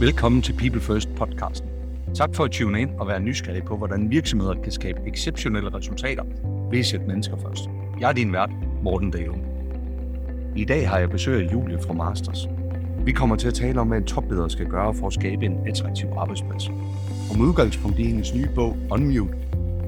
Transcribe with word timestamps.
Velkommen 0.00 0.42
til 0.42 0.52
People 0.52 0.80
First 0.80 1.08
podcasten. 1.16 1.68
Tak 2.14 2.34
for 2.34 2.44
at 2.44 2.50
tune 2.50 2.80
ind 2.80 2.90
og 2.98 3.08
være 3.08 3.20
nysgerrig 3.20 3.64
på, 3.64 3.76
hvordan 3.76 4.10
virksomheder 4.10 4.54
kan 4.62 4.72
skabe 4.72 5.00
exceptionelle 5.06 5.74
resultater 5.74 6.24
ved 6.70 6.78
at 6.78 6.86
sætte 6.86 7.06
mennesker 7.06 7.36
først. 7.36 7.64
Jeg 8.00 8.08
er 8.08 8.12
din 8.12 8.32
vært, 8.32 8.50
Morten 8.82 9.10
Dale. 9.10 9.34
I 10.56 10.64
dag 10.64 10.88
har 10.88 10.98
jeg 10.98 11.10
besøg 11.10 11.46
af 11.46 11.52
Julie 11.52 11.78
fra 11.86 11.92
Masters. 11.92 12.48
Vi 13.04 13.12
kommer 13.12 13.36
til 13.36 13.48
at 13.48 13.54
tale 13.54 13.80
om, 13.80 13.88
hvad 13.88 13.98
en 13.98 14.04
topleder 14.04 14.48
skal 14.48 14.66
gøre 14.66 14.94
for 14.94 15.06
at 15.06 15.12
skabe 15.12 15.44
en 15.44 15.58
attraktiv 15.68 16.08
arbejdsplads. 16.16 16.68
Og 17.30 17.38
med 17.38 17.46
udgangspunkt 17.46 17.98
i 17.98 18.04
hendes 18.04 18.34
nye 18.34 18.48
bog, 18.54 18.76
Unmute, 18.90 19.34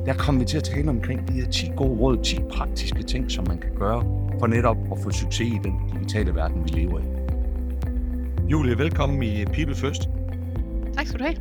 der 0.07 0.14
kommer 0.14 0.41
vi 0.41 0.46
til 0.46 0.57
at 0.57 0.64
tale 0.64 0.91
omkring 0.91 1.29
de 1.29 1.32
her 1.32 1.50
10 1.50 1.70
gode 1.77 2.00
råd, 2.00 2.23
10 2.25 2.38
praktiske 2.52 3.02
ting, 3.02 3.30
som 3.30 3.48
man 3.48 3.59
kan 3.59 3.70
gøre 3.79 4.02
for 4.38 4.46
netop 4.46 4.77
at 4.93 4.98
få 5.02 5.11
succes 5.11 5.48
i 5.48 5.59
den 5.64 5.75
digitale 5.93 6.34
verden, 6.34 6.64
vi 6.64 6.68
lever 6.68 6.98
i. 6.98 7.15
Julie, 8.50 8.78
velkommen 8.78 9.22
i 9.22 9.44
People 9.44 9.74
First. 9.74 10.02
Tak 10.94 11.07
skal 11.07 11.21
du 11.21 11.25
have. 11.25 11.36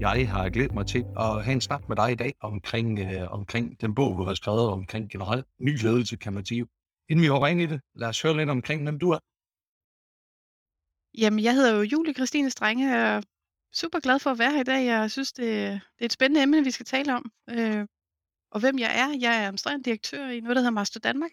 Jeg 0.00 0.30
har 0.30 0.48
glædet 0.48 0.74
mig 0.74 0.86
til 0.86 1.04
at 1.18 1.44
have 1.44 1.52
en 1.52 1.60
snak 1.60 1.88
med 1.88 1.96
dig 1.96 2.12
i 2.12 2.14
dag 2.14 2.34
omkring, 2.40 2.98
øh, 2.98 3.32
omkring 3.32 3.80
den 3.80 3.94
bog, 3.94 4.18
du 4.18 4.24
har 4.24 4.34
skrevet 4.34 4.68
omkring 4.68 5.10
generelt 5.10 5.46
ny 5.60 5.82
ledelse, 5.82 6.16
kan 6.16 6.32
man 6.32 6.44
sige. 6.44 6.66
Inden 7.08 7.22
vi 7.22 7.28
hopper 7.28 7.46
ind 7.46 7.60
i 7.60 7.66
det, 7.66 7.80
lad 7.94 8.08
os 8.08 8.22
høre 8.22 8.36
lidt 8.36 8.50
omkring, 8.50 8.82
hvem 8.82 8.98
du 8.98 9.10
er. 9.10 9.18
Jamen, 11.18 11.44
jeg 11.44 11.54
hedder 11.54 11.76
jo 11.76 11.82
Julie 11.82 12.14
Christine 12.14 12.50
Strenge. 12.50 12.90
Jeg 12.90 13.16
er 13.16 13.22
super 13.72 14.00
glad 14.00 14.18
for 14.18 14.30
at 14.30 14.38
være 14.38 14.52
her 14.52 14.60
i 14.60 14.64
dag. 14.64 14.86
Jeg 14.86 15.10
synes, 15.10 15.32
det, 15.32 15.46
det 15.96 16.00
er 16.00 16.04
et 16.04 16.12
spændende 16.12 16.42
emne, 16.42 16.64
vi 16.64 16.70
skal 16.70 16.86
tale 16.86 17.14
om. 17.14 17.32
Øh, 17.50 17.86
og 18.50 18.60
hvem 18.60 18.78
jeg 18.78 18.98
er. 19.02 19.18
Jeg 19.20 19.36
er 19.36 19.42
administrerende 19.42 19.84
direktør 19.84 20.28
i 20.28 20.40
noget, 20.40 20.56
der 20.56 20.62
hedder 20.62 20.80
Master 20.80 21.00
Danmark. 21.00 21.32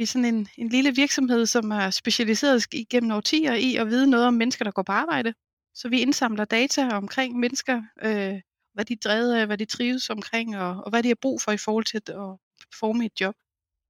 Vi 0.00 0.04
er 0.04 0.06
sådan 0.06 0.34
en, 0.34 0.48
en 0.58 0.68
lille 0.68 0.94
virksomhed, 0.94 1.46
som 1.46 1.70
er 1.70 1.90
specialiseret 1.90 2.66
igennem 2.72 3.10
årtier 3.10 3.54
i 3.54 3.76
at 3.76 3.86
vide 3.86 4.10
noget 4.10 4.26
om 4.26 4.34
mennesker, 4.34 4.64
der 4.64 4.72
går 4.72 4.82
på 4.82 4.92
arbejde. 4.92 5.34
Så 5.74 5.88
vi 5.88 6.00
indsamler 6.00 6.44
data 6.44 6.88
omkring 6.88 7.38
mennesker, 7.38 7.82
øh, 8.02 8.40
hvad 8.74 8.84
de 8.84 8.92
er 8.92 8.96
drevet 9.04 9.34
af, 9.34 9.46
hvad 9.46 9.58
de 9.58 9.64
trives 9.64 10.10
omkring, 10.10 10.58
og, 10.58 10.84
og 10.84 10.90
hvad 10.90 11.02
de 11.02 11.08
har 11.08 11.16
brug 11.22 11.40
for 11.42 11.52
i 11.52 11.56
forhold 11.56 11.84
til 11.84 11.96
at, 11.96 12.08
at 12.08 12.38
forme 12.80 13.06
et 13.06 13.20
job. 13.20 13.34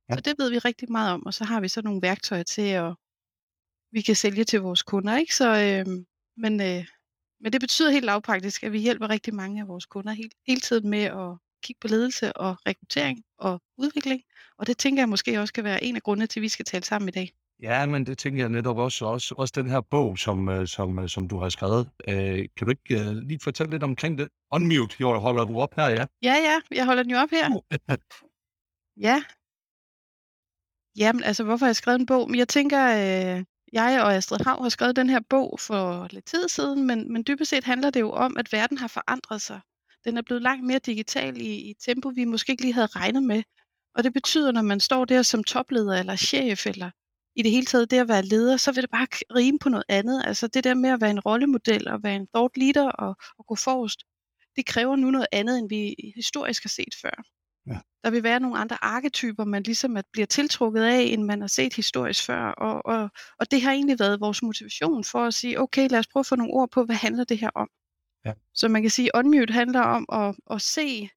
Ja. 0.09 0.15
Så 0.15 0.21
det 0.21 0.35
ved 0.39 0.51
vi 0.51 0.59
rigtig 0.59 0.93
meget 0.93 1.13
om, 1.13 1.27
og 1.27 1.35
så 1.35 1.45
har 1.45 1.61
vi 1.61 1.69
så 1.69 1.83
nogle 1.83 2.03
værktøjer 2.03 2.43
til, 2.43 2.63
at 2.63 2.95
vi 3.93 4.01
kan 4.01 4.17
sælge 4.17 4.45
til 4.45 4.61
vores 4.61 4.83
kunder. 4.83 5.17
Ikke? 5.17 5.35
Så, 5.35 5.49
øh, 5.49 5.87
men, 6.37 6.61
øh, 6.61 6.87
men 7.41 7.53
det 7.53 7.61
betyder 7.61 7.91
helt 7.91 8.05
lavpraktisk, 8.05 8.63
at 8.63 8.73
vi 8.73 8.79
hjælper 8.79 9.11
rigtig 9.11 9.35
mange 9.35 9.61
af 9.61 9.69
vores 9.69 9.87
kunder 9.87 10.13
hele, 10.13 10.31
hele 10.47 10.61
tiden 10.61 10.91
med 10.91 11.03
at 11.03 11.39
kigge 11.63 11.81
på 11.81 11.89
ledelse 11.89 12.33
og 12.33 12.57
rekruttering 12.67 13.19
og 13.39 13.63
udvikling. 13.79 14.23
Og 14.59 14.67
det 14.67 14.79
tænker 14.79 15.03
jeg 15.03 15.09
måske 15.09 15.41
også 15.41 15.53
kan 15.53 15.65
være 15.65 15.85
en 15.85 15.97
af 15.97 16.03
grundene 16.03 16.27
til, 16.27 16.41
at 16.41 16.43
vi 16.43 16.49
skal 16.49 16.65
tale 16.65 16.85
sammen 16.85 17.09
i 17.09 17.13
dag. 17.13 17.33
Ja, 17.63 17.87
men 17.87 18.07
det 18.07 18.19
tænker 18.19 18.43
jeg 18.43 18.49
netop 18.49 18.79
også. 18.79 19.05
Også, 19.05 19.35
også 19.39 19.53
den 19.57 19.71
her 19.71 19.81
bog, 19.81 20.19
som, 20.19 20.49
øh, 20.49 20.67
som, 20.67 20.99
øh, 20.99 21.09
som 21.09 21.29
du 21.29 21.39
har 21.39 21.49
skrevet. 21.49 21.91
Øh, 22.09 22.49
kan 22.57 22.67
du 22.67 22.71
ikke 22.71 23.11
uh, 23.11 23.17
lige 23.17 23.41
fortælle 23.43 23.71
lidt 23.71 23.83
omkring 23.83 24.19
det? 24.19 24.29
Unmute, 24.53 24.97
jo, 25.01 25.19
holder 25.19 25.45
du 25.45 25.61
op 25.61 25.75
her, 25.77 25.89
ja? 25.89 26.07
Ja, 26.23 26.35
ja, 26.35 26.61
jeg 26.77 26.87
holder 26.87 27.03
den 27.03 27.13
jo 27.13 27.19
op 27.19 27.31
her. 27.31 27.49
Ja. 29.01 29.23
Jamen, 30.97 31.23
altså, 31.23 31.45
hvorfor 31.45 31.65
har 31.65 31.69
jeg 31.69 31.77
skrevet 31.77 32.01
en 32.01 32.07
bog? 32.07 32.31
Men 32.31 32.39
jeg 32.39 32.49
tænker, 32.49 32.83
øh, 32.89 33.45
jeg 33.73 34.03
og 34.03 34.15
Astrid 34.15 34.45
Hav 34.47 34.63
har 34.63 34.69
skrevet 34.69 34.97
den 34.97 35.11
her 35.11 35.21
bog 35.31 35.59
for 35.61 36.09
lidt 36.11 36.25
tid 36.25 36.49
siden, 36.49 36.87
men, 36.87 37.13
men 37.13 37.25
dybest 37.29 37.51
set 37.51 37.65
handler 37.65 37.91
det 37.91 38.01
jo 38.01 38.11
om, 38.11 38.37
at 38.37 38.53
verden 38.53 38.79
har 38.79 38.89
forandret 38.89 39.43
sig. 39.43 39.61
Den 40.05 40.17
er 40.17 40.23
blevet 40.23 40.43
langt 40.43 40.67
mere 40.67 40.79
digital 40.79 41.41
i, 41.41 41.71
i 41.71 41.75
tempo, 41.87 42.09
vi 42.09 42.25
måske 42.25 42.51
ikke 42.51 42.63
lige 42.63 42.75
havde 42.75 42.87
regnet 42.87 43.23
med. 43.23 43.43
Og 43.95 44.05
det 44.05 44.13
betyder, 44.13 44.53
når 44.53 44.63
man 44.63 44.81
står 44.81 45.05
der 45.05 45.23
som 45.23 45.45
topleder 45.45 45.99
eller 45.99 46.17
chef, 46.17 46.67
eller 46.67 46.91
i 47.37 47.43
det 47.43 47.51
hele 47.51 47.67
taget 47.67 47.91
det 47.91 47.97
at 47.97 48.09
være 48.09 48.23
leder, 48.23 48.57
så 48.57 48.73
vil 48.73 48.83
det 48.83 48.91
bare 48.91 49.07
rime 49.37 49.59
på 49.59 49.69
noget 49.69 49.85
andet. 49.89 50.23
Altså 50.27 50.47
det 50.47 50.65
der 50.65 50.75
med 50.75 50.91
at 50.91 51.01
være 51.01 51.11
en 51.11 51.21
rollemodel 51.21 51.89
og 51.89 52.03
være 52.03 52.17
en 52.17 52.27
thought 52.35 52.57
leader 52.57 52.91
og, 52.91 53.17
og 53.39 53.47
gå 53.47 53.55
forrest, 53.55 54.05
det 54.57 54.67
kræver 54.67 54.97
nu 54.97 55.11
noget 55.11 55.27
andet, 55.33 55.59
end 55.59 55.69
vi 55.69 55.95
historisk 56.17 56.63
har 56.63 56.69
set 56.69 56.95
før. 57.03 57.23
Ja. 57.67 57.79
Der 58.05 58.11
vil 58.11 58.23
være 58.23 58.41
nogle 58.41 58.59
andre 58.59 58.85
arketyper, 58.85 59.45
man 59.45 59.63
ligesom 59.63 59.97
at 59.97 60.05
bliver 60.13 60.27
tiltrukket 60.27 60.83
af, 60.83 61.01
end 61.03 61.23
man 61.23 61.41
har 61.41 61.49
set 61.49 61.75
historisk 61.75 62.27
før. 62.27 62.43
Og, 62.43 62.87
og, 62.87 63.11
og 63.39 63.51
det 63.51 63.63
har 63.63 63.73
egentlig 63.73 63.99
været 63.99 64.21
vores 64.21 64.43
motivation 64.43 65.05
for 65.05 65.25
at 65.25 65.35
sige, 65.35 65.61
okay, 65.61 65.89
lad 65.91 65.99
os 65.99 66.07
prøve 66.07 66.21
at 66.21 66.27
få 66.27 66.37
nogle 66.37 66.53
ord 66.53 66.71
på, 66.71 66.85
hvad 66.85 66.97
handler 66.97 67.25
det 67.25 67.39
her 67.39 67.51
om? 67.55 67.69
Ja. 68.25 68.33
Så 68.55 68.69
man 68.69 68.83
kan 68.83 68.91
sige, 68.91 69.11
at 69.15 69.19
Unmute 69.19 69.53
handler 69.53 69.81
om 69.81 70.07
at, 70.13 70.37
at 70.51 70.63
se 70.63 71.11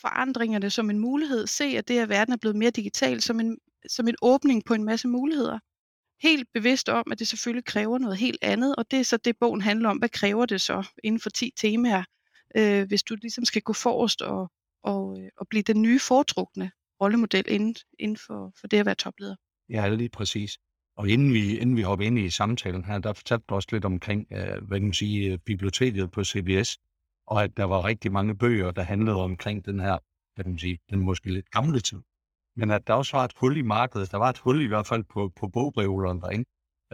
forandringerne 0.00 0.70
som 0.70 0.90
en 0.90 0.98
mulighed, 0.98 1.46
se 1.46 1.64
at 1.64 1.88
det, 1.88 1.98
at 1.98 2.08
verden 2.08 2.32
er 2.32 2.36
blevet 2.36 2.56
mere 2.56 2.70
digital, 2.70 3.20
som 3.20 3.40
en, 3.40 3.58
som 3.88 4.08
en 4.08 4.16
åbning 4.22 4.64
på 4.64 4.74
en 4.74 4.84
masse 4.84 5.08
muligheder. 5.08 5.58
Helt 6.22 6.48
bevidst 6.54 6.88
om, 6.88 7.04
at 7.12 7.18
det 7.18 7.28
selvfølgelig 7.28 7.64
kræver 7.64 7.98
noget 7.98 8.16
helt 8.16 8.38
andet, 8.42 8.76
og 8.76 8.90
det 8.90 9.00
er 9.00 9.04
så 9.04 9.16
det, 9.16 9.36
bogen 9.40 9.60
handler 9.60 9.88
om. 9.88 9.96
Hvad 9.96 10.08
kræver 10.08 10.46
det 10.46 10.60
så 10.60 10.88
inden 11.04 11.20
for 11.20 11.30
10 11.30 11.52
temaer, 11.56 12.04
øh, 12.56 12.86
hvis 12.88 13.02
du 13.02 13.14
ligesom 13.14 13.44
skal 13.44 13.62
gå 13.62 13.72
forrest 13.72 14.22
og, 14.22 14.50
og, 14.82 15.20
øh, 15.20 15.28
og 15.36 15.48
blive 15.48 15.62
den 15.62 15.82
nye 15.82 16.00
foretrukne 16.00 16.70
rollemodel 17.00 17.44
inden, 17.48 17.74
inden 17.98 18.16
for, 18.16 18.52
for 18.60 18.66
det 18.66 18.76
at 18.76 18.86
være 18.86 18.94
topleder? 18.94 19.36
Ja, 19.68 19.88
lige 19.88 20.08
præcis. 20.08 20.58
Og 20.96 21.08
inden 21.08 21.32
vi, 21.32 21.58
inden 21.58 21.76
vi 21.76 21.82
hopper 21.82 22.06
ind 22.06 22.18
i 22.18 22.30
samtalen 22.30 22.84
her, 22.84 22.98
der 22.98 23.12
fortalte 23.12 23.44
du 23.48 23.54
også 23.54 23.68
lidt 23.72 23.84
omkring, 23.84 24.26
øh, 24.32 24.62
hvad 24.62 24.78
kan 24.78 24.82
man 24.82 24.92
sige, 24.92 25.32
øh, 25.32 25.38
biblioteket 25.38 26.10
på 26.10 26.24
CBS, 26.24 26.78
og 27.26 27.42
at 27.44 27.56
der 27.56 27.64
var 27.64 27.84
rigtig 27.84 28.12
mange 28.12 28.36
bøger, 28.36 28.70
der 28.70 28.82
handlede 28.82 29.16
omkring 29.16 29.64
den 29.64 29.80
her, 29.80 29.98
hvad 30.34 30.44
kan 30.44 30.52
man 30.52 30.58
sige, 30.58 30.78
den 30.90 30.98
måske 30.98 31.32
lidt 31.32 31.50
gamle 31.50 31.80
tid. 31.80 31.98
Men 32.56 32.70
at 32.70 32.86
der 32.86 32.94
også 32.94 33.16
var 33.16 33.24
et 33.24 33.32
hul 33.36 33.56
i 33.56 33.62
markedet, 33.62 34.12
der 34.12 34.18
var 34.18 34.30
et 34.30 34.38
hul 34.38 34.62
i 34.62 34.66
hvert 34.66 34.86
fald 34.86 35.04
på, 35.04 35.32
på 35.36 35.48
bogbrevleren 35.48 36.20
derinde. 36.20 36.44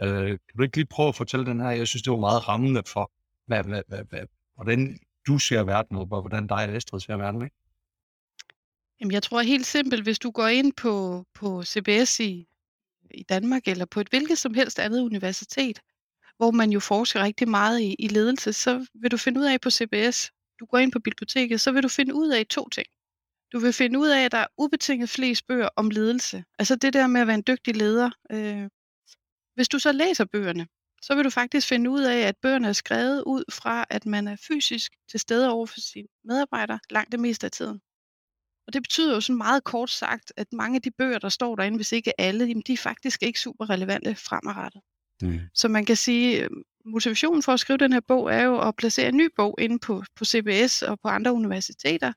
Øh, 0.01 0.29
kan 0.29 0.57
du 0.57 0.63
ikke 0.63 0.77
lige 0.77 0.85
prøve 0.85 1.07
at 1.07 1.15
fortælle 1.15 1.45
den 1.45 1.59
her? 1.59 1.69
Jeg 1.69 1.87
synes, 1.87 2.03
det 2.03 2.11
var 2.11 2.19
meget 2.19 2.47
rammende 2.47 2.83
for, 2.87 3.11
hvad, 3.47 3.63
hvad, 3.63 3.83
hvad, 3.87 4.03
hvad, 4.09 4.25
hvordan 4.55 4.99
du 5.27 5.37
ser 5.39 5.63
verden, 5.63 5.97
og 5.97 6.05
hvordan 6.05 6.47
dig 6.47 6.69
og 6.69 6.75
Estrid 6.75 6.99
ser 6.99 7.17
verden, 7.17 7.41
ikke? 7.41 7.55
Jamen, 8.99 9.11
jeg 9.11 9.23
tror 9.23 9.41
helt 9.41 9.65
simpelt, 9.65 10.03
hvis 10.03 10.19
du 10.19 10.31
går 10.31 10.47
ind 10.47 10.73
på, 10.73 11.25
på 11.33 11.63
CBS 11.63 12.19
i, 12.19 12.47
i 13.13 13.23
Danmark, 13.23 13.67
eller 13.67 13.85
på 13.85 13.99
et 13.99 14.09
hvilket 14.09 14.37
som 14.37 14.53
helst 14.53 14.79
andet 14.79 15.01
universitet, 15.01 15.79
hvor 16.37 16.51
man 16.51 16.71
jo 16.71 16.79
forsker 16.79 17.23
rigtig 17.23 17.49
meget 17.49 17.81
i, 17.81 17.95
i 17.99 18.07
ledelse, 18.07 18.53
så 18.53 18.85
vil 18.93 19.11
du 19.11 19.17
finde 19.17 19.39
ud 19.39 19.45
af 19.45 19.61
på 19.61 19.69
CBS, 19.69 20.31
du 20.59 20.65
går 20.65 20.77
ind 20.77 20.91
på 20.91 20.99
biblioteket, 20.99 21.61
så 21.61 21.71
vil 21.71 21.83
du 21.83 21.89
finde 21.89 22.15
ud 22.15 22.29
af 22.29 22.45
to 22.45 22.69
ting. 22.69 22.87
Du 23.53 23.59
vil 23.59 23.73
finde 23.73 23.99
ud 23.99 24.07
af, 24.07 24.25
at 24.25 24.31
der 24.31 24.37
er 24.37 24.47
ubetinget 24.57 25.09
flest 25.09 25.47
bøger 25.47 25.69
om 25.75 25.89
ledelse. 25.89 26.43
Altså 26.59 26.75
det 26.75 26.93
der 26.93 27.07
med 27.07 27.21
at 27.21 27.27
være 27.27 27.35
en 27.35 27.43
dygtig 27.47 27.75
leder. 27.75 28.09
Øh, 28.31 28.69
hvis 29.55 29.69
du 29.69 29.79
så 29.79 29.91
læser 29.91 30.25
bøgerne, 30.25 30.67
så 31.01 31.15
vil 31.15 31.25
du 31.25 31.29
faktisk 31.29 31.67
finde 31.67 31.89
ud 31.89 32.01
af, 32.01 32.17
at 32.17 32.37
bøgerne 32.41 32.67
er 32.67 32.73
skrevet 32.73 33.23
ud 33.23 33.43
fra, 33.51 33.85
at 33.89 34.05
man 34.05 34.27
er 34.27 34.35
fysisk 34.35 34.91
til 35.11 35.19
stede 35.19 35.51
over 35.51 35.65
for 35.65 35.79
sine 35.79 36.07
medarbejdere 36.23 36.79
langt 36.89 37.11
det 37.11 37.19
meste 37.19 37.45
af 37.45 37.51
tiden. 37.51 37.81
Og 38.71 38.73
det 38.73 38.83
betyder 38.83 39.13
jo 39.13 39.21
sådan 39.21 39.37
meget 39.37 39.63
kort 39.63 39.89
sagt, 39.89 40.33
at 40.37 40.47
mange 40.53 40.75
af 40.75 40.81
de 40.81 40.91
bøger, 40.91 41.19
der 41.19 41.29
står 41.29 41.55
derinde, 41.55 41.77
hvis 41.77 41.91
ikke 41.91 42.21
alle, 42.21 42.45
jamen 42.45 42.63
de 42.67 42.73
er 42.73 42.77
faktisk 42.77 43.23
ikke 43.23 43.39
super 43.39 43.69
relevante 43.69 44.15
fremadrettet. 44.15 44.81
Mm. 45.21 45.39
Så 45.53 45.67
man 45.67 45.85
kan 45.85 45.95
sige, 45.95 46.43
øhm, 46.43 46.63
motivationen 46.85 47.43
for 47.43 47.51
at 47.51 47.59
skrive 47.59 47.77
den 47.77 47.93
her 47.93 47.99
bog 48.07 48.33
er 48.33 48.41
jo 48.41 48.67
at 48.67 48.75
placere 48.75 49.09
en 49.09 49.17
ny 49.17 49.29
bog 49.35 49.55
inde 49.59 49.79
på, 49.79 50.03
på 50.15 50.25
CBS 50.25 50.81
og 50.81 50.99
på 50.99 51.07
andre 51.07 51.33
universiteter, 51.33 52.13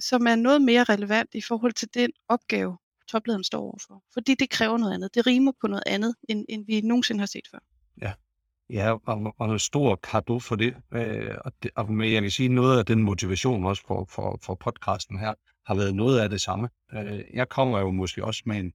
som 0.00 0.26
er 0.26 0.34
noget 0.34 0.62
mere 0.62 0.84
relevant 0.84 1.30
i 1.34 1.40
forhold 1.40 1.72
til 1.72 1.88
den 1.94 2.10
opgave, 2.28 2.78
toplederen 3.08 3.44
står 3.44 3.60
overfor. 3.60 4.02
Fordi 4.12 4.34
det 4.34 4.50
kræver 4.50 4.78
noget 4.78 4.94
andet. 4.94 5.14
Det 5.14 5.26
rimer 5.26 5.52
på 5.60 5.66
noget 5.66 5.82
andet, 5.86 6.14
end, 6.28 6.44
end 6.48 6.66
vi 6.66 6.80
nogensinde 6.80 7.20
har 7.20 7.26
set 7.26 7.48
før. 7.50 7.58
Ja, 8.02 8.12
ja 8.70 8.92
og, 9.06 9.34
og 9.38 9.52
en 9.52 9.58
stor 9.58 9.96
kado 9.96 10.38
for 10.38 10.56
det. 10.56 10.76
Øh, 10.92 11.36
og 11.44 11.52
det. 11.62 11.70
Og 11.76 12.12
jeg 12.12 12.22
kan 12.22 12.30
sige, 12.30 12.48
noget 12.48 12.78
af 12.78 12.86
den 12.86 13.02
motivation 13.02 13.64
også 13.64 13.82
for, 13.86 14.06
for, 14.08 14.38
for 14.42 14.54
podcasten 14.54 15.18
her, 15.18 15.34
har 15.66 15.74
været 15.74 15.94
noget 15.94 16.20
af 16.20 16.30
det 16.30 16.40
samme. 16.40 16.68
Øh, 16.92 17.20
jeg 17.34 17.48
kommer 17.48 17.78
jo 17.78 17.90
måske 17.90 18.24
også 18.24 18.42
med 18.46 18.56
en 18.56 18.72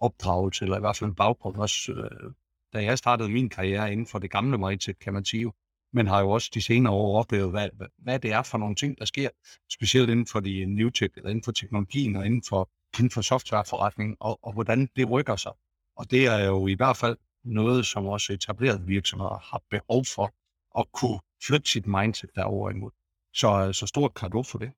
opdragelse, 0.00 0.64
eller 0.64 0.76
i 0.76 0.80
hvert 0.80 0.96
fald 0.96 1.10
en 1.10 1.16
baggrund 1.16 1.56
også, 1.56 1.92
øh, 1.92 2.32
da 2.72 2.84
jeg 2.84 2.98
startede 2.98 3.28
min 3.28 3.48
karriere 3.48 3.92
inden 3.92 4.06
for 4.06 4.18
det 4.18 4.30
gamle 4.30 4.58
mindset, 4.58 4.98
kan 4.98 5.12
man 5.12 5.24
sige, 5.24 5.52
men 5.92 6.06
har 6.06 6.20
jo 6.20 6.30
også 6.30 6.50
de 6.54 6.62
senere 6.62 6.92
år 6.92 7.18
oplevet, 7.18 7.50
hvad, 7.50 7.68
hvad 7.98 8.18
det 8.18 8.32
er 8.32 8.42
for 8.42 8.58
nogle 8.58 8.74
ting, 8.74 8.98
der 8.98 9.04
sker, 9.04 9.28
specielt 9.72 10.10
inden 10.10 10.26
for 10.26 10.40
de 10.40 10.64
new 10.66 10.90
tech, 10.90 11.12
eller 11.16 11.30
inden 11.30 11.44
for 11.44 11.52
teknologien 11.52 12.16
og 12.16 12.26
inden 12.26 12.42
for, 12.48 12.70
inden 12.98 13.10
for 13.10 13.20
softwareforretningen, 13.20 14.16
og, 14.20 14.38
og 14.42 14.52
hvordan 14.52 14.88
det 14.96 15.10
rykker 15.10 15.36
sig. 15.36 15.52
Og 15.96 16.10
det 16.10 16.26
er 16.26 16.44
jo 16.44 16.66
i 16.66 16.74
hvert 16.74 16.96
fald 16.96 17.16
noget, 17.44 17.86
som 17.86 18.06
også 18.06 18.32
etablerede 18.32 18.82
virksomheder 18.86 19.38
har 19.50 19.62
behov 19.70 20.04
for 20.14 20.34
at 20.78 20.86
kunne 20.92 21.20
flytte 21.46 21.70
sit 21.70 21.86
mindset 21.86 22.30
derover 22.34 22.70
imod. 22.70 22.90
Så, 23.34 23.66
øh, 23.66 23.74
så 23.74 23.86
stort 23.86 24.14
kado 24.14 24.42
for 24.42 24.58
det. 24.58 24.72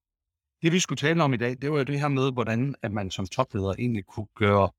Det 0.62 0.72
vi 0.72 0.78
skulle 0.78 0.96
tale 0.96 1.22
om 1.22 1.34
i 1.34 1.36
dag, 1.36 1.56
det 1.62 1.70
var 1.70 1.78
jo 1.78 1.84
det 1.84 2.00
her 2.00 2.08
med, 2.08 2.32
hvordan 2.32 2.74
at 2.82 2.92
man 2.92 3.10
som 3.10 3.26
topleder 3.26 3.74
egentlig 3.78 4.06
kunne 4.06 4.26
gøre, 4.34 4.70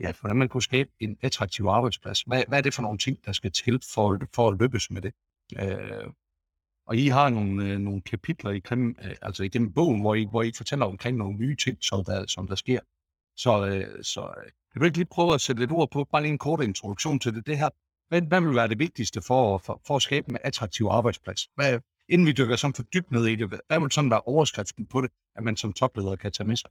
ja, 0.00 0.12
hvordan 0.20 0.36
man 0.36 0.48
kunne 0.48 0.62
skabe 0.62 0.90
en 1.00 1.16
attraktiv 1.22 1.66
arbejdsplads. 1.66 2.22
Hvad, 2.22 2.44
hvad 2.48 2.58
er 2.58 2.62
det 2.62 2.74
for 2.74 2.82
nogle 2.82 2.98
ting, 2.98 3.24
der 3.24 3.32
skal 3.32 3.52
til 3.52 3.80
for, 3.94 4.18
for 4.34 4.48
at 4.48 4.58
lykkes 4.60 4.90
med 4.90 5.02
det? 5.02 5.12
Øh, 5.58 6.12
og 6.86 6.96
I 6.96 7.08
har 7.08 7.28
nogle, 7.28 7.72
øh, 7.72 7.78
nogle 7.78 8.00
kapitler 8.00 8.50
i, 8.50 8.62
øh, 8.72 9.14
altså 9.22 9.42
i 9.42 9.48
den 9.48 9.72
bogen, 9.72 10.00
hvor 10.00 10.14
I, 10.14 10.24
hvor 10.30 10.42
I 10.42 10.52
fortæller 10.56 10.86
omkring 10.86 11.16
nogle 11.16 11.38
nye 11.38 11.56
ting, 11.56 11.78
som 11.80 12.04
der, 12.04 12.26
som 12.26 12.48
der 12.48 12.54
sker. 12.54 12.80
Så, 13.42 13.66
øh, 13.66 14.04
så 14.04 14.20
øh, 14.20 14.50
jeg 14.74 14.80
vil 14.80 14.86
ikke 14.86 14.98
lige 14.98 15.14
prøve 15.16 15.34
at 15.34 15.40
sætte 15.40 15.62
lidt 15.62 15.72
ord 15.72 15.90
på, 15.90 16.04
bare 16.04 16.22
lige 16.22 16.32
en 16.32 16.38
kort 16.38 16.64
introduktion 16.64 17.18
til 17.18 17.34
det. 17.34 17.46
Det 17.46 17.58
her, 17.58 17.68
hvad, 18.08 18.22
hvad 18.22 18.40
vil 18.40 18.54
være 18.54 18.68
det 18.68 18.78
vigtigste 18.78 19.22
for, 19.22 19.58
for, 19.58 19.80
for 19.86 19.96
at 19.96 20.02
skabe 20.02 20.30
en 20.30 20.38
attraktiv 20.44 20.86
arbejdsplads? 20.90 21.48
Hvad, 21.54 21.80
inden 22.08 22.26
vi 22.26 22.32
dykker 22.32 22.56
sådan 22.56 22.74
for 22.74 22.82
dybt 22.82 23.10
ned 23.10 23.26
i 23.26 23.36
det, 23.36 23.48
hvad 23.48 23.80
vil 23.80 23.92
sådan 23.92 24.10
være 24.10 24.20
overskriften 24.20 24.86
på 24.86 25.00
det, 25.00 25.10
at 25.36 25.42
man 25.42 25.56
som 25.56 25.72
topleder 25.72 26.16
kan 26.16 26.32
tage 26.32 26.46
med 26.46 26.56
sig? 26.56 26.70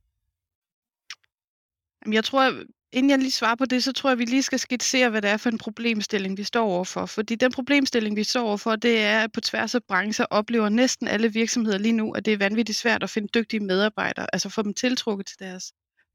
Jeg 2.12 2.24
tror, 2.24 2.64
inden 2.92 3.10
jeg 3.10 3.20
lige 3.20 3.32
svarer 3.32 3.56
på 3.56 3.66
det, 3.66 3.84
så 3.84 3.94
tror 3.94 4.10
jeg, 4.10 4.14
at 4.14 4.20
vi 4.20 4.26
lige 4.26 4.44
skal 4.44 4.60
skitsere, 4.60 5.10
hvad 5.10 5.22
det 5.22 5.30
er 5.30 5.38
for 5.38 5.50
en 5.50 5.58
problemstilling, 5.58 6.38
vi 6.38 6.44
står 6.44 6.66
overfor. 6.66 7.06
Fordi 7.06 7.36
den 7.36 7.52
problemstilling, 7.52 8.16
vi 8.16 8.24
står 8.24 8.48
overfor, 8.48 8.76
det 8.76 9.00
er, 9.00 9.24
at 9.24 9.32
på 9.32 9.42
tværs 9.42 9.76
af 9.76 9.84
brancher 9.84 10.26
oplever 10.26 10.70
næsten 10.70 11.08
alle 11.08 11.34
virksomheder 11.34 11.78
lige 11.78 11.92
nu, 11.92 12.12
at 12.12 12.26
det 12.26 12.34
er 12.34 12.38
vanvittigt 12.38 12.78
svært 12.78 13.04
at 13.04 13.10
finde 13.10 13.28
dygtige 13.28 13.60
medarbejdere, 13.60 14.28
altså 14.34 14.50
få 14.50 14.62
dem 14.62 14.74
tiltrukket 14.74 15.26
til 15.26 15.40
deres 15.40 15.74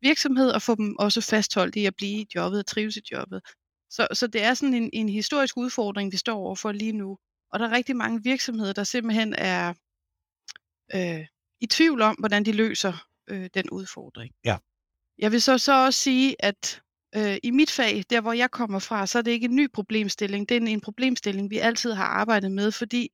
virksomhed 0.08 0.50
og 0.50 0.62
få 0.62 0.74
dem 0.74 0.96
også 0.98 1.20
fastholdt 1.20 1.76
i 1.76 1.86
at 1.86 1.96
blive 1.96 2.20
i 2.20 2.26
jobbet 2.34 2.58
og 2.58 2.66
trives 2.66 2.96
i 2.96 3.00
jobbet. 3.12 3.40
Så, 3.90 4.08
så 4.12 4.26
det 4.26 4.42
er 4.42 4.54
sådan 4.54 4.74
en, 4.74 4.90
en 4.92 5.08
historisk 5.08 5.56
udfordring, 5.56 6.12
vi 6.12 6.16
står 6.16 6.36
overfor 6.36 6.72
lige 6.72 6.92
nu. 6.92 7.18
Og 7.52 7.58
der 7.58 7.68
er 7.68 7.76
rigtig 7.76 7.96
mange 7.96 8.22
virksomheder, 8.22 8.72
der 8.72 8.84
simpelthen 8.84 9.34
er 9.38 9.74
øh, 10.94 11.26
i 11.60 11.66
tvivl 11.66 12.02
om, 12.02 12.16
hvordan 12.18 12.44
de 12.44 12.52
løser 12.52 13.06
øh, 13.30 13.50
den 13.54 13.70
udfordring. 13.70 14.34
Ja. 14.44 14.56
Jeg 15.18 15.32
vil 15.32 15.42
så, 15.42 15.58
så 15.58 15.84
også 15.84 16.00
sige, 16.00 16.36
at 16.38 16.82
øh, 17.16 17.36
i 17.42 17.50
mit 17.50 17.70
fag, 17.70 18.04
der 18.10 18.20
hvor 18.20 18.32
jeg 18.32 18.50
kommer 18.50 18.78
fra, 18.78 19.06
så 19.06 19.18
er 19.18 19.22
det 19.22 19.30
ikke 19.30 19.44
en 19.44 19.56
ny 19.56 19.70
problemstilling. 19.72 20.48
Det 20.48 20.56
er 20.56 20.60
en, 20.60 20.68
en 20.68 20.80
problemstilling, 20.80 21.50
vi 21.50 21.58
altid 21.58 21.92
har 21.92 22.04
arbejdet 22.04 22.52
med, 22.52 22.72
fordi 22.72 23.08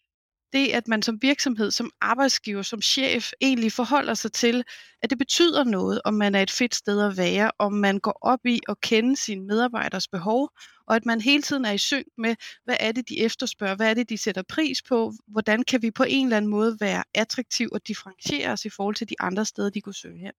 det, 0.53 0.69
at 0.69 0.89
man 0.89 1.03
som 1.03 1.23
virksomhed, 1.23 1.71
som 1.71 1.91
arbejdsgiver, 2.01 2.63
som 2.63 2.83
chef 2.83 3.31
egentlig 3.41 3.73
forholder 3.73 4.15
sig 4.15 4.33
til, 4.33 4.65
at 5.03 5.11
det 5.11 5.19
betyder 5.19 5.65
noget, 5.65 6.01
om 6.05 6.15
man 6.15 6.35
er 6.35 6.43
et 6.43 6.51
fedt 6.51 6.75
sted 6.75 7.01
at 7.01 7.17
være, 7.17 7.51
om 7.59 7.73
man 7.73 7.99
går 7.99 8.19
op 8.23 8.47
i 8.47 8.61
at 8.69 8.81
kende 8.81 9.17
sine 9.17 9.47
medarbejderes 9.47 10.09
behov, 10.09 10.51
og 10.87 10.97
at 10.97 11.07
man 11.07 11.21
hele 11.21 11.43
tiden 11.43 11.65
er 11.65 11.73
i 11.73 11.79
synk 11.79 12.07
med, 12.19 12.37
hvad 12.65 12.77
er 12.81 12.93
det, 12.93 13.09
de 13.09 13.21
efterspørger, 13.21 13.75
hvad 13.75 13.91
er 13.91 13.95
det, 13.95 14.09
de 14.09 14.19
sætter 14.19 14.43
pris 14.49 14.83
på, 14.83 15.13
hvordan 15.29 15.63
kan 15.63 15.83
vi 15.83 15.91
på 15.91 16.05
en 16.09 16.27
eller 16.27 16.37
anden 16.37 16.51
måde 16.51 16.77
være 16.81 17.05
attraktiv 17.15 17.69
og 17.73 17.89
differentiere 17.89 18.53
os 18.53 18.65
i 18.65 18.71
forhold 18.71 18.95
til 18.95 19.09
de 19.09 19.15
andre 19.21 19.45
steder, 19.45 19.71
de 19.71 19.81
kunne 19.81 19.95
søge 19.95 20.19
hen. 20.19 20.33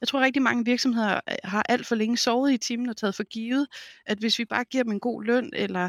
Jeg 0.00 0.08
tror 0.08 0.20
rigtig 0.20 0.42
mange 0.42 0.64
virksomheder 0.64 1.20
øh, 1.30 1.36
har 1.44 1.62
alt 1.68 1.86
for 1.86 1.94
længe 1.94 2.16
sovet 2.16 2.52
i 2.52 2.56
timen 2.56 2.88
og 2.88 2.96
taget 2.96 3.14
for 3.14 3.24
givet, 3.24 3.66
at 4.06 4.18
hvis 4.18 4.38
vi 4.38 4.44
bare 4.44 4.64
giver 4.64 4.84
dem 4.84 4.92
en 4.92 5.00
god 5.00 5.24
løn, 5.24 5.50
eller 5.52 5.88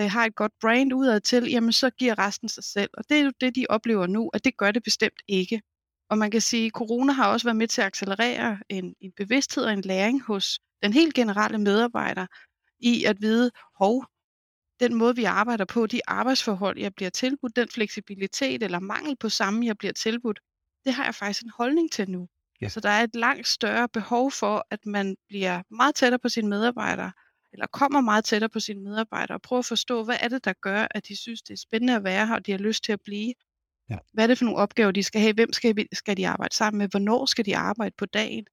øh, 0.00 0.10
har 0.10 0.24
et 0.24 0.34
godt 0.34 0.52
brand 0.60 0.92
udad 0.92 1.20
til, 1.20 1.50
jamen 1.50 1.72
så 1.72 1.90
giver 1.90 2.18
resten 2.18 2.48
sig 2.48 2.64
selv. 2.64 2.90
Og 2.94 3.04
det 3.08 3.18
er 3.18 3.24
jo 3.24 3.32
det, 3.40 3.56
de 3.56 3.66
oplever 3.68 4.06
nu, 4.06 4.30
at 4.34 4.44
det 4.44 4.56
gør 4.56 4.70
det 4.72 4.82
bestemt 4.82 5.22
ikke. 5.28 5.62
Og 6.10 6.18
man 6.18 6.30
kan 6.30 6.40
sige, 6.40 6.66
at 6.66 6.72
corona 6.72 7.12
har 7.12 7.32
også 7.32 7.46
været 7.46 7.56
med 7.56 7.68
til 7.68 7.80
at 7.80 7.86
accelerere 7.86 8.58
en, 8.68 8.94
en 9.00 9.12
bevidsthed 9.16 9.64
og 9.64 9.72
en 9.72 9.80
læring 9.80 10.22
hos 10.22 10.60
den 10.82 10.92
helt 10.92 11.14
generelle 11.14 11.58
medarbejder 11.58 12.26
i 12.80 13.04
at 13.04 13.16
vide, 13.20 13.50
hov, 13.78 14.04
den 14.80 14.94
måde, 14.94 15.16
vi 15.16 15.24
arbejder 15.24 15.64
på, 15.64 15.86
de 15.86 16.00
arbejdsforhold, 16.06 16.78
jeg 16.78 16.94
bliver 16.94 17.10
tilbudt, 17.10 17.56
den 17.56 17.68
fleksibilitet 17.68 18.62
eller 18.62 18.80
mangel 18.80 19.16
på 19.16 19.28
samme, 19.28 19.66
jeg 19.66 19.78
bliver 19.78 19.92
tilbudt, 19.92 20.40
det 20.84 20.94
har 20.94 21.04
jeg 21.04 21.14
faktisk 21.14 21.42
en 21.42 21.50
holdning 21.56 21.92
til 21.92 22.10
nu. 22.10 22.28
Ja. 22.60 22.68
Så 22.68 22.80
der 22.80 22.88
er 22.88 23.02
et 23.02 23.14
langt 23.14 23.48
større 23.48 23.88
behov 23.88 24.30
for, 24.30 24.66
at 24.70 24.86
man 24.86 25.16
bliver 25.28 25.62
meget 25.70 25.94
tættere 25.94 26.18
på 26.18 26.28
sine 26.28 26.48
medarbejdere, 26.48 27.12
eller 27.52 27.66
kommer 27.66 28.00
meget 28.00 28.24
tættere 28.24 28.48
på 28.48 28.60
sine 28.60 28.80
medarbejdere, 28.80 29.36
og 29.36 29.42
prøver 29.42 29.58
at 29.60 29.66
forstå, 29.66 30.04
hvad 30.04 30.16
er 30.20 30.28
det, 30.28 30.44
der 30.44 30.52
gør, 30.62 30.86
at 30.90 31.08
de 31.08 31.16
synes, 31.16 31.42
det 31.42 31.52
er 31.54 31.58
spændende 31.58 31.96
at 31.96 32.04
være 32.04 32.26
her, 32.26 32.34
og 32.34 32.46
de 32.46 32.50
har 32.50 32.58
lyst 32.58 32.84
til 32.84 32.92
at 32.92 33.00
blive. 33.04 33.34
Ja. 33.90 33.96
Hvad 34.12 34.24
er 34.24 34.28
det 34.28 34.38
for 34.38 34.44
nogle 34.44 34.58
opgaver, 34.58 34.90
de 34.90 35.02
skal 35.02 35.20
have? 35.20 35.34
Hvem 35.34 35.52
skal, 35.52 35.86
skal 35.92 36.16
de 36.16 36.28
arbejde 36.28 36.54
sammen 36.54 36.78
med? 36.78 36.88
Hvornår 36.88 37.26
skal 37.26 37.46
de 37.46 37.56
arbejde 37.56 37.94
på 37.98 38.06
dagen? 38.06 38.46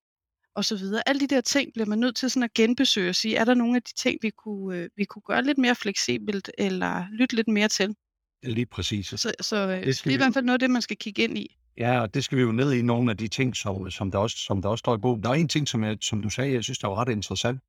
Og 0.56 0.66
så 0.66 0.78
videre. 0.78 1.10
Alle 1.10 1.20
de 1.20 1.28
der 1.28 1.42
ting 1.42 1.74
bliver 1.74 1.86
man 1.86 2.00
nødt 2.00 2.16
til 2.16 2.30
sådan 2.30 2.44
at 2.44 2.54
genbesøge 2.54 3.10
og 3.10 3.16
sige, 3.16 3.36
er 3.36 3.46
der 3.46 3.54
nogle 3.54 3.76
af 3.76 3.84
de 3.84 3.94
ting, 3.94 4.18
vi 4.22 4.30
kunne, 4.30 4.78
øh, 4.78 4.90
vi 4.98 5.06
kunne 5.06 5.22
gøre 5.22 5.44
lidt 5.44 5.58
mere 5.58 5.76
fleksibelt, 5.76 6.52
eller 6.58 7.06
lytte 7.12 7.36
lidt 7.36 7.48
mere 7.48 7.68
til? 7.68 7.96
Lige 8.44 8.66
præcis. 8.66 9.08
Så, 9.08 9.34
så 9.42 9.58
øh, 9.58 9.86
det, 9.86 9.86
det 9.86 10.08
er 10.08 10.12
i 10.12 10.18
hvert 10.18 10.34
fald 10.34 10.46
noget 10.46 10.56
af 10.56 10.60
det, 10.60 10.70
man 10.70 10.82
skal 10.82 10.98
kigge 10.98 11.24
ind 11.24 11.38
i. 11.38 11.58
Ja, 11.78 12.02
og 12.02 12.14
det 12.14 12.24
skal 12.24 12.38
vi 12.38 12.44
jo 12.44 12.52
ned 12.52 12.74
i 12.74 12.82
nogle 12.82 13.12
af 13.12 13.18
de 13.18 13.28
ting, 13.28 13.56
som, 13.56 13.92
som, 13.92 14.12
der, 14.12 14.18
også, 14.18 14.38
som 14.38 14.62
der 14.62 14.70
også 14.70 14.80
står 14.80 14.96
i 14.96 15.00
bogen. 15.00 15.24
Der 15.24 15.30
er 15.30 15.34
en 15.34 15.48
ting, 15.48 15.68
som, 15.68 15.84
jeg, 15.84 15.98
som 16.02 16.22
du 16.22 16.30
sagde, 16.30 16.54
jeg 16.54 16.64
synes, 16.64 16.80
der 16.80 16.88
var 16.88 16.96
ret 16.96 17.10
interessant. 17.10 17.62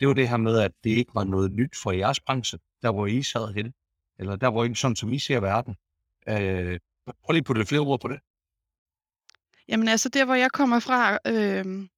Det 0.00 0.08
var 0.08 0.14
det 0.14 0.28
her 0.28 0.36
med, 0.36 0.58
at 0.58 0.72
det 0.84 0.90
ikke 0.90 1.14
var 1.14 1.24
noget 1.24 1.52
nyt 1.52 1.76
for 1.82 1.92
jeres 1.92 2.20
branche, 2.20 2.58
der 2.82 2.92
hvor 2.92 3.06
I 3.06 3.22
sad 3.22 3.54
henne, 3.54 3.72
Eller 4.18 4.36
der 4.36 4.50
hvor 4.50 4.64
I, 4.64 4.74
sådan 4.74 4.96
som 4.96 5.12
I 5.12 5.18
ser 5.18 5.40
verden. 5.40 5.76
Øh, 6.28 6.78
prøv 7.22 7.32
lige 7.32 7.40
at 7.40 7.44
putte 7.44 7.60
lidt 7.60 7.68
flere 7.68 7.80
ord 7.80 8.00
på 8.00 8.08
det. 8.08 8.20
Jamen 9.68 9.88
altså, 9.88 10.08
der 10.08 10.24
hvor 10.24 10.34
jeg 10.34 10.50
kommer 10.52 10.80
fra, 10.80 11.18
øh, 11.26 11.88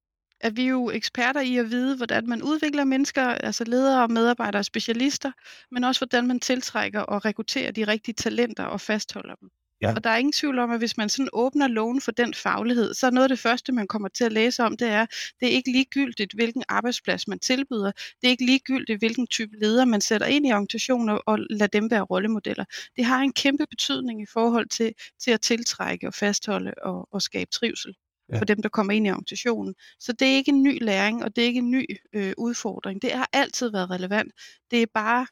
er 0.41 0.49
vi 0.49 0.67
jo 0.67 0.89
eksperter 0.89 1.41
i 1.41 1.57
at 1.57 1.69
vide, 1.69 1.97
hvordan 1.97 2.27
man 2.29 2.43
udvikler 2.43 2.83
mennesker, 2.83 3.23
altså 3.23 3.63
ledere, 3.63 4.07
medarbejdere 4.07 4.59
og 4.59 4.65
specialister, 4.65 5.31
men 5.71 5.83
også 5.83 5.99
hvordan 5.99 6.27
man 6.27 6.39
tiltrækker 6.39 7.01
og 7.01 7.25
rekrutterer 7.25 7.71
de 7.71 7.83
rigtige 7.83 8.15
talenter 8.15 8.63
og 8.63 8.81
fastholder 8.81 9.35
dem. 9.35 9.49
Ja. 9.81 9.93
Og 9.95 10.03
der 10.03 10.09
er 10.09 10.17
ingen 10.17 10.31
tvivl 10.31 10.59
om, 10.59 10.71
at 10.71 10.77
hvis 10.79 10.97
man 10.97 11.09
sådan 11.09 11.29
åbner 11.33 11.67
loven 11.67 12.01
for 12.01 12.11
den 12.11 12.33
faglighed, 12.33 12.93
så 12.93 13.07
er 13.07 13.11
noget 13.11 13.25
af 13.25 13.29
det 13.29 13.39
første, 13.39 13.71
man 13.71 13.87
kommer 13.87 14.07
til 14.09 14.23
at 14.23 14.31
læse 14.31 14.63
om, 14.63 14.77
det 14.77 14.87
er, 14.87 15.05
det 15.39 15.47
er 15.47 15.51
ikke 15.51 15.71
ligegyldigt, 15.71 16.33
hvilken 16.33 16.63
arbejdsplads 16.69 17.27
man 17.27 17.39
tilbyder. 17.39 17.91
Det 17.91 18.27
er 18.27 18.29
ikke 18.29 18.45
ligegyldigt, 18.45 18.99
hvilken 18.99 19.27
type 19.27 19.57
leder 19.61 19.85
man 19.85 20.01
sætter 20.01 20.27
ind 20.27 20.47
i 20.47 20.51
organisationer 20.51 21.13
og 21.13 21.39
lader 21.49 21.67
dem 21.67 21.91
være 21.91 22.01
rollemodeller. 22.01 22.65
Det 22.95 23.05
har 23.05 23.19
en 23.19 23.33
kæmpe 23.33 23.65
betydning 23.69 24.21
i 24.21 24.25
forhold 24.33 24.69
til, 24.69 24.93
til 25.23 25.31
at 25.31 25.41
tiltrække 25.41 26.07
og 26.07 26.13
fastholde 26.13 26.73
og, 26.83 27.07
og 27.11 27.21
skabe 27.21 27.51
trivsel 27.51 27.93
ja. 28.33 28.39
for 28.39 28.45
dem, 28.45 28.61
der 28.61 28.69
kommer 28.69 28.93
ind 28.93 29.07
i 29.07 29.11
organisationen. 29.11 29.75
Så 29.99 30.13
det 30.13 30.27
er 30.27 30.35
ikke 30.35 30.51
en 30.51 30.63
ny 30.63 30.83
læring, 30.83 31.23
og 31.23 31.35
det 31.35 31.41
er 31.41 31.45
ikke 31.45 31.57
en 31.57 31.71
ny 31.71 31.85
øh, 32.13 32.33
udfordring. 32.37 33.01
Det 33.01 33.11
har 33.11 33.29
altid 33.33 33.71
været 33.71 33.89
relevant. 33.89 34.33
Det 34.71 34.81
er 34.81 34.87
bare 34.93 35.27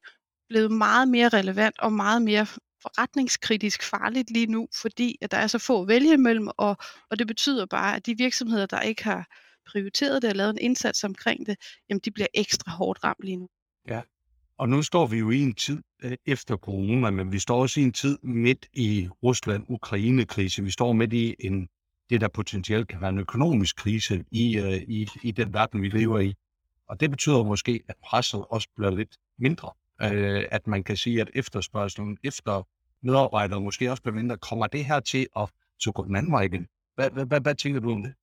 blevet 0.50 0.71
meget 0.71 1.07
mere 1.07 1.29
relevant 1.29 1.79
og 1.79 1.93
meget 1.93 2.21
mere 2.21 2.45
forretningskritisk 2.81 3.83
farligt 3.83 4.31
lige 4.31 4.47
nu, 4.47 4.68
fordi 4.81 5.18
at 5.21 5.31
der 5.31 5.38
er 5.38 5.47
så 5.47 5.59
få 5.59 5.81
at 5.81 5.88
vælge 5.88 6.13
imellem, 6.13 6.47
og, 6.57 6.77
og 7.12 7.19
det 7.19 7.27
betyder 7.27 7.65
bare, 7.65 7.95
at 7.95 8.06
de 8.06 8.18
virksomheder, 8.18 8.65
der 8.65 8.81
ikke 8.81 9.03
har 9.03 9.27
prioriteret 9.71 10.21
det 10.21 10.29
og 10.29 10.35
lavet 10.35 10.50
en 10.50 10.57
indsats 10.62 11.03
omkring 11.03 11.45
det, 11.45 11.56
jamen 11.89 12.01
de 12.06 12.12
bliver 12.12 12.27
ekstra 12.33 12.71
hårdt 12.71 13.03
ramt 13.03 13.24
lige 13.24 13.38
nu. 13.38 13.50
Ja, 13.88 14.01
og 14.57 14.69
nu 14.69 14.81
står 14.81 15.07
vi 15.07 15.18
jo 15.18 15.29
i 15.29 15.39
en 15.39 15.56
tid 15.56 15.83
øh, 16.03 16.18
efter 16.25 16.57
corona, 16.57 17.09
men 17.09 17.31
vi 17.31 17.39
står 17.39 17.62
også 17.62 17.79
i 17.79 17.83
en 17.83 17.94
tid 17.94 18.18
midt 18.24 18.65
i 18.74 19.09
Rusland-Ukraine-krise. 19.24 20.63
Vi 20.63 20.71
står 20.71 20.94
midt 20.94 21.13
i 21.13 21.35
en, 21.39 21.68
det, 22.09 22.21
der 22.21 22.27
potentielt 22.27 22.88
kan 22.88 23.01
være 23.01 23.09
en 23.09 23.19
økonomisk 23.19 23.75
krise 23.75 24.25
i, 24.31 24.57
øh, 24.57 24.81
i, 24.88 25.07
i 25.24 25.31
den 25.31 25.53
verden, 25.53 25.81
vi 25.81 25.89
lever 25.89 26.19
i. 26.19 26.33
Og 26.89 27.00
det 27.00 27.09
betyder 27.09 27.44
måske, 27.44 27.83
at 27.88 27.95
presset 28.03 28.45
også 28.50 28.68
bliver 28.75 28.91
lidt 28.91 29.18
mindre 29.39 29.71
øh, 30.01 30.45
at 30.51 30.67
man 30.67 30.83
kan 30.83 30.97
sige, 30.97 31.21
at 31.21 31.29
efterspørgselen 31.35 32.17
efter 32.23 32.67
medarbejdere 33.03 33.61
måske 33.61 33.91
også 33.91 34.03
bliver 34.03 34.15
mindre. 34.15 34.38
Kommer 34.38 34.67
det 34.67 34.86
her 34.86 35.00
til 35.00 35.27
at 35.38 35.50
så 35.79 35.91
gå 35.91 36.05
den 36.05 36.15
anden 36.15 36.31
vej 36.31 36.41
igen? 36.41 36.67
Hvad, 36.95 37.10
hvad, 37.10 37.25
hvad, 37.25 37.41
hvad 37.41 37.55
tænker 37.55 37.79
du 37.79 37.91
om 37.91 38.03
det? 38.03 38.13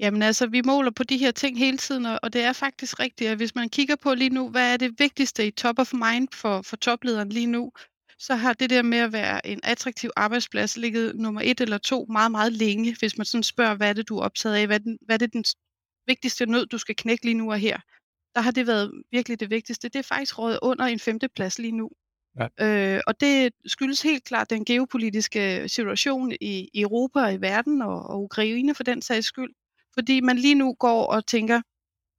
Jamen 0.00 0.22
altså, 0.22 0.46
vi 0.46 0.62
måler 0.66 0.90
på 0.90 1.04
de 1.04 1.18
her 1.18 1.30
ting 1.30 1.58
hele 1.58 1.78
tiden, 1.78 2.06
og 2.22 2.32
det 2.32 2.42
er 2.42 2.52
faktisk 2.52 3.00
rigtigt, 3.00 3.30
at 3.30 3.36
hvis 3.36 3.54
man 3.54 3.68
kigger 3.68 3.96
på 3.96 4.14
lige 4.14 4.30
nu, 4.30 4.50
hvad 4.50 4.72
er 4.72 4.76
det 4.76 4.94
vigtigste 4.98 5.46
i 5.46 5.50
top 5.50 5.78
of 5.78 5.92
mind 5.92 6.28
for, 6.32 6.62
for 6.62 6.76
toplederen 6.76 7.28
lige 7.28 7.46
nu, 7.46 7.72
så 8.18 8.34
har 8.34 8.52
det 8.52 8.70
der 8.70 8.82
med 8.82 8.98
at 8.98 9.12
være 9.12 9.46
en 9.46 9.60
attraktiv 9.62 10.10
arbejdsplads 10.16 10.76
ligget 10.76 11.16
nummer 11.16 11.40
et 11.44 11.60
eller 11.60 11.78
to 11.78 12.06
meget, 12.10 12.30
meget 12.30 12.52
længe, 12.52 12.96
hvis 12.98 13.16
man 13.16 13.24
sådan 13.24 13.42
spørger, 13.42 13.74
hvad 13.74 13.88
er 13.88 13.92
det, 13.92 14.08
du 14.08 14.18
er 14.18 14.22
optaget 14.22 14.56
af, 14.56 14.66
hvad 14.66 14.76
er, 14.76 14.82
den, 14.82 14.98
hvad 15.06 15.16
er 15.16 15.18
det 15.18 15.32
den 15.32 15.44
vigtigste 16.06 16.46
nød, 16.46 16.66
du 16.66 16.78
skal 16.78 16.96
knække 16.96 17.24
lige 17.24 17.34
nu 17.34 17.50
og 17.50 17.58
her 17.58 17.78
der 18.38 18.42
har 18.42 18.50
det 18.50 18.66
været 18.66 18.92
virkelig 19.10 19.40
det 19.40 19.50
vigtigste. 19.50 19.88
Det 19.88 19.98
er 19.98 20.02
faktisk 20.02 20.38
rådet 20.38 20.58
under 20.62 20.84
en 20.84 20.98
femteplads 20.98 21.58
lige 21.58 21.72
nu. 21.72 21.90
Ja. 22.40 22.96
Øh, 22.96 23.00
og 23.06 23.20
det 23.20 23.52
skyldes 23.66 24.02
helt 24.02 24.24
klart 24.24 24.50
den 24.50 24.64
geopolitiske 24.64 25.68
situation 25.68 26.32
i, 26.32 26.68
i 26.74 26.80
Europa 26.80 27.20
og 27.20 27.34
i 27.34 27.40
verden, 27.40 27.82
og, 27.82 28.02
og 28.02 28.22
Ukraine 28.22 28.74
for 28.74 28.82
den 28.82 29.02
sags 29.02 29.26
skyld. 29.26 29.54
Fordi 29.94 30.20
man 30.20 30.38
lige 30.38 30.54
nu 30.54 30.74
går 30.74 31.06
og 31.06 31.26
tænker, 31.26 31.62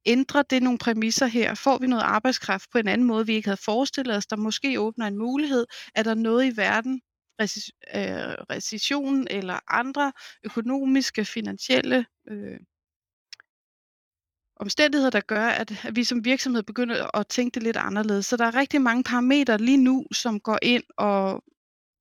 ændrer 0.05 0.41
det 0.41 0.63
nogle 0.63 0.79
præmisser 0.79 1.25
her? 1.25 1.55
Får 1.55 1.77
vi 1.77 1.87
noget 1.87 2.03
arbejdskraft 2.03 2.71
på 2.71 2.77
en 2.77 2.87
anden 2.87 3.07
måde, 3.07 3.25
vi 3.25 3.33
ikke 3.33 3.47
havde 3.47 3.61
forestillet 3.65 4.17
os, 4.17 4.27
der 4.27 4.35
måske 4.35 4.79
åbner 4.79 5.07
en 5.07 5.17
mulighed? 5.17 5.65
Er 5.95 6.03
der 6.03 6.13
noget 6.13 6.45
i 6.45 6.57
verden, 6.57 7.01
øh, 7.41 8.35
recession 8.49 9.27
eller 9.29 9.59
andre 9.67 10.11
økonomiske, 10.45 11.25
finansielle 11.25 12.05
øh, 12.29 12.59
omstændigheder, 14.59 15.09
der 15.09 15.21
gør, 15.21 15.47
at 15.47 15.85
vi 15.93 16.03
som 16.03 16.25
virksomhed 16.25 16.63
begynder 16.63 17.17
at 17.17 17.27
tænke 17.27 17.55
det 17.55 17.63
lidt 17.63 17.77
anderledes. 17.77 18.25
Så 18.25 18.37
der 18.37 18.45
er 18.45 18.55
rigtig 18.55 18.81
mange 18.81 19.03
parametre 19.03 19.57
lige 19.57 19.77
nu, 19.77 20.05
som 20.11 20.39
går 20.39 20.59
ind 20.61 20.83
og, 20.97 21.43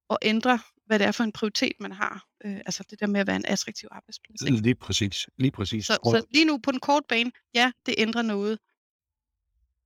og 0.08 0.18
ændrer, 0.22 0.58
hvad 0.86 0.98
det 0.98 1.06
er 1.06 1.12
for 1.12 1.24
en 1.24 1.32
prioritet, 1.32 1.72
man 1.80 1.92
har. 1.92 2.24
Øh, 2.44 2.56
altså 2.56 2.84
det 2.90 3.00
der 3.00 3.06
med 3.06 3.20
at 3.20 3.26
være 3.26 3.36
en 3.36 3.44
attraktiv 3.48 3.88
arbejdsplads. 3.92 4.42
Ikke? 4.42 4.62
Lige 4.62 4.74
præcis. 4.74 5.28
Lige 5.38 5.50
præcis. 5.50 5.86
Så, 5.86 5.98
så 6.04 6.26
lige 6.30 6.44
nu 6.44 6.58
på 6.58 6.72
den 6.72 6.80
korte 6.80 7.06
bane, 7.08 7.30
ja, 7.54 7.72
det 7.86 7.94
ændrer 7.98 8.22
noget. 8.22 8.58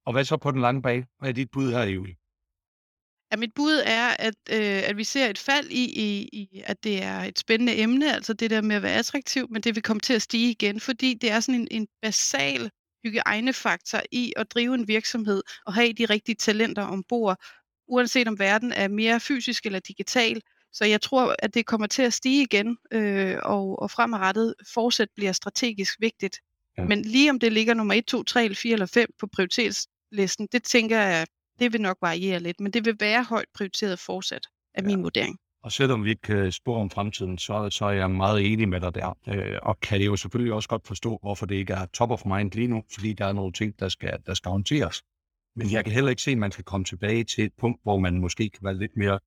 Og 0.07 0.13
hvad 0.13 0.25
så 0.25 0.37
på 0.37 0.51
den 0.51 0.61
lange 0.61 0.83
bane? 0.83 1.07
Hvad 1.19 1.29
er 1.29 1.33
dit 1.33 1.51
bud 1.51 1.71
her, 1.73 1.83
Julie? 1.83 2.15
Ja, 3.33 3.37
mit 3.37 3.55
bud 3.55 3.83
er, 3.85 4.17
at, 4.19 4.35
øh, 4.51 4.89
at 4.89 4.97
vi 4.97 5.05
ser 5.05 5.27
et 5.27 5.39
fald 5.39 5.71
i, 5.71 5.85
i, 5.85 6.29
i, 6.33 6.63
at 6.65 6.85
det 6.85 7.03
er 7.03 7.21
et 7.21 7.39
spændende 7.39 7.79
emne, 7.79 8.15
altså 8.15 8.33
det 8.33 8.51
der 8.51 8.61
med 8.61 8.77
at 8.77 8.83
være 8.83 8.95
attraktiv, 8.95 9.47
men 9.51 9.63
det 9.63 9.75
vil 9.75 9.83
komme 9.83 10.01
til 10.01 10.15
at 10.15 10.23
stige 10.23 10.51
igen, 10.51 10.81
fordi 10.81 11.15
det 11.15 11.31
er 11.31 11.41
sådan 11.41 11.61
en, 11.61 11.69
en 11.71 11.89
basal 12.03 12.71
hygiejnefaktor 13.05 14.01
i 14.13 14.33
at 14.37 14.51
drive 14.51 14.75
en 14.75 14.89
virksomhed 14.89 15.43
og 15.67 15.75
have 15.75 15.93
de 15.93 16.05
rigtige 16.05 16.35
talenter 16.35 16.83
ombord, 16.83 17.37
uanset 17.89 18.29
om 18.29 18.39
verden 18.39 18.73
er 18.73 18.89
mere 18.89 19.21
fysisk 19.21 19.67
eller 19.67 19.81
digital. 19.81 20.43
Så 20.73 20.85
jeg 20.85 21.01
tror, 21.01 21.37
at 21.39 21.55
det 21.55 21.67
kommer 21.67 21.87
til 21.87 22.03
at 22.03 22.13
stige 22.13 22.43
igen, 22.43 22.79
øh, 22.93 23.37
og, 23.43 23.83
og 23.83 23.91
fremadrettet 23.91 24.55
fortsat 24.75 25.09
bliver 25.17 25.33
strategisk 25.33 26.01
vigtigt. 26.01 26.41
Ja. 26.79 26.85
Men 26.85 27.03
lige 27.03 27.31
om 27.31 27.39
det 27.39 27.53
ligger 27.53 27.75
nummer 27.75 27.95
1, 27.95 28.05
2, 28.05 28.23
3, 28.23 28.45
eller 28.45 28.57
4 28.57 28.73
eller 28.73 28.87
5 28.87 29.11
på 29.21 29.27
prioritetslisten, 29.27 30.49
det 30.53 30.63
tænker 30.63 31.01
jeg, 31.01 31.27
det 31.63 31.73
vil 31.73 31.81
nok 31.81 31.99
variere 32.01 32.41
lidt, 32.41 32.61
men 32.61 32.73
det 32.73 32.85
vil 32.85 32.97
være 33.01 33.25
højt 33.25 33.49
prioriteret 33.55 33.99
fortsat, 33.99 34.47
af 34.75 34.83
ja. 34.83 34.87
min 34.87 35.03
vurdering. 35.03 35.39
Og 35.63 35.73
selvom 35.73 36.05
vi 36.05 36.11
ikke 36.11 36.23
kan 36.23 36.53
spå 36.53 36.75
om 36.75 36.91
fremtiden, 36.91 37.39
så, 37.39 37.71
så 37.71 37.85
er 37.85 37.91
jeg 37.91 38.11
meget 38.11 38.53
enig 38.53 38.69
med 38.69 38.81
dig 38.81 38.95
der. 38.95 39.19
Øh, 39.29 39.59
og 39.63 39.81
kan 39.81 40.01
det 40.01 40.07
jo 40.07 40.17
selvfølgelig 40.17 40.55
også 40.55 40.69
godt 40.69 40.87
forstå, 40.87 41.19
hvorfor 41.23 41.47
det 41.47 41.55
ikke 41.55 41.73
er 41.73 41.87
top 41.87 42.11
of 42.11 42.25
mind 42.25 42.53
lige 42.53 42.69
nu, 42.69 42.83
fordi 42.95 43.13
der 43.13 43.27
er 43.27 43.33
nogle 43.33 43.53
ting, 43.53 43.79
der 43.79 43.89
skal, 43.89 44.19
der 44.27 44.35
skal 44.35 44.51
håndteres. 44.51 45.03
Men 45.57 45.73
jeg 45.73 45.85
kan 45.85 45.93
heller 45.93 46.11
ikke 46.11 46.23
se, 46.23 46.31
at 46.31 46.39
man 46.39 46.53
skal 46.53 46.65
komme 46.65 46.85
tilbage 46.85 47.25
til 47.25 47.45
et 47.45 47.53
punkt, 47.59 47.83
hvor 47.83 47.99
man 47.99 48.21
måske 48.21 48.51
kan 48.51 48.61
være 48.63 48.79
lidt 48.79 48.97
mere 48.97 49.19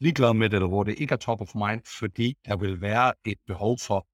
ligeglad 0.00 0.34
med 0.34 0.50
det, 0.50 0.56
eller 0.56 0.68
hvor 0.68 0.84
det 0.84 0.98
ikke 0.98 1.12
er 1.12 1.16
top 1.16 1.40
of 1.40 1.54
mind, 1.54 1.80
fordi 1.98 2.36
der 2.46 2.56
vil 2.56 2.80
være 2.80 3.12
et 3.24 3.38
behov 3.46 3.78
for, 3.78 4.06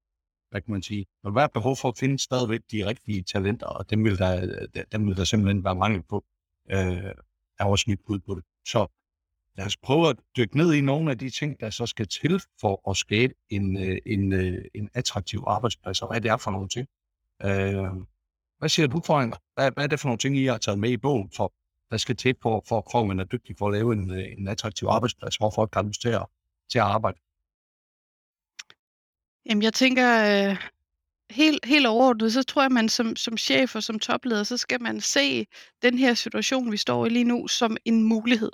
hvad 0.50 0.60
kan 0.60 0.72
man 0.72 0.82
sige, 0.82 1.06
der 1.22 1.28
vil 1.28 1.34
være 1.34 1.44
et 1.44 1.52
behov 1.52 1.76
for 1.76 1.88
at 1.88 1.98
finde 1.98 2.18
stadigvæk 2.18 2.60
de 2.72 2.86
rigtige 2.86 3.22
talenter, 3.22 3.66
og 3.66 3.90
dem 3.90 4.04
vil 4.04 4.18
der, 4.18 4.66
dem 4.92 5.06
vil 5.06 5.16
der 5.16 5.24
simpelthen 5.24 5.64
være 5.64 5.74
mangel 5.74 6.02
på, 6.02 6.24
øh, 6.70 7.14
er 7.62 7.66
også 7.66 7.84
mit 7.88 8.00
bud 8.06 8.18
på 8.18 8.34
det. 8.34 8.44
Så 8.66 8.86
lad 9.56 9.66
os 9.66 9.76
prøve 9.76 10.08
at 10.08 10.16
dykke 10.36 10.56
ned 10.56 10.72
i 10.72 10.80
nogle 10.80 11.10
af 11.10 11.18
de 11.18 11.30
ting, 11.30 11.60
der 11.60 11.70
så 11.70 11.86
skal 11.86 12.08
til 12.08 12.42
for 12.60 12.90
at 12.90 12.96
skabe 12.96 13.34
en, 13.50 13.76
øh, 13.76 13.98
en, 14.06 14.32
øh, 14.32 14.64
en 14.74 14.90
attraktiv 14.94 15.44
arbejdsplads, 15.46 16.02
og 16.02 16.08
hvad 16.08 16.20
det 16.20 16.30
er 16.30 16.36
for 16.36 16.50
nogle 16.50 16.68
ting. 16.68 16.88
Øh, 17.42 18.04
hvad 18.58 18.68
siger 18.68 18.86
du, 18.86 19.00
Frank? 19.06 19.36
Hvad, 19.54 19.70
hvad 19.70 19.84
er 19.84 19.88
det 19.88 20.00
for 20.00 20.08
nogle 20.08 20.18
ting, 20.18 20.36
I 20.36 20.44
har 20.44 20.58
taget 20.58 20.78
med 20.78 20.90
i 20.90 20.96
bogen, 20.96 21.30
for, 21.36 21.52
der 21.90 21.96
skal 21.96 22.16
til 22.16 22.36
for, 22.42 22.64
for, 22.68 23.00
at 23.00 23.06
man 23.06 23.20
er 23.20 23.24
dygtig 23.24 23.56
for 23.58 23.66
at 23.66 23.72
lave 23.72 23.92
en, 23.92 24.10
øh, 24.10 24.24
en 24.38 24.48
attraktiv 24.48 24.88
arbejdsplads, 24.88 25.36
hvor 25.36 25.50
folk 25.50 25.70
kan 25.70 25.86
lyst 25.86 26.00
til 26.00 26.08
at, 26.08 26.26
til 26.70 26.78
at 26.78 26.84
arbejde? 26.84 27.18
Jamen, 29.46 29.62
jeg 29.62 29.72
tænker, 29.72 30.08
øh, 30.50 30.56
helt, 31.32 31.64
helt 31.64 31.86
overordnet, 31.86 32.32
så 32.32 32.42
tror 32.42 32.62
jeg, 32.62 32.66
at 32.66 32.72
man 32.72 32.88
som, 32.88 33.16
som 33.16 33.36
chef 33.36 33.76
og 33.76 33.82
som 33.82 33.98
topleder, 33.98 34.42
så 34.42 34.56
skal 34.56 34.82
man 34.82 35.00
se 35.00 35.46
den 35.82 35.98
her 35.98 36.14
situation, 36.14 36.72
vi 36.72 36.76
står 36.76 37.06
i 37.06 37.08
lige 37.08 37.24
nu, 37.24 37.48
som 37.48 37.76
en 37.84 38.02
mulighed 38.02 38.50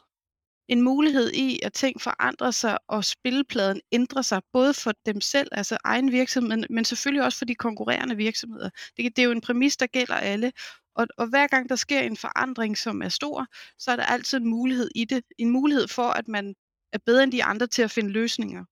en 0.69 0.83
mulighed 0.83 1.33
i, 1.33 1.61
at 1.63 1.73
ting 1.73 2.01
forandrer 2.01 2.51
sig, 2.51 2.79
og 2.89 3.05
spillepladen 3.05 3.81
ændrer 3.93 4.23
sig, 4.23 4.43
både 4.53 4.75
for 4.75 4.93
dem 5.07 5.21
selv, 5.21 5.49
altså 5.53 5.79
egen 5.85 6.13
virksomhed, 6.13 6.65
men 6.71 6.85
selvfølgelig 6.85 7.25
også 7.25 7.39
for 7.39 7.45
de 7.45 7.55
konkurrerende 7.55 8.17
virksomheder. 8.17 8.71
Det, 8.97 9.17
det 9.17 9.19
er 9.19 9.27
jo 9.27 9.33
en 9.33 9.41
præmis, 9.41 9.77
der 9.77 9.87
gælder 9.87 10.15
alle. 10.15 10.53
Og, 10.97 11.07
og 11.19 11.27
hver 11.29 11.47
gang 11.47 11.69
der 11.69 11.77
sker 11.77 12.01
en 12.01 12.17
forandring, 12.17 12.79
som 12.79 13.03
er 13.03 13.09
stor, 13.09 13.47
så 13.79 13.91
er 13.91 13.97
der 13.97 14.05
altid 14.05 14.39
en 14.39 14.49
mulighed 14.49 14.91
i 14.95 15.05
det. 15.05 15.25
En 15.39 15.51
mulighed 15.51 15.89
for, 15.89 16.03
at 16.03 16.29
man 16.29 16.55
er 16.93 16.99
bedre 17.07 17.23
end 17.23 17.33
de 17.33 17.45
andre 17.45 17.67
til 17.67 17.83
at 17.83 17.91
finde 17.91 18.11
løsninger. 18.11 18.65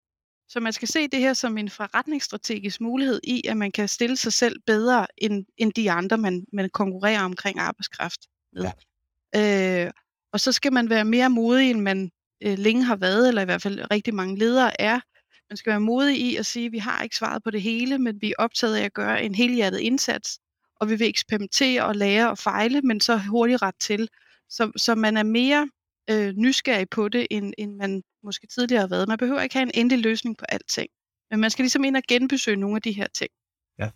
Så 0.48 0.60
man 0.60 0.72
skal 0.72 0.88
se 0.88 1.08
det 1.08 1.20
her 1.20 1.32
som 1.32 1.58
en 1.58 1.70
forretningsstrategisk 1.70 2.80
mulighed 2.80 3.20
i, 3.24 3.46
at 3.48 3.56
man 3.56 3.72
kan 3.72 3.88
stille 3.88 4.16
sig 4.16 4.32
selv 4.32 4.60
bedre 4.66 5.06
end, 5.18 5.44
end 5.56 5.72
de 5.72 5.90
andre, 5.90 6.18
man, 6.18 6.46
man 6.52 6.70
konkurrerer 6.70 7.22
omkring 7.22 7.58
arbejdskraft 7.58 8.20
med. 8.52 8.70
Ja. 9.34 9.84
Øh, 9.84 9.90
og 10.32 10.40
så 10.40 10.52
skal 10.52 10.72
man 10.72 10.90
være 10.90 11.04
mere 11.04 11.30
modig, 11.30 11.70
end 11.70 11.80
man 11.80 12.10
øh, 12.42 12.58
længe 12.58 12.84
har 12.84 12.96
været, 12.96 13.28
eller 13.28 13.42
i 13.42 13.44
hvert 13.44 13.62
fald 13.62 13.90
rigtig 13.90 14.14
mange 14.14 14.38
ledere 14.38 14.80
er. 14.80 15.00
Man 15.50 15.56
skal 15.56 15.70
være 15.70 15.80
modig 15.80 16.20
i 16.20 16.36
at 16.36 16.46
sige, 16.46 16.66
at 16.66 16.72
vi 16.72 16.78
har 16.78 17.02
ikke 17.02 17.16
svaret 17.16 17.42
på 17.42 17.50
det 17.50 17.62
hele, 17.62 17.98
men 17.98 18.20
vi 18.20 18.30
er 18.30 18.34
optaget 18.38 18.76
af 18.76 18.84
at 18.84 18.92
gøre 18.92 19.22
en 19.22 19.34
helhjertet 19.34 19.78
indsats, 19.78 20.38
og 20.80 20.90
vi 20.90 20.94
vil 20.94 21.08
eksperimentere 21.08 21.84
og 21.84 21.96
lære 21.96 22.30
og 22.30 22.38
fejle, 22.38 22.82
men 22.82 23.00
så 23.00 23.16
hurtigt 23.18 23.62
ret 23.62 23.74
til. 23.80 24.08
Så, 24.48 24.72
så 24.76 24.94
man 24.94 25.16
er 25.16 25.22
mere 25.22 25.68
øh, 26.10 26.32
nysgerrig 26.36 26.88
på 26.90 27.08
det, 27.08 27.26
end, 27.30 27.54
end 27.58 27.74
man 27.74 28.02
måske 28.26 28.46
tidligere 28.46 28.80
har 28.80 28.88
været. 28.88 29.08
Man 29.08 29.18
behøver 29.18 29.40
ikke 29.40 29.54
have 29.54 29.62
en 29.62 29.70
endelig 29.74 29.98
løsning 29.98 30.36
på 30.36 30.44
alting. 30.48 30.88
Men 31.30 31.40
man 31.40 31.50
skal 31.50 31.62
ligesom 31.62 31.84
ind 31.84 31.96
og 31.96 32.02
genbesøge 32.08 32.56
nogle 32.56 32.76
af 32.76 32.82
de 32.82 32.92
her 32.92 33.06
ting. 33.06 33.30
Ja. 33.78 33.90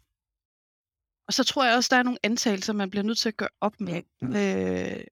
Og 1.27 1.35
så 1.35 1.45
tror 1.45 1.65
jeg 1.65 1.77
også, 1.77 1.89
der 1.91 1.97
er 1.97 2.03
nogle 2.03 2.19
antagelser, 2.23 2.73
man 2.73 2.91
bliver 2.91 3.05
nødt 3.05 3.19
til 3.19 3.29
at 3.29 3.37
gøre 3.37 3.49
op 3.61 3.81
med. 3.81 4.03
Mm. 4.23 4.29
Øh, 4.29 5.05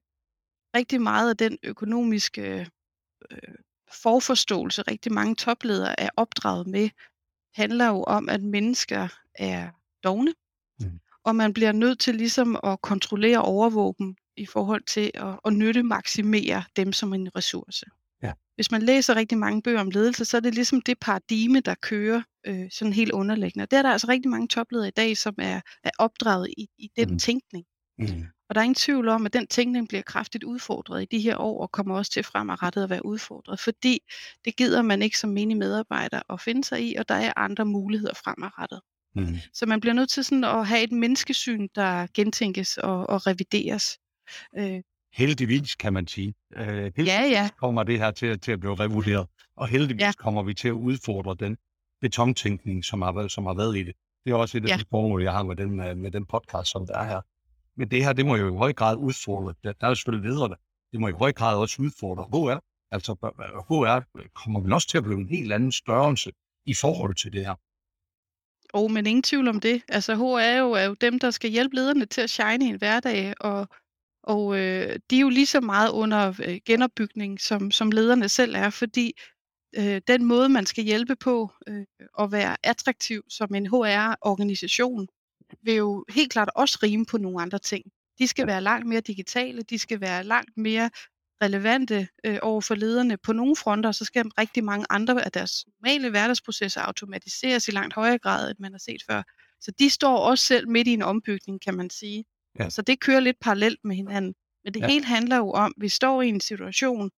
rigtig 0.77 1.01
meget 1.01 1.31
af 1.31 1.37
den 1.37 1.59
økonomiske 1.63 2.71
øh, 3.31 3.39
forforståelse, 4.03 4.83
rigtig 4.83 5.13
mange 5.13 5.35
topledere 5.35 6.01
er 6.01 6.11
opdraget 6.17 6.67
med, 6.67 6.91
handler 7.55 7.87
jo 7.87 8.03
om, 8.03 8.29
at 8.29 8.43
mennesker 8.43 9.09
er 9.35 9.71
dogne, 10.05 10.35
mm. 10.81 11.01
og 11.25 11.37
man 11.37 11.53
bliver 11.55 11.73
nødt 11.73 12.01
til 12.01 12.15
ligesom 12.15 12.59
at 12.63 12.83
kontrollere 12.83 13.43
overvåben 13.43 14.17
i 14.37 14.47
forhold 14.47 14.83
til 14.83 15.11
at, 15.15 15.41
at 15.45 15.53
nytte 15.53 15.83
maksimere 15.83 16.65
dem 16.77 16.93
som 16.93 17.13
en 17.13 17.37
ressource. 17.37 17.87
Hvis 18.59 18.71
man 18.71 18.83
læser 18.83 19.17
rigtig 19.17 19.38
mange 19.38 19.62
bøger 19.62 19.81
om 19.81 19.91
ledelse, 19.91 20.25
så 20.25 20.37
er 20.37 20.41
det 20.41 20.55
ligesom 20.55 20.81
det 20.83 20.99
paradigme, 21.00 21.61
der 21.61 21.75
kører 21.75 22.23
øh, 22.47 22.71
sådan 22.71 22.93
helt 22.93 23.12
underliggende. 23.12 23.67
Der 23.67 23.79
er 23.79 23.83
der 23.83 23.91
altså 23.91 24.09
rigtig 24.09 24.31
mange 24.31 24.49
topledere 24.49 24.88
i 24.88 24.97
dag, 24.97 25.17
som 25.17 25.35
er, 25.38 25.61
er 25.85 25.91
opdraget 25.99 26.49
i, 26.59 26.69
i 26.79 26.91
den 26.97 27.11
mm. 27.11 27.19
tænkning. 27.19 27.65
Mm. 27.99 28.25
Og 28.49 28.55
der 28.55 28.61
er 28.61 28.65
ingen 28.65 28.75
tvivl 28.75 29.09
om, 29.09 29.27
at 29.27 29.33
den 29.33 29.47
tænkning 29.47 29.88
bliver 29.88 30.03
kraftigt 30.03 30.45
udfordret 30.45 31.03
i 31.03 31.07
de 31.17 31.21
her 31.21 31.37
år, 31.37 31.62
og 31.62 31.73
kommer 31.73 31.97
også 31.97 32.12
til 32.12 32.23
fremadrettet 32.23 32.83
at 32.83 32.91
være 32.91 33.07
udfordret, 33.07 33.61
fordi 33.61 33.99
det 34.45 34.57
gider 34.57 34.83
man 34.83 35.03
ikke 35.03 35.19
som 35.19 35.31
menig 35.31 35.57
medarbejder 35.57 36.33
at 36.33 36.41
finde 36.41 36.65
sig 36.65 36.83
i, 36.83 36.95
og 36.95 37.09
der 37.09 37.15
er 37.15 37.33
andre 37.37 37.65
muligheder 37.65 38.15
fremadrettet. 38.15 38.81
Mm. 39.17 39.37
Så 39.55 39.67
man 39.67 39.81
bliver 39.81 39.95
nødt 39.95 40.11
til 40.11 40.25
sådan 40.25 40.45
at 40.45 40.67
have 40.67 40.83
et 40.83 40.93
menneskesyn, 40.93 41.69
der 41.75 42.07
gentænkes 42.15 42.79
og, 42.79 43.09
og 43.09 43.27
revideres. 43.27 43.99
Øh. 44.59 44.81
Heldigvis, 45.12 45.75
kan 45.75 45.93
man 45.93 46.07
sige. 46.07 46.35
Øh, 46.57 46.67
heldigvis 46.67 47.07
ja, 47.07 47.23
ja. 47.23 47.49
kommer 47.57 47.83
det 47.83 47.99
her 47.99 48.11
til, 48.11 48.41
til 48.41 48.53
at 48.53 48.61
blive 48.61 48.75
revurderet, 48.75 49.27
og 49.57 49.69
heldigvis 49.69 50.03
ja. 50.03 50.12
kommer 50.12 50.43
vi 50.43 50.55
til 50.55 50.69
at 50.69 50.73
udfordre 50.73 51.37
den 51.47 51.57
betontænkning, 52.00 52.85
som 52.85 53.03
har, 53.03 53.29
som 53.29 53.47
har 53.47 53.55
været 53.55 53.77
i 53.77 53.83
det. 53.83 53.95
Det 54.25 54.31
er 54.33 54.37
også 54.37 54.59
et 54.59 54.65
af 54.65 54.69
ja. 54.69 54.77
de 54.77 54.85
formål, 54.91 55.23
jeg 55.23 55.33
har 55.33 55.43
med 55.43 55.57
den, 55.57 55.77
med 55.77 56.11
den 56.11 56.27
podcast, 56.27 56.71
som 56.71 56.87
der 56.87 56.99
er 56.99 57.05
her. 57.05 57.21
Men 57.77 57.91
det 57.91 58.05
her, 58.05 58.12
det 58.12 58.27
må 58.27 58.37
jo 58.37 58.55
i 58.55 58.57
høj 58.57 58.73
grad 58.73 58.97
udfordre, 58.97 59.55
der, 59.65 59.73
der 59.73 59.87
er 59.87 59.95
selvfølgelig 59.95 60.31
lederne, 60.31 60.55
det 60.93 61.00
må 61.00 61.09
i 61.09 61.12
høj 61.12 61.33
grad 61.33 61.57
også 61.57 61.83
udfordre 61.83 62.25
HR. 62.25 62.59
Altså 62.91 63.12
HR 63.69 64.19
kommer 64.35 64.61
vel 64.61 64.73
også 64.73 64.88
til 64.88 64.99
at 64.99 65.05
blive 65.05 65.21
en 65.21 65.29
helt 65.29 65.53
anden 65.53 65.73
størrelse 65.73 66.33
i 66.67 66.75
forhold 66.75 67.15
til 67.15 67.33
det 67.33 67.47
her. 67.47 67.55
Oh, 68.73 68.91
men 68.91 69.07
ingen 69.07 69.23
tvivl 69.23 69.49
om 69.49 69.61
det. 69.61 69.83
Altså 69.88 70.15
HR 70.15 70.38
er 70.38 70.59
jo, 70.59 70.73
er 70.73 70.85
jo 70.85 70.95
dem, 70.95 71.19
der 71.19 71.31
skal 71.31 71.50
hjælpe 71.50 71.75
lederne 71.75 72.07
til 72.07 72.21
at 72.21 72.31
shine 72.31 72.65
i 72.65 72.69
en 72.69 72.79
hverdag, 72.79 73.35
og, 73.41 73.69
og 74.28 74.58
øh, 74.58 74.99
de 75.11 75.16
er 75.16 75.20
jo 75.20 75.28
lige 75.28 75.47
så 75.47 75.61
meget 75.61 75.90
under 75.90 76.35
øh, 76.44 76.61
genopbygning, 76.64 77.40
som, 77.40 77.70
som 77.70 77.90
lederne 77.90 78.28
selv 78.28 78.54
er, 78.54 78.70
fordi 78.70 79.12
øh, 79.76 80.00
den 80.06 80.25
måde, 80.25 80.49
man 80.49 80.66
skal 80.66 80.85
hjælpe 80.85 81.16
på 81.16 81.50
øh, 81.68 81.85
at 82.20 82.32
være 82.32 82.56
attraktiv 82.62 83.23
som 83.28 83.54
en 83.54 83.66
HR-organisation, 83.66 85.08
vil 85.62 85.75
jo 85.75 86.04
helt 86.08 86.32
klart 86.32 86.50
også 86.54 86.78
rime 86.82 87.06
på 87.06 87.18
nogle 87.18 87.42
andre 87.42 87.58
ting. 87.58 87.85
De 88.18 88.26
skal 88.26 88.47
være 88.47 88.61
langt 88.61 88.87
mere 88.87 89.00
digitale, 89.00 89.62
de 89.62 89.78
skal 89.78 90.00
være 90.00 90.25
langt 90.25 90.56
mere 90.56 90.90
relevante 91.42 92.08
øh, 92.25 92.38
over 92.42 92.61
for 92.61 92.75
lederne 92.75 93.16
på 93.16 93.32
nogle 93.32 93.56
fronter, 93.56 93.92
så 93.92 94.04
skal 94.04 94.26
rigtig 94.38 94.64
mange 94.64 94.87
andre 94.90 95.25
af 95.25 95.32
deres 95.32 95.66
normale 95.66 96.11
hverdagsprocesser 96.11 96.80
automatiseres 96.80 97.68
i 97.68 97.70
langt 97.70 97.94
højere 97.94 98.18
grad, 98.18 98.50
end 98.50 98.58
man 98.61 98.73
har 98.73 98.78
set 98.78 99.02
før. 99.11 99.23
Så 99.61 99.73
de 99.78 99.90
står 99.90 100.16
også 100.18 100.44
selv 100.44 100.68
midt 100.68 100.88
i 100.88 100.92
en 100.92 101.02
ombygning, 101.02 101.61
kan 101.61 101.75
man 101.75 101.90
sige. 101.90 102.25
Ja. 102.59 102.71
Så 102.71 102.83
det 102.83 103.00
kører 103.00 103.21
lidt 103.21 103.40
parallelt 103.40 103.78
med 103.85 103.97
hinanden. 103.97 104.35
Men 104.64 104.75
det 104.75 104.81
ja. 104.81 104.87
hele 104.87 105.05
handler 105.05 105.37
jo 105.37 105.50
om, 105.50 105.75
at 105.76 105.83
vi 105.83 105.88
står 105.88 106.23
i 106.23 106.28
en 106.28 106.40
situation, 106.40 107.11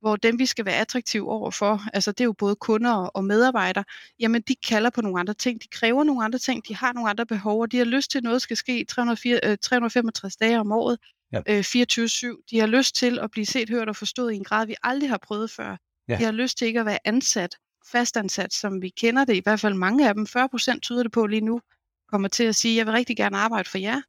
hvor 0.00 0.16
dem, 0.16 0.38
vi 0.38 0.46
skal 0.46 0.64
være 0.64 0.76
attraktive 0.76 1.30
overfor, 1.30 1.82
altså 1.94 2.12
det 2.12 2.20
er 2.20 2.24
jo 2.24 2.32
både 2.32 2.56
kunder 2.56 2.92
og 2.92 3.24
medarbejdere, 3.24 3.84
jamen 4.20 4.42
de 4.42 4.54
kalder 4.54 4.90
på 4.90 5.00
nogle 5.00 5.20
andre 5.20 5.34
ting, 5.34 5.62
de 5.62 5.68
kræver 5.68 6.04
nogle 6.04 6.24
andre 6.24 6.38
ting, 6.38 6.68
de 6.68 6.76
har 6.76 6.92
nogle 6.92 7.10
andre 7.10 7.26
behov, 7.26 7.60
og 7.60 7.72
de 7.72 7.78
har 7.78 7.84
lyst 7.84 8.10
til, 8.10 8.18
at 8.18 8.24
noget 8.24 8.42
skal 8.42 8.56
ske 8.56 8.84
304, 8.84 9.56
365 9.56 10.36
dage 10.36 10.60
om 10.60 10.72
året, 10.72 10.98
ja. 11.32 11.40
øh, 11.48 11.60
24-7. 11.60 12.44
De 12.50 12.60
har 12.60 12.66
lyst 12.66 12.94
til 12.94 13.18
at 13.18 13.30
blive 13.30 13.46
set, 13.46 13.70
hørt 13.70 13.88
og 13.88 13.96
forstået 13.96 14.32
i 14.32 14.36
en 14.36 14.44
grad, 14.44 14.66
vi 14.66 14.74
aldrig 14.82 15.10
har 15.10 15.18
prøvet 15.18 15.50
før. 15.50 15.76
Ja. 16.08 16.16
De 16.16 16.24
har 16.24 16.32
lyst 16.32 16.58
til 16.58 16.66
ikke 16.66 16.80
at 16.80 16.86
være 16.86 16.98
ansat, 17.04 17.56
fastansat, 17.92 18.54
som 18.54 18.82
vi 18.82 18.88
kender 18.88 19.24
det, 19.24 19.36
i 19.36 19.40
hvert 19.44 19.60
fald 19.60 19.74
mange 19.74 20.08
af 20.08 20.14
dem, 20.14 20.26
40 20.26 20.48
procent 20.48 20.82
tyder 20.82 21.02
det 21.02 21.12
på 21.12 21.26
lige 21.26 21.40
nu, 21.40 21.60
kommer 22.08 22.28
til 22.28 22.44
at 22.44 22.56
sige, 22.56 22.76
jeg 22.76 22.86
vil 22.86 22.92
rigtig 22.92 23.16
gerne 23.16 23.36
arbejde 23.36 23.68
for 23.68 23.78
jer, 23.78 24.00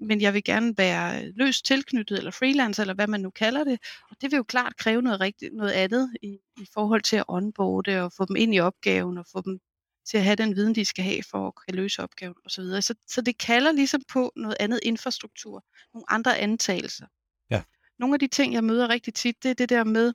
men 0.00 0.20
jeg 0.20 0.34
vil 0.34 0.44
gerne 0.44 0.74
være 0.76 1.32
løst 1.32 1.64
tilknyttet, 1.64 2.18
eller 2.18 2.30
freelance, 2.30 2.82
eller 2.82 2.94
hvad 2.94 3.06
man 3.06 3.20
nu 3.20 3.30
kalder 3.30 3.64
det. 3.64 3.78
Og 4.10 4.16
det 4.20 4.30
vil 4.30 4.36
jo 4.36 4.42
klart 4.42 4.76
kræve 4.76 5.02
noget, 5.02 5.20
rigtigt, 5.20 5.54
noget 5.54 5.70
andet 5.70 6.10
i, 6.22 6.38
i 6.56 6.66
forhold 6.74 7.02
til 7.02 7.16
at 7.16 7.24
onboarde 7.28 8.02
og 8.02 8.12
få 8.16 8.24
dem 8.24 8.36
ind 8.36 8.54
i 8.54 8.60
opgaven, 8.60 9.18
og 9.18 9.26
få 9.32 9.40
dem 9.40 9.58
til 10.06 10.18
at 10.18 10.24
have 10.24 10.36
den 10.36 10.56
viden, 10.56 10.74
de 10.74 10.84
skal 10.84 11.04
have 11.04 11.22
for 11.30 11.46
at 11.46 11.54
kunne 11.54 11.76
løse 11.76 12.02
opgaven 12.02 12.34
osv. 12.44 12.64
Så, 12.80 12.94
så 13.08 13.20
det 13.20 13.38
kalder 13.38 13.72
ligesom 13.72 14.02
på 14.08 14.32
noget 14.36 14.56
andet 14.60 14.80
infrastruktur, 14.82 15.64
nogle 15.94 16.04
andre 16.08 16.38
antagelser. 16.38 17.06
Ja. 17.50 17.62
Nogle 17.98 18.14
af 18.14 18.18
de 18.20 18.28
ting, 18.28 18.54
jeg 18.54 18.64
møder 18.64 18.88
rigtig 18.88 19.14
tit, 19.14 19.42
det 19.42 19.50
er 19.50 19.54
det 19.54 19.68
der 19.68 19.84
med, 19.84 20.12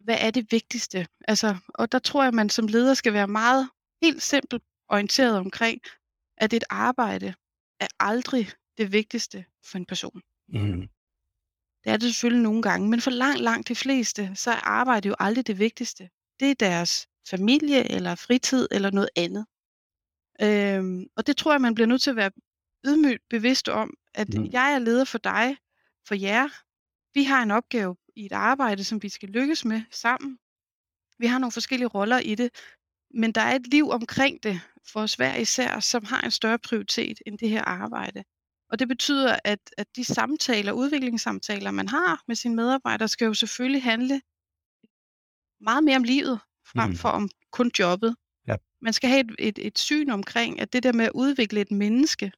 hvad 0.00 0.16
er 0.20 0.30
det 0.30 0.46
vigtigste? 0.52 1.06
Altså, 1.28 1.56
og 1.68 1.92
der 1.92 1.98
tror 1.98 2.22
jeg, 2.22 2.28
at 2.28 2.34
man 2.34 2.50
som 2.50 2.66
leder 2.66 2.94
skal 2.94 3.12
være 3.12 3.28
meget 3.28 3.68
helt 4.02 4.22
simpelt 4.22 4.62
orienteret 4.88 5.38
omkring, 5.38 5.80
at 6.36 6.52
et 6.52 6.64
arbejde 6.70 7.34
er 7.80 7.86
aldrig 8.00 8.48
det 8.78 8.92
vigtigste 8.92 9.44
for 9.64 9.78
en 9.78 9.86
person. 9.86 10.20
Mm. 10.48 10.88
Det 11.84 11.92
er 11.92 11.96
det 11.96 12.14
selvfølgelig 12.14 12.42
nogle 12.42 12.62
gange, 12.62 12.88
men 12.88 13.00
for 13.00 13.10
langt, 13.10 13.40
langt 13.40 13.68
de 13.68 13.74
fleste, 13.74 14.32
så 14.34 14.50
er 14.50 14.56
arbejde 14.66 15.08
jo 15.08 15.14
aldrig 15.18 15.46
det 15.46 15.58
vigtigste. 15.58 16.10
Det 16.40 16.50
er 16.50 16.54
deres 16.54 17.08
familie 17.30 17.90
eller 17.90 18.14
fritid 18.14 18.68
eller 18.70 18.90
noget 18.90 19.10
andet. 19.16 19.46
Øhm, 20.42 21.06
og 21.16 21.26
det 21.26 21.36
tror 21.36 21.52
jeg, 21.52 21.60
man 21.60 21.74
bliver 21.74 21.86
nødt 21.86 22.02
til 22.02 22.10
at 22.10 22.16
være 22.16 22.30
ydmygt 22.86 23.22
bevidst 23.30 23.68
om, 23.68 23.94
at 24.14 24.28
Mm. 24.34 24.44
jeg 24.52 24.74
er 24.74 24.78
leder 24.78 25.04
for 25.04 25.18
dig, 25.18 25.56
for 26.08 26.14
jer. 26.14 26.48
Vi 27.14 27.24
har 27.24 27.42
en 27.42 27.50
opgave 27.50 27.96
i 28.16 28.26
et 28.26 28.32
arbejde, 28.32 28.84
som 28.84 29.02
vi 29.02 29.08
skal 29.08 29.28
lykkes 29.28 29.64
med 29.64 29.82
sammen. 29.90 30.38
Vi 31.18 31.26
har 31.26 31.38
nogle 31.38 31.52
forskellige 31.52 31.88
roller 31.88 32.18
i 32.18 32.34
det, 32.34 32.50
men 33.14 33.32
der 33.32 33.40
er 33.40 33.54
et 33.56 33.66
liv 33.66 33.88
omkring 33.90 34.42
det 34.42 34.60
for 34.92 35.00
os 35.00 35.14
hver 35.14 35.36
især, 35.36 35.80
som 35.80 36.04
har 36.04 36.20
en 36.20 36.30
større 36.30 36.58
prioritet 36.58 37.18
end 37.26 37.38
det 37.38 37.48
her 37.48 37.62
arbejde. 37.62 38.24
Og 38.72 38.78
det 38.78 38.88
betyder, 38.88 39.36
at, 39.44 39.58
at 39.78 39.96
de 39.96 40.04
samtaler, 40.04 40.72
udviklingssamtaler, 40.72 41.70
man 41.70 41.88
har 41.88 42.22
med 42.28 42.36
sine 42.36 42.56
medarbejdere, 42.56 43.08
skal 43.08 43.24
jo 43.26 43.34
selvfølgelig 43.34 43.82
handle 43.82 44.20
meget 45.60 45.84
mere 45.84 45.96
om 45.96 46.04
livet, 46.04 46.40
frem 46.66 46.90
Mm. 46.90 46.96
for 46.96 47.08
om 47.08 47.28
kun 47.50 47.70
jobbet. 47.78 48.16
Ja. 48.46 48.56
Man 48.82 48.92
skal 48.92 49.10
have 49.10 49.20
et, 49.20 49.34
et, 49.38 49.66
et 49.66 49.78
syn 49.78 50.10
omkring, 50.10 50.60
at 50.60 50.72
det 50.72 50.82
der 50.82 50.92
med 50.92 51.04
at 51.04 51.12
udvikle 51.14 51.60
et 51.60 51.70
menneske, 51.70 52.32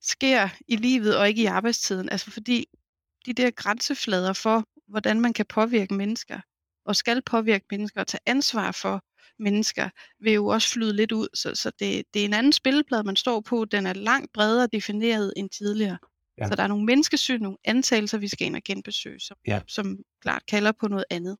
sker 0.00 0.48
i 0.68 0.76
livet 0.76 1.16
og 1.18 1.28
ikke 1.28 1.42
i 1.42 1.46
arbejdstiden. 1.46 2.08
Altså 2.08 2.30
fordi 2.30 2.66
de 3.26 3.32
der 3.32 3.50
grænseflader 3.50 4.32
for, 4.32 4.64
hvordan 4.88 5.20
man 5.20 5.32
kan 5.32 5.46
påvirke 5.46 5.94
mennesker, 5.94 6.40
og 6.84 6.96
skal 6.96 7.22
påvirke 7.22 7.66
mennesker 7.70 8.00
og 8.00 8.06
tage 8.06 8.20
ansvar 8.26 8.72
for 8.72 9.04
mennesker, 9.42 9.88
vil 10.20 10.32
jo 10.32 10.46
også 10.46 10.68
flyde 10.70 10.96
lidt 10.96 11.12
ud. 11.12 11.28
Så, 11.34 11.54
så 11.54 11.70
det, 11.78 12.02
det 12.14 12.20
er 12.22 12.26
en 12.26 12.34
anden 12.34 12.52
spilleplade, 12.52 13.04
man 13.04 13.16
står 13.16 13.40
på. 13.40 13.64
Den 13.64 13.86
er 13.86 13.92
langt 13.92 14.32
bredere 14.32 14.68
defineret 14.72 15.32
end 15.36 15.50
tidligere. 15.50 15.98
Ja. 16.38 16.48
Så 16.48 16.54
der 16.54 16.62
er 16.62 16.66
nogle 16.66 16.84
menneskesyn, 16.84 17.40
nogle 17.40 17.58
antagelser, 17.64 18.18
vi 18.18 18.28
skal 18.28 18.46
ind 18.46 18.56
og 18.56 18.62
genbesøge, 18.64 19.20
som, 19.20 19.36
Ja. 19.46 19.60
som 19.68 19.98
klart 20.22 20.42
kalder 20.46 20.72
på 20.80 20.88
noget 20.88 21.04
andet. 21.10 21.36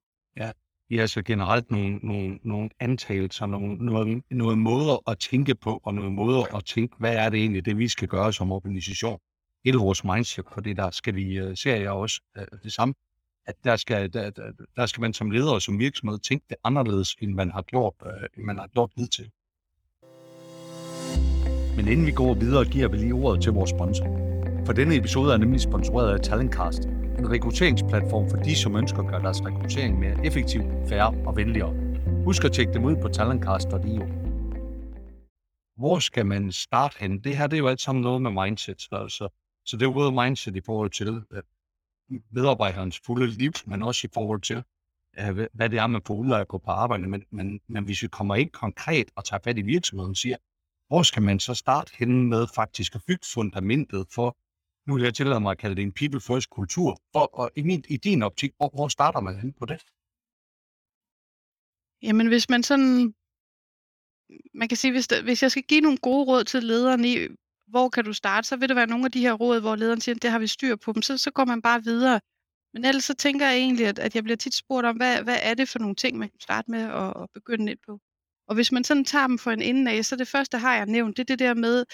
I 0.92 0.96
er 0.96 1.00
altså 1.00 1.22
generelt 1.22 1.70
nogle, 1.70 1.96
nogle, 1.96 2.38
nogle 2.44 2.70
antagelser, 2.80 3.46
nogle, 3.46 3.76
nogle, 3.76 4.22
nogle 4.30 4.56
måder 4.56 5.10
at 5.10 5.18
tænke 5.18 5.54
på, 5.54 5.80
og 5.84 5.94
nogle 5.94 6.12
måder 6.12 6.56
at 6.56 6.64
tænke, 6.64 6.96
hvad 6.98 7.16
er 7.16 7.28
det 7.28 7.40
egentlig, 7.40 7.64
det 7.64 7.78
vi 7.78 7.88
skal 7.88 8.08
gøre 8.08 8.32
som 8.32 8.52
organisation. 8.52 9.18
Hele 9.64 9.78
vores 9.78 10.04
mindset 10.04 10.44
på 10.52 10.60
det 10.60 10.76
der 10.76 10.90
skal 10.90 11.14
vi, 11.14 11.42
uh, 11.42 11.54
ser 11.54 11.76
jeg 11.76 11.90
også 11.90 12.20
uh, 12.38 12.58
det 12.62 12.72
samme, 12.72 12.94
at 13.46 13.54
der 13.64 13.76
skal, 13.76 14.12
der, 14.12 14.30
der, 14.76 14.86
skal 14.86 15.00
man 15.00 15.12
som 15.12 15.30
leder 15.30 15.52
og 15.52 15.62
som 15.62 15.78
virksomhed 15.78 16.18
tænke 16.18 16.44
det 16.48 16.56
anderledes, 16.64 17.16
end 17.20 17.34
man 17.34 17.50
har 17.50 17.62
gjort, 17.62 17.94
øh, 18.06 18.12
end 18.36 18.44
man 18.44 18.58
har 18.58 18.66
gjort 18.66 18.90
hidtil. 18.96 19.30
Men 21.76 21.88
inden 21.88 22.06
vi 22.06 22.12
går 22.12 22.34
videre, 22.34 22.64
giver 22.64 22.88
vi 22.88 22.96
lige 22.96 23.12
ordet 23.14 23.42
til 23.42 23.52
vores 23.52 23.70
sponsor. 23.70 24.04
For 24.66 24.72
denne 24.72 24.96
episode 24.96 25.32
er 25.32 25.36
nemlig 25.36 25.60
sponsoreret 25.60 26.12
af 26.14 26.20
Talentcast, 26.20 26.84
en 27.18 27.30
rekrutteringsplatform 27.30 28.30
for 28.30 28.36
de, 28.36 28.56
som 28.56 28.76
ønsker 28.76 28.98
at 28.98 29.08
gøre 29.08 29.22
deres 29.22 29.44
rekruttering 29.44 29.98
mere 29.98 30.26
effektiv, 30.26 30.62
færre 30.88 31.14
og 31.26 31.36
venligere. 31.36 31.74
Husk 32.24 32.44
at 32.44 32.52
tjekke 32.52 32.72
dem 32.72 32.84
ud 32.84 32.96
på 32.96 33.08
talentcast.io. 33.08 34.22
Hvor 35.76 35.98
skal 35.98 36.26
man 36.26 36.52
starte 36.52 36.96
hen? 37.00 37.18
Det 37.24 37.36
her 37.36 37.46
det 37.46 37.56
er 37.56 37.58
jo 37.58 37.68
alt 37.68 37.80
sammen 37.80 38.02
noget 38.02 38.22
med 38.22 38.30
mindset. 38.30 38.80
Så, 38.80 39.06
så, 39.08 39.28
så 39.64 39.76
det 39.76 39.82
er 39.82 39.86
jo 39.86 39.92
både 39.92 40.12
mindset 40.12 40.56
i 40.56 40.60
forhold 40.66 40.90
til 40.90 41.22
øh, 41.32 41.42
medarbejderens 42.30 43.00
fulde 43.06 43.26
liv, 43.26 43.52
men 43.66 43.82
også 43.82 44.06
i 44.06 44.10
forhold 44.14 44.40
til, 44.40 44.62
øh, 45.18 45.48
hvad- 45.54 45.70
det 45.70 45.78
er, 45.78 45.86
man 45.86 46.02
får 46.06 46.14
udlejet 46.14 46.48
på 46.48 46.58
på 46.58 46.70
arbejde. 46.70 47.08
Men, 47.08 47.24
men, 47.30 47.60
men 47.68 47.84
hvis 47.84 48.02
vi 48.02 48.08
kommer 48.08 48.34
ind 48.34 48.50
konkret 48.50 49.10
og 49.16 49.24
tager 49.24 49.40
fat 49.44 49.58
i 49.58 49.62
virksomheden 49.62 50.10
og 50.10 50.16
siger, 50.16 50.36
hvor 50.88 51.02
skal 51.02 51.22
man 51.22 51.40
så 51.40 51.54
starte 51.54 51.92
henne 51.98 52.24
med 52.28 52.46
faktisk 52.54 52.94
at 52.94 53.02
bygge 53.06 53.26
fundamentet 53.34 54.06
for, 54.14 54.36
nu 54.86 54.94
vil 54.94 55.02
jeg 55.02 55.14
tillade 55.14 55.40
mig 55.40 55.50
at 55.50 55.58
kalde 55.58 55.76
det 55.76 55.82
en 55.82 55.92
people 55.92 56.20
first 56.20 56.50
kultur, 56.50 57.00
og, 57.14 57.38
og 57.38 57.50
i, 57.56 57.62
min, 57.62 57.84
i 57.88 57.96
din 57.96 58.22
optik, 58.22 58.52
hvor, 58.56 58.70
hvor 58.74 58.88
starter 58.88 59.20
man 59.20 59.36
henne 59.36 59.52
på 59.52 59.66
det? 59.66 59.80
Jamen 62.02 62.26
hvis 62.28 62.48
man 62.48 62.62
sådan, 62.62 63.14
man 64.54 64.68
kan 64.68 64.76
sige, 64.76 64.92
hvis, 64.92 65.08
der, 65.08 65.22
hvis 65.22 65.42
jeg 65.42 65.50
skal 65.50 65.62
give 65.62 65.80
nogle 65.80 65.98
gode 65.98 66.24
råd 66.30 66.44
til 66.44 66.62
lederen 66.62 67.04
i, 67.04 67.16
hvor 67.72 67.88
kan 67.88 68.04
du 68.04 68.12
starte, 68.12 68.48
så 68.48 68.56
vil 68.56 68.68
det 68.68 68.76
være 68.76 68.86
nogle 68.86 69.04
af 69.04 69.12
de 69.12 69.20
her 69.20 69.32
råd, 69.32 69.60
hvor 69.60 69.76
lederen 69.76 70.00
siger, 70.00 70.14
det 70.14 70.30
har 70.30 70.38
vi 70.38 70.46
styr 70.46 70.76
på 70.76 70.92
dem, 70.92 71.02
så, 71.02 71.18
så 71.18 71.30
går 71.30 71.44
man 71.44 71.62
bare 71.62 71.84
videre. 71.84 72.20
Men 72.74 72.84
ellers 72.84 73.04
så 73.04 73.14
tænker 73.14 73.46
jeg 73.46 73.56
egentlig, 73.56 73.86
at, 73.86 73.98
at 73.98 74.14
jeg 74.14 74.22
bliver 74.24 74.36
tit 74.36 74.54
spurgt 74.54 74.86
om, 74.86 74.96
hvad, 74.96 75.22
hvad 75.22 75.38
er 75.42 75.54
det 75.54 75.68
for 75.68 75.78
nogle 75.78 75.94
ting, 75.94 76.18
man 76.18 76.28
kan 76.28 76.40
starte 76.40 76.70
med 76.70 76.80
at, 76.80 77.22
at 77.22 77.28
begynde 77.34 77.66
lidt 77.66 77.80
på. 77.86 78.00
Og 78.48 78.54
hvis 78.54 78.72
man 78.72 78.84
sådan 78.84 79.04
tager 79.04 79.26
dem 79.26 79.38
for 79.38 79.50
en 79.50 79.62
ende 79.62 79.92
af, 79.92 80.04
så 80.04 80.16
det 80.16 80.28
første 80.28 80.58
har 80.58 80.74
jeg 80.76 80.86
nævnt, 80.86 81.16
det 81.16 81.22
er 81.22 81.36
det 81.36 81.38
der 81.38 81.54
med, 81.54 81.84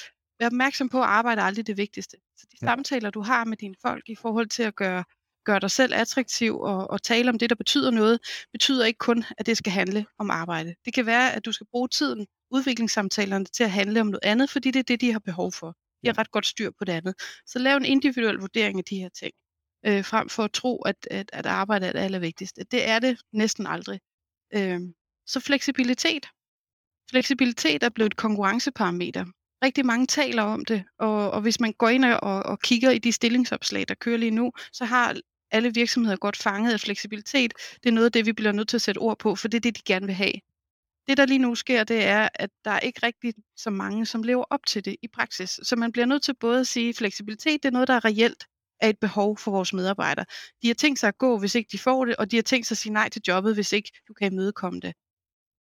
vær 0.40 0.46
opmærksom 0.46 0.88
på, 0.88 0.98
at 1.02 1.08
arbejde 1.08 1.40
er 1.40 1.44
aldrig 1.44 1.66
det 1.66 1.76
vigtigste. 1.76 2.16
Så 2.36 2.46
de 2.52 2.56
ja. 2.62 2.66
samtaler, 2.66 3.10
du 3.10 3.20
har 3.20 3.44
med 3.44 3.56
dine 3.56 3.74
folk 3.82 4.08
i 4.08 4.14
forhold 4.14 4.48
til 4.48 4.62
at 4.62 4.74
gøre, 4.76 5.04
gøre 5.48 5.60
dig 5.60 5.70
selv 5.70 5.92
attraktiv 5.94 6.60
og, 6.60 6.90
og 6.90 7.02
tale 7.02 7.30
om 7.30 7.38
det, 7.38 7.50
der 7.50 7.56
betyder 7.56 7.90
noget, 7.90 8.18
betyder 8.52 8.84
ikke 8.86 8.98
kun, 8.98 9.24
at 9.38 9.46
det 9.46 9.56
skal 9.56 9.72
handle 9.72 10.06
om 10.18 10.30
arbejde. 10.30 10.74
Det 10.84 10.94
kan 10.94 11.06
være, 11.06 11.32
at 11.34 11.44
du 11.44 11.52
skal 11.52 11.66
bruge 11.70 11.88
tiden, 11.88 12.26
udviklingssamtalerne, 12.50 13.44
til 13.44 13.64
at 13.64 13.70
handle 13.70 14.00
om 14.00 14.06
noget 14.06 14.24
andet, 14.24 14.50
fordi 14.50 14.70
det 14.70 14.78
er 14.78 14.84
det, 14.84 15.00
de 15.00 15.12
har 15.12 15.18
behov 15.18 15.52
for. 15.52 15.76
De 16.02 16.08
har 16.08 16.18
ret 16.18 16.30
godt 16.30 16.46
styr 16.46 16.70
på 16.78 16.84
det 16.84 16.92
andet. 16.92 17.14
Så 17.46 17.58
lav 17.58 17.76
en 17.76 17.84
individuel 17.84 18.36
vurdering 18.36 18.78
af 18.78 18.84
de 18.84 18.96
her 18.96 19.08
ting, 19.08 19.32
øh, 19.86 20.04
frem 20.04 20.28
for 20.28 20.44
at 20.44 20.52
tro, 20.52 20.82
at, 20.82 21.08
at, 21.10 21.30
at 21.32 21.46
arbejde 21.46 21.86
er 21.86 21.92
det 21.92 22.00
allervigtigste. 22.00 22.64
Det 22.70 22.88
er 22.88 22.98
det 22.98 23.18
næsten 23.32 23.66
aldrig. 23.66 24.00
Øh, 24.54 24.80
så 25.26 25.40
fleksibilitet. 25.40 26.26
Fleksibilitet 27.10 27.82
er 27.82 27.88
blevet 27.88 28.12
et 28.12 28.16
konkurrenceparameter. 28.16 29.24
Rigtig 29.64 29.86
mange 29.86 30.06
taler 30.06 30.42
om 30.42 30.64
det, 30.64 30.84
og, 30.98 31.30
og 31.30 31.40
hvis 31.40 31.60
man 31.60 31.72
går 31.72 31.88
ind 31.88 32.04
og, 32.04 32.42
og 32.42 32.60
kigger 32.60 32.90
i 32.90 32.98
de 32.98 33.12
stillingsopslag, 33.12 33.84
der 33.88 33.94
kører 33.94 34.16
lige 34.16 34.30
nu, 34.30 34.52
så 34.72 34.84
har 34.84 35.16
alle 35.50 35.74
virksomheder 35.74 36.16
godt 36.16 36.36
fanget, 36.36 36.72
af 36.72 36.80
fleksibilitet 36.80 37.52
det 37.82 37.88
er 37.88 37.92
noget 37.92 38.04
af 38.04 38.12
det, 38.12 38.26
vi 38.26 38.32
bliver 38.32 38.52
nødt 38.52 38.68
til 38.68 38.76
at 38.76 38.82
sætte 38.82 38.98
ord 38.98 39.18
på, 39.18 39.34
for 39.34 39.48
det 39.48 39.58
er 39.58 39.60
det, 39.60 39.76
de 39.76 39.82
gerne 39.84 40.06
vil 40.06 40.14
have. 40.14 40.32
Det, 41.08 41.16
der 41.16 41.26
lige 41.26 41.38
nu 41.38 41.54
sker, 41.54 41.84
det 41.84 42.04
er, 42.04 42.28
at 42.34 42.50
der 42.64 42.70
er 42.70 42.80
ikke 42.80 43.00
rigtig 43.02 43.34
så 43.56 43.70
mange, 43.70 44.06
som 44.06 44.22
lever 44.22 44.44
op 44.50 44.66
til 44.66 44.84
det 44.84 44.96
i 45.02 45.08
praksis. 45.08 45.60
Så 45.62 45.76
man 45.76 45.92
bliver 45.92 46.06
nødt 46.06 46.22
til 46.22 46.34
både 46.34 46.60
at 46.60 46.66
sige, 46.66 46.88
at 46.88 46.96
fleksibilitet 46.96 47.62
det 47.62 47.68
er 47.68 47.72
noget, 47.72 47.88
der 47.88 47.94
er 47.94 48.04
reelt 48.04 48.44
er 48.80 48.88
et 48.88 48.98
behov 48.98 49.38
for 49.38 49.50
vores 49.50 49.72
medarbejdere. 49.72 50.26
De 50.62 50.66
har 50.66 50.74
tænkt 50.74 51.00
sig 51.00 51.08
at 51.08 51.18
gå, 51.18 51.38
hvis 51.38 51.54
ikke 51.54 51.68
de 51.72 51.78
får 51.78 52.04
det, 52.04 52.16
og 52.16 52.30
de 52.30 52.36
har 52.36 52.42
tænkt 52.42 52.66
sig 52.66 52.74
at 52.74 52.78
sige 52.78 52.92
nej 52.92 53.08
til 53.08 53.22
jobbet, 53.28 53.54
hvis 53.54 53.72
ikke 53.72 53.90
du 54.08 54.14
kan 54.14 54.32
imødekomme 54.32 54.80
det. 54.80 54.94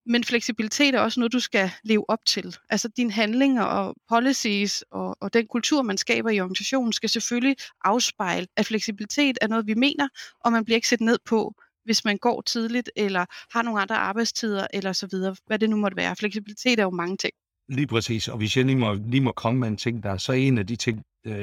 Men 0.06 0.24
fleksibilitet 0.24 0.96
er 0.96 1.00
også 1.00 1.20
noget, 1.20 1.34
du 1.34 1.40
skal 1.40 1.72
leve 1.84 2.10
op 2.10 2.26
til. 2.26 2.56
Altså 2.70 2.88
dine 2.98 3.12
handlinger 3.12 3.64
og 3.64 3.96
policies 4.10 4.84
og, 4.92 5.18
og 5.22 5.34
den 5.34 5.48
kultur, 5.48 5.82
man 5.82 5.98
skaber 5.98 6.30
i 6.30 6.40
organisationen, 6.40 6.94
skal 6.94 7.10
selvfølgelig 7.10 7.56
afspejle, 7.84 8.48
at 8.58 8.66
fleksibilitet 8.66 9.38
er 9.42 9.48
noget, 9.48 9.68
vi 9.68 9.74
mener, 9.74 10.08
og 10.40 10.52
man 10.52 10.66
bliver 10.66 10.76
ikke 10.76 10.88
set 10.88 11.02
ned 11.02 11.18
på, 11.26 11.54
hvis 11.86 12.06
man 12.06 12.18
går 12.18 12.42
tidligt, 12.42 12.90
eller 12.96 13.26
har 13.54 13.62
nogle 13.62 13.82
andre 13.82 13.96
arbejdstider, 13.96 14.68
eller 14.74 14.94
så 14.94 15.08
videre, 15.12 15.36
hvad 15.46 15.60
det 15.60 15.70
nu 15.70 15.76
måtte 15.76 15.98
være. 15.98 16.16
Fleksibilitet 16.16 16.80
er 16.80 16.84
jo 16.84 16.90
mange 16.90 17.18
ting. 17.18 17.34
Lige 17.70 17.88
præcis, 17.88 18.28
og 18.28 18.38
hvis 18.38 18.58
jeg 18.58 18.66
lige 18.66 18.78
må, 18.78 18.94
lige 18.94 19.22
må 19.22 19.32
komme 19.32 19.60
med 19.60 19.68
en 19.68 19.78
ting 19.78 20.04
der, 20.04 20.18
så 20.18 20.32
en 20.32 20.58
af 20.58 20.68
de 20.68 20.76
ting, 20.76 21.04
øh, 21.26 21.34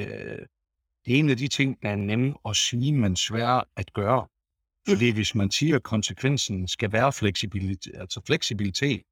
det 1.04 1.14
er 1.14 1.18
en 1.18 1.30
af 1.30 1.36
de 1.36 1.48
ting, 1.48 1.82
der 1.82 1.88
er 1.88 1.96
nemme 1.96 2.34
at 2.48 2.56
sige, 2.56 2.92
men 2.92 3.16
svære 3.16 3.64
at 3.76 3.92
gøre. 3.92 4.26
Fordi 4.88 5.10
hvis 5.10 5.34
man 5.34 5.50
siger, 5.50 5.76
at 5.76 5.82
konsekvensen 5.82 6.68
skal 6.68 6.92
være 6.92 7.12
fleksibilitet, 7.12 7.94
altså 7.94 8.20
fleksibilitet, 8.26 9.02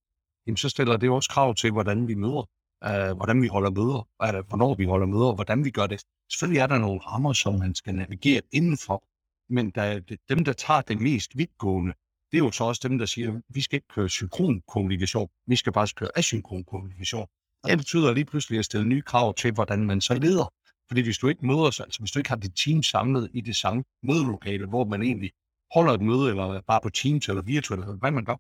jamen 0.47 0.57
så 0.57 0.69
stiller 0.69 0.97
det 0.97 1.11
også 1.11 1.31
krav 1.31 1.55
til, 1.55 1.71
hvordan 1.71 2.09
vi 2.09 2.15
møder, 2.15 2.49
øh, 2.85 3.17
hvordan 3.17 3.43
vi 3.43 3.47
holder 3.47 3.71
møder, 3.71 4.09
øh, 4.23 4.49
hvornår 4.49 4.75
vi 4.75 4.85
holder 4.85 5.07
møder, 5.07 5.35
hvordan 5.35 5.65
vi 5.65 5.71
gør 5.71 5.87
det. 5.87 6.03
Selvfølgelig 6.33 6.61
er 6.61 6.67
der 6.67 6.79
nogle 6.79 7.01
rammer, 7.01 7.33
som 7.33 7.55
man 7.55 7.75
skal 7.75 7.95
navigere 7.95 8.43
indenfor, 8.53 9.05
men 9.53 9.71
der, 9.71 10.01
dem, 10.29 10.45
der 10.45 10.53
tager 10.53 10.81
det 10.81 11.01
mest 11.01 11.39
vidtgående, 11.39 11.93
det 12.33 12.39
er 12.39 12.45
jo 12.45 12.51
så 12.51 12.65
også 12.65 12.89
dem, 12.89 12.99
der 12.99 13.07
siger, 13.07 13.33
at 13.35 13.43
vi 13.49 13.61
skal 13.61 13.77
ikke 13.77 13.89
køre 13.89 14.09
synkron 14.09 14.63
kommunikation, 14.69 15.29
vi 15.47 15.57
skal 15.57 15.73
bare 15.73 15.89
køre 15.97 16.11
asynkron 16.17 16.65
kommunikation. 16.65 17.27
Og 17.63 17.71
det 17.71 17.79
betyder 17.79 18.15
lige 18.15 18.25
pludselig 18.25 18.59
at 18.59 18.65
stille 18.65 18.89
nye 18.89 19.03
krav 19.03 19.35
til, 19.35 19.53
hvordan 19.53 19.87
man 19.87 20.01
så 20.01 20.15
leder. 20.15 20.53
Fordi 20.89 21.01
hvis 21.01 21.19
du 21.19 21.29
ikke 21.29 21.47
møder 21.47 21.71
sig, 21.71 21.85
altså 21.85 22.01
hvis 22.01 22.11
du 22.11 22.19
ikke 22.19 22.29
har 22.29 22.37
dit 22.37 22.57
team 22.57 22.83
samlet 22.83 23.31
i 23.35 23.41
det 23.41 23.57
samme 23.57 23.85
mødelokale, 24.03 24.67
hvor 24.67 24.85
man 24.85 25.03
egentlig 25.03 25.31
holder 25.75 25.93
et 25.93 26.01
møde, 26.01 26.29
eller 26.31 26.61
bare 26.61 26.81
på 26.83 26.89
Teams 26.91 27.29
eller 27.29 27.43
virtuelt, 27.43 27.83
eller 27.83 27.97
hvad 27.97 28.11
man 28.11 28.25
gør, 28.25 28.37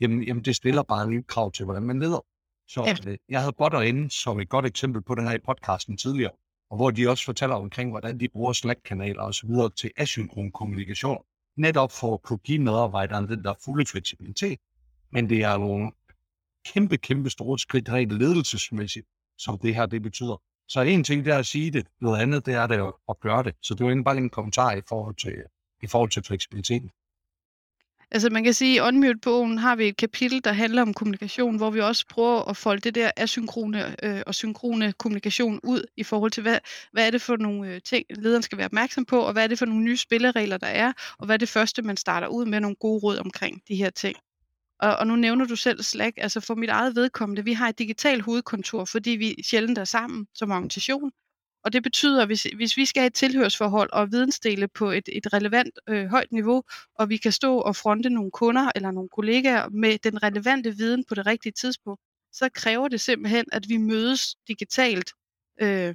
jamen, 0.00 0.22
jamen 0.24 0.44
det 0.44 0.56
stiller 0.56 0.82
bare 0.82 1.08
nye 1.08 1.22
krav 1.22 1.52
til, 1.52 1.64
hvordan 1.64 1.82
man 1.82 2.00
leder. 2.00 2.24
Så 2.68 2.82
Ja. 2.84 3.10
øh, 3.10 3.18
jeg 3.28 3.40
havde 3.40 3.52
Botter 3.58 3.80
inde 3.80 4.10
som 4.10 4.40
et 4.40 4.48
godt 4.48 4.66
eksempel 4.66 5.02
på 5.02 5.14
den 5.14 5.26
her 5.28 5.34
i 5.34 5.38
podcasten 5.46 5.96
tidligere, 5.96 6.30
og 6.70 6.76
hvor 6.76 6.90
de 6.90 7.08
også 7.08 7.24
fortæller 7.24 7.56
omkring, 7.56 7.90
hvordan 7.90 8.20
de 8.20 8.28
bruger 8.28 8.52
Slack-kanaler 8.52 9.22
og 9.22 9.34
så 9.34 9.46
videre 9.46 9.70
til 9.70 9.90
asynkron 9.96 10.52
kommunikation, 10.52 11.18
netop 11.56 11.92
for 11.92 12.14
at 12.14 12.22
kunne 12.22 12.38
give 12.38 12.58
medarbejderne 12.58 13.28
den 13.28 13.44
der 13.44 13.54
fulde 13.64 13.86
fleksibilitet. 13.86 14.58
Men 15.12 15.28
det 15.28 15.42
er 15.42 15.56
nogle 15.58 15.92
kæmpe, 16.66 16.96
kæmpe 16.98 17.30
store 17.30 17.58
skridt 17.58 17.88
rent 17.88 18.12
ledelsesmæssigt, 18.12 19.06
som 19.38 19.58
det 19.58 19.74
her 19.74 19.86
det 19.86 20.02
betyder. 20.02 20.42
Så 20.68 20.80
en 20.80 21.04
ting 21.04 21.24
det 21.24 21.32
er 21.32 21.38
at 21.38 21.46
sige 21.46 21.70
det, 21.70 21.86
noget 22.00 22.22
andet 22.22 22.46
det 22.46 22.54
er 22.54 22.66
det 22.66 22.92
at, 23.08 23.20
gøre 23.20 23.42
det. 23.42 23.54
Så 23.62 23.74
det 23.74 23.84
var 23.84 23.90
egentlig 23.90 24.04
bare 24.04 24.16
en 24.16 24.30
kommentar 24.30 24.72
i 24.72 24.80
forhold 24.88 25.14
til, 25.14 25.34
i 25.82 25.86
forhold 25.86 26.10
til 26.10 26.22
fleksibiliteten. 26.22 26.90
Altså 28.14 28.30
man 28.30 28.44
kan 28.44 28.54
sige, 28.54 28.80
at 28.80 28.84
i 28.84 28.88
Unmute-bogen 28.88 29.58
har 29.58 29.76
vi 29.76 29.88
et 29.88 29.96
kapitel, 29.96 30.44
der 30.44 30.52
handler 30.52 30.82
om 30.82 30.94
kommunikation, 30.94 31.56
hvor 31.56 31.70
vi 31.70 31.80
også 31.80 32.06
prøver 32.06 32.48
at 32.48 32.56
folde 32.56 32.80
det 32.80 32.94
der 32.94 33.10
asynkrone 33.16 34.04
øh, 34.04 34.22
og 34.26 34.34
synkrone 34.34 34.92
kommunikation 34.92 35.60
ud 35.62 35.84
i 35.96 36.02
forhold 36.02 36.30
til, 36.30 36.42
hvad, 36.42 36.58
hvad 36.92 37.06
er 37.06 37.10
det 37.10 37.22
for 37.22 37.36
nogle 37.36 37.68
øh, 37.68 37.80
ting, 37.84 38.06
lederen 38.10 38.42
skal 38.42 38.58
være 38.58 38.64
opmærksom 38.64 39.04
på, 39.04 39.20
og 39.20 39.32
hvad 39.32 39.44
er 39.44 39.46
det 39.46 39.58
for 39.58 39.66
nogle 39.66 39.84
nye 39.84 39.96
spilleregler, 39.96 40.56
der 40.56 40.66
er, 40.66 40.92
og 41.18 41.26
hvad 41.26 41.36
er 41.36 41.38
det 41.38 41.48
første, 41.48 41.82
man 41.82 41.96
starter 41.96 42.26
ud 42.26 42.46
med 42.46 42.60
nogle 42.60 42.76
gode 42.76 43.00
råd 43.02 43.18
omkring 43.18 43.62
de 43.68 43.76
her 43.76 43.90
ting. 43.90 44.16
Og, 44.80 44.96
og 44.96 45.06
nu 45.06 45.16
nævner 45.16 45.44
du 45.44 45.56
selv 45.56 45.82
Slack, 45.82 46.18
altså 46.20 46.40
for 46.40 46.54
mit 46.54 46.70
eget 46.70 46.96
vedkommende, 46.96 47.44
vi 47.44 47.52
har 47.52 47.68
et 47.68 47.78
digitalt 47.78 48.22
hovedkontor, 48.22 48.84
fordi 48.84 49.10
vi 49.10 49.42
sjældent 49.42 49.78
er 49.78 49.84
sammen 49.84 50.26
som 50.34 50.50
organisation, 50.50 51.12
og 51.64 51.72
det 51.72 51.82
betyder, 51.82 52.22
at 52.22 52.28
hvis, 52.28 52.42
hvis 52.42 52.76
vi 52.76 52.86
skal 52.86 53.00
have 53.00 53.06
et 53.06 53.14
tilhørsforhold 53.14 53.90
og 53.92 54.12
vidensdele 54.12 54.68
på 54.68 54.90
et, 54.90 55.08
et 55.12 55.32
relevant 55.32 55.78
øh, 55.88 56.06
højt 56.06 56.32
niveau, 56.32 56.62
og 56.98 57.08
vi 57.08 57.16
kan 57.16 57.32
stå 57.32 57.58
og 57.58 57.76
fronte 57.76 58.10
nogle 58.10 58.30
kunder 58.30 58.70
eller 58.74 58.90
nogle 58.90 59.08
kollegaer 59.08 59.68
med 59.68 59.98
den 59.98 60.22
relevante 60.22 60.76
viden 60.76 61.04
på 61.08 61.14
det 61.14 61.26
rigtige 61.26 61.52
tidspunkt, 61.52 62.00
så 62.32 62.48
kræver 62.54 62.88
det 62.88 63.00
simpelthen, 63.00 63.44
at 63.52 63.68
vi 63.68 63.76
mødes 63.76 64.36
digitalt 64.48 65.10
øh, 65.60 65.94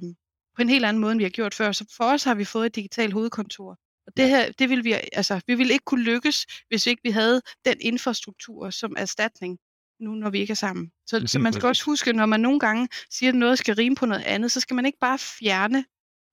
på 0.56 0.62
en 0.62 0.68
helt 0.68 0.84
anden 0.84 1.00
måde, 1.00 1.12
end 1.12 1.18
vi 1.18 1.24
har 1.24 1.30
gjort 1.30 1.54
før. 1.54 1.72
Så 1.72 1.94
for 1.96 2.04
os 2.04 2.24
har 2.24 2.34
vi 2.34 2.44
fået 2.44 2.66
et 2.66 2.74
digitalt 2.74 3.12
hovedkontor. 3.12 3.76
Og 4.06 4.16
det 4.16 4.28
her, 4.28 4.52
det 4.52 4.70
vil 4.70 4.84
vi, 4.84 4.92
altså, 4.92 5.40
vi 5.46 5.54
ville 5.54 5.72
ikke 5.72 5.84
kunne 5.84 6.04
lykkes, 6.04 6.46
hvis 6.68 6.86
ikke 6.86 7.02
vi 7.04 7.10
havde 7.10 7.42
den 7.64 7.76
infrastruktur 7.80 8.70
som 8.70 8.94
erstatning 8.98 9.58
nu, 10.00 10.14
når 10.14 10.30
vi 10.30 10.38
ikke 10.38 10.50
er 10.50 10.54
sammen. 10.54 10.92
Så, 11.06 11.22
så 11.26 11.38
man 11.38 11.52
skal 11.52 11.66
også 11.66 11.84
huske, 11.84 12.12
når 12.12 12.26
man 12.26 12.40
nogle 12.40 12.60
gange 12.60 12.88
siger, 13.10 13.30
at 13.30 13.36
noget 13.36 13.58
skal 13.58 13.74
rime 13.74 13.96
på 13.96 14.06
noget 14.06 14.22
andet, 14.22 14.52
så 14.52 14.60
skal 14.60 14.74
man 14.76 14.86
ikke 14.86 14.98
bare 15.00 15.18
fjerne. 15.18 15.84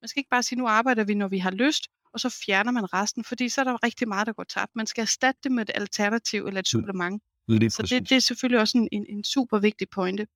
Man 0.02 0.08
skal 0.08 0.20
ikke 0.20 0.30
bare 0.30 0.44
sige, 0.44 0.60
nu 0.60 0.68
arbejder 0.68 1.04
vi, 1.04 1.14
når 1.14 1.28
vi 1.28 1.38
har 1.38 1.52
lyst, 1.52 1.88
og 2.14 2.20
så 2.20 2.30
fjerner 2.46 2.72
man 2.72 2.94
resten, 2.94 3.24
fordi 3.24 3.50
så 3.50 3.62
er 3.62 3.66
der 3.66 3.84
rigtig 3.84 4.08
meget, 4.08 4.28
der 4.28 4.34
går 4.34 4.44
tabt. 4.44 4.72
Man 4.76 4.88
skal 4.88 5.02
erstatte 5.02 5.40
det 5.44 5.52
med 5.52 5.70
et 5.70 5.72
alternativ 5.76 6.46
eller 6.46 6.60
et 6.60 6.68
supplement. 6.68 7.24
Lige 7.48 7.70
så 7.70 7.82
det, 7.84 8.10
det 8.10 8.16
er 8.16 8.20
selvfølgelig 8.20 8.60
også 8.60 8.78
en, 8.78 8.90
en, 8.92 9.06
en 9.10 9.24
super 9.24 9.60
vigtig 9.60 9.90
pointe. 9.90 10.28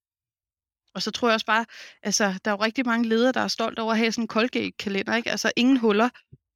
Og 0.93 1.01
så 1.01 1.11
tror 1.11 1.27
jeg 1.27 1.33
også 1.33 1.45
bare, 1.45 1.65
altså, 2.03 2.39
der 2.45 2.51
er 2.51 2.55
jo 2.55 2.63
rigtig 2.63 2.85
mange 2.85 3.07
ledere, 3.07 3.31
der 3.31 3.39
er 3.39 3.47
stolt 3.47 3.79
over 3.79 3.91
at 3.91 3.97
have 3.97 4.11
sådan 4.11 4.23
en 4.23 4.27
Colgate-kalender, 4.27 5.15
ikke? 5.15 5.31
Altså 5.31 5.51
ingen 5.55 5.77
huller, 5.77 6.09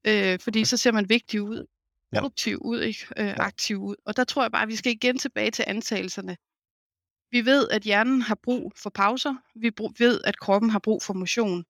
øh, 0.07 0.39
fordi 0.39 0.65
så 0.65 0.77
ser 0.77 0.91
man 0.91 1.09
vigtig 1.09 1.41
ud, 1.41 1.65
produktiv 2.13 2.57
ud, 2.57 2.81
ikke? 2.81 3.07
Øh, 3.17 3.35
aktiv 3.37 3.77
ud. 3.77 3.95
Og 4.05 4.17
der 4.17 4.23
tror 4.23 4.41
jeg 4.41 4.51
bare, 4.51 4.61
at 4.61 4.67
vi 4.67 4.75
skal 4.75 4.91
igen 4.91 5.17
tilbage 5.17 5.51
til 5.51 5.63
antagelserne. 5.67 6.37
Vi 7.33 7.45
ved, 7.45 7.67
at 7.71 7.81
hjernen 7.81 8.21
har 8.21 8.35
brug 8.35 8.73
for 8.75 8.89
pauser. 8.89 9.35
Vi 9.55 9.71
ved, 9.99 10.21
at 10.23 10.39
kroppen 10.39 10.69
har 10.69 10.79
brug 10.79 11.03
for 11.03 11.13
motion. 11.13 11.65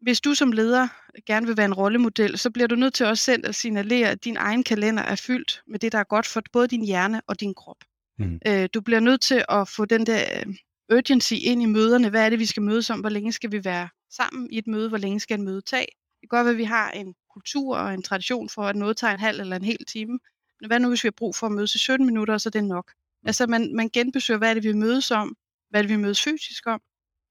Hvis 0.00 0.20
du 0.20 0.34
som 0.34 0.52
leder 0.52 0.88
gerne 1.26 1.46
vil 1.46 1.56
være 1.56 1.66
en 1.66 1.74
rollemodel, 1.74 2.38
så 2.38 2.50
bliver 2.50 2.66
du 2.66 2.74
nødt 2.74 2.94
til 2.94 3.06
også 3.06 3.24
selv 3.24 3.46
at 3.46 3.54
signalere, 3.54 4.08
at 4.08 4.24
din 4.24 4.36
egen 4.36 4.62
kalender 4.62 5.02
er 5.02 5.16
fyldt 5.16 5.62
med 5.66 5.78
det, 5.78 5.92
der 5.92 5.98
er 5.98 6.04
godt 6.04 6.26
for 6.26 6.42
både 6.52 6.68
din 6.68 6.84
hjerne 6.84 7.20
og 7.26 7.40
din 7.40 7.54
krop. 7.54 7.76
Mm. 8.18 8.38
Øh, 8.46 8.68
du 8.74 8.80
bliver 8.80 9.00
nødt 9.00 9.20
til 9.20 9.44
at 9.48 9.68
få 9.68 9.84
den 9.84 10.06
der 10.06 10.24
øh, 10.46 10.54
urgency 10.96 11.34
ind 11.42 11.62
i 11.62 11.66
møderne. 11.66 12.10
Hvad 12.10 12.24
er 12.24 12.30
det, 12.30 12.38
vi 12.38 12.46
skal 12.46 12.62
mødes 12.62 12.90
om? 12.90 13.00
Hvor 13.00 13.08
længe 13.08 13.32
skal 13.32 13.52
vi 13.52 13.64
være 13.64 13.88
sammen 14.10 14.50
i 14.50 14.58
et 14.58 14.66
møde? 14.66 14.88
Hvor 14.88 14.98
længe 14.98 15.20
skal 15.20 15.38
et 15.38 15.44
møde 15.44 15.60
tage? 15.60 15.86
Det 16.20 16.30
kan 16.30 16.38
godt 16.38 16.44
være, 16.44 16.52
at 16.52 16.58
vi 16.58 16.64
har 16.64 16.90
en 16.90 17.14
kultur 17.32 17.76
og 17.76 17.94
en 17.94 18.02
tradition 18.02 18.48
for, 18.48 18.62
at 18.62 18.76
noget 18.76 18.96
tager 18.96 19.14
en 19.14 19.20
halv 19.20 19.40
eller 19.40 19.56
en 19.56 19.64
hel 19.64 19.84
time. 19.88 20.18
Men 20.60 20.66
hvad 20.66 20.80
nu, 20.80 20.88
hvis 20.88 21.04
vi 21.04 21.06
har 21.06 21.14
brug 21.16 21.36
for 21.36 21.46
at 21.46 21.52
mødes 21.52 21.74
i 21.74 21.78
17 21.78 22.06
minutter, 22.06 22.38
så 22.38 22.48
er 22.48 22.50
det 22.50 22.64
nok? 22.64 22.92
Altså 23.24 23.46
man, 23.46 23.76
man 23.76 23.88
genbesøger, 23.88 24.38
hvad 24.38 24.50
er 24.50 24.54
det, 24.54 24.64
vi 24.64 24.72
mødes 24.72 25.10
om? 25.10 25.36
Hvad 25.70 25.80
er 25.80 25.82
det, 25.82 25.90
vi 25.90 26.02
mødes 26.02 26.22
fysisk 26.22 26.66
om? 26.66 26.80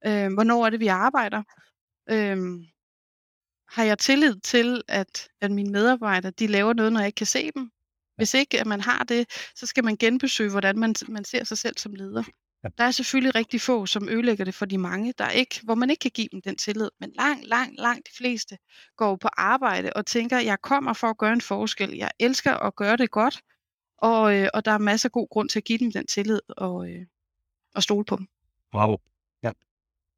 Øh, 0.06 0.34
hvornår 0.34 0.66
er 0.66 0.70
det, 0.70 0.80
vi 0.80 0.88
arbejder? 0.88 1.44
Øh, 2.10 2.38
har 3.70 3.84
jeg 3.84 4.00
tillid 4.00 4.40
til, 4.40 4.82
at, 4.88 5.28
at 5.42 5.52
mine 5.52 5.72
medarbejdere 5.72 6.32
de 6.32 6.48
laver 6.48 6.74
noget, 6.74 6.94
når 6.94 7.00
jeg 7.00 7.08
ikke 7.08 7.18
kan 7.18 7.28
se 7.28 7.52
dem? 7.56 7.72
Hvis 8.16 8.34
ikke 8.34 8.60
at 8.60 8.68
man 8.68 8.82
har 8.82 9.04
det, 9.04 9.26
så 9.56 9.66
skal 9.66 9.84
man 9.84 9.98
genbesøge, 9.98 10.52
hvordan 10.52 10.80
man, 10.80 10.96
man 11.08 11.26
ser 11.26 11.44
sig 11.44 11.58
selv 11.58 11.78
som 11.78 11.94
leder. 11.94 12.24
Ja. 12.64 12.70
Der 12.78 12.84
er 12.84 12.92
selvfølgelig 12.92 13.36
rigtig 13.36 13.62
få, 13.62 13.86
som 13.86 14.10
ødelægger 14.10 14.46
det 14.46 14.56
for 14.56 14.66
de 14.66 14.78
mange, 14.78 15.14
der 15.18 15.30
ikke, 15.30 15.60
hvor 15.64 15.76
man 15.76 15.90
ikke 15.90 16.02
kan 16.02 16.12
give 16.12 16.28
dem 16.32 16.42
den 16.42 16.56
tillid. 16.56 16.90
Men 17.00 17.12
langt, 17.16 17.48
langt, 17.48 17.80
langt 17.80 18.08
de 18.08 18.12
fleste 18.18 18.58
går 18.98 19.16
på 19.16 19.28
arbejde 19.38 19.94
og 19.96 20.06
tænker, 20.06 20.40
jeg 20.40 20.62
kommer 20.62 20.94
for 20.94 21.08
at 21.08 21.18
gøre 21.18 21.34
en 21.34 21.42
forskel. 21.42 21.96
Jeg 21.96 22.12
elsker 22.20 22.54
at 22.54 22.76
gøre 22.76 22.98
det 22.98 23.12
godt. 23.12 23.42
Og, 24.02 24.36
øh, 24.36 24.50
og 24.54 24.66
der 24.66 24.72
er 24.72 24.78
masser 24.78 25.10
af 25.10 25.12
god 25.12 25.28
grund 25.30 25.50
til 25.50 25.60
at 25.60 25.64
give 25.64 25.80
dem 25.80 25.92
den 25.92 26.08
tillid 26.08 26.40
og, 26.50 26.90
øh, 26.90 27.06
og 27.76 27.84
stole 27.84 28.06
på 28.06 28.16
dem. 28.16 28.28
Bravo. 28.72 28.98
Ja. 29.44 29.52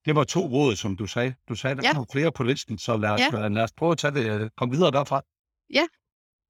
Det 0.05 0.15
var 0.15 0.23
to 0.23 0.39
råd, 0.39 0.75
som 0.75 0.95
du 0.95 1.07
sagde. 1.07 1.33
Du 1.49 1.55
sagde, 1.55 1.75
der 1.75 1.81
ja. 1.83 1.93
kommer 1.93 2.05
flere 2.11 2.31
på 2.31 2.43
listen, 2.43 2.77
så 2.77 2.97
lad 2.97 3.09
os, 3.09 3.21
ja. 3.33 3.47
lad 3.47 3.63
os 3.63 3.71
prøve 3.71 3.91
at 3.91 3.97
tage 3.97 4.13
det, 4.13 4.41
øh, 4.41 4.49
kom 4.57 4.71
videre 4.71 4.91
derfra. 4.91 5.21
Ja, 5.73 5.85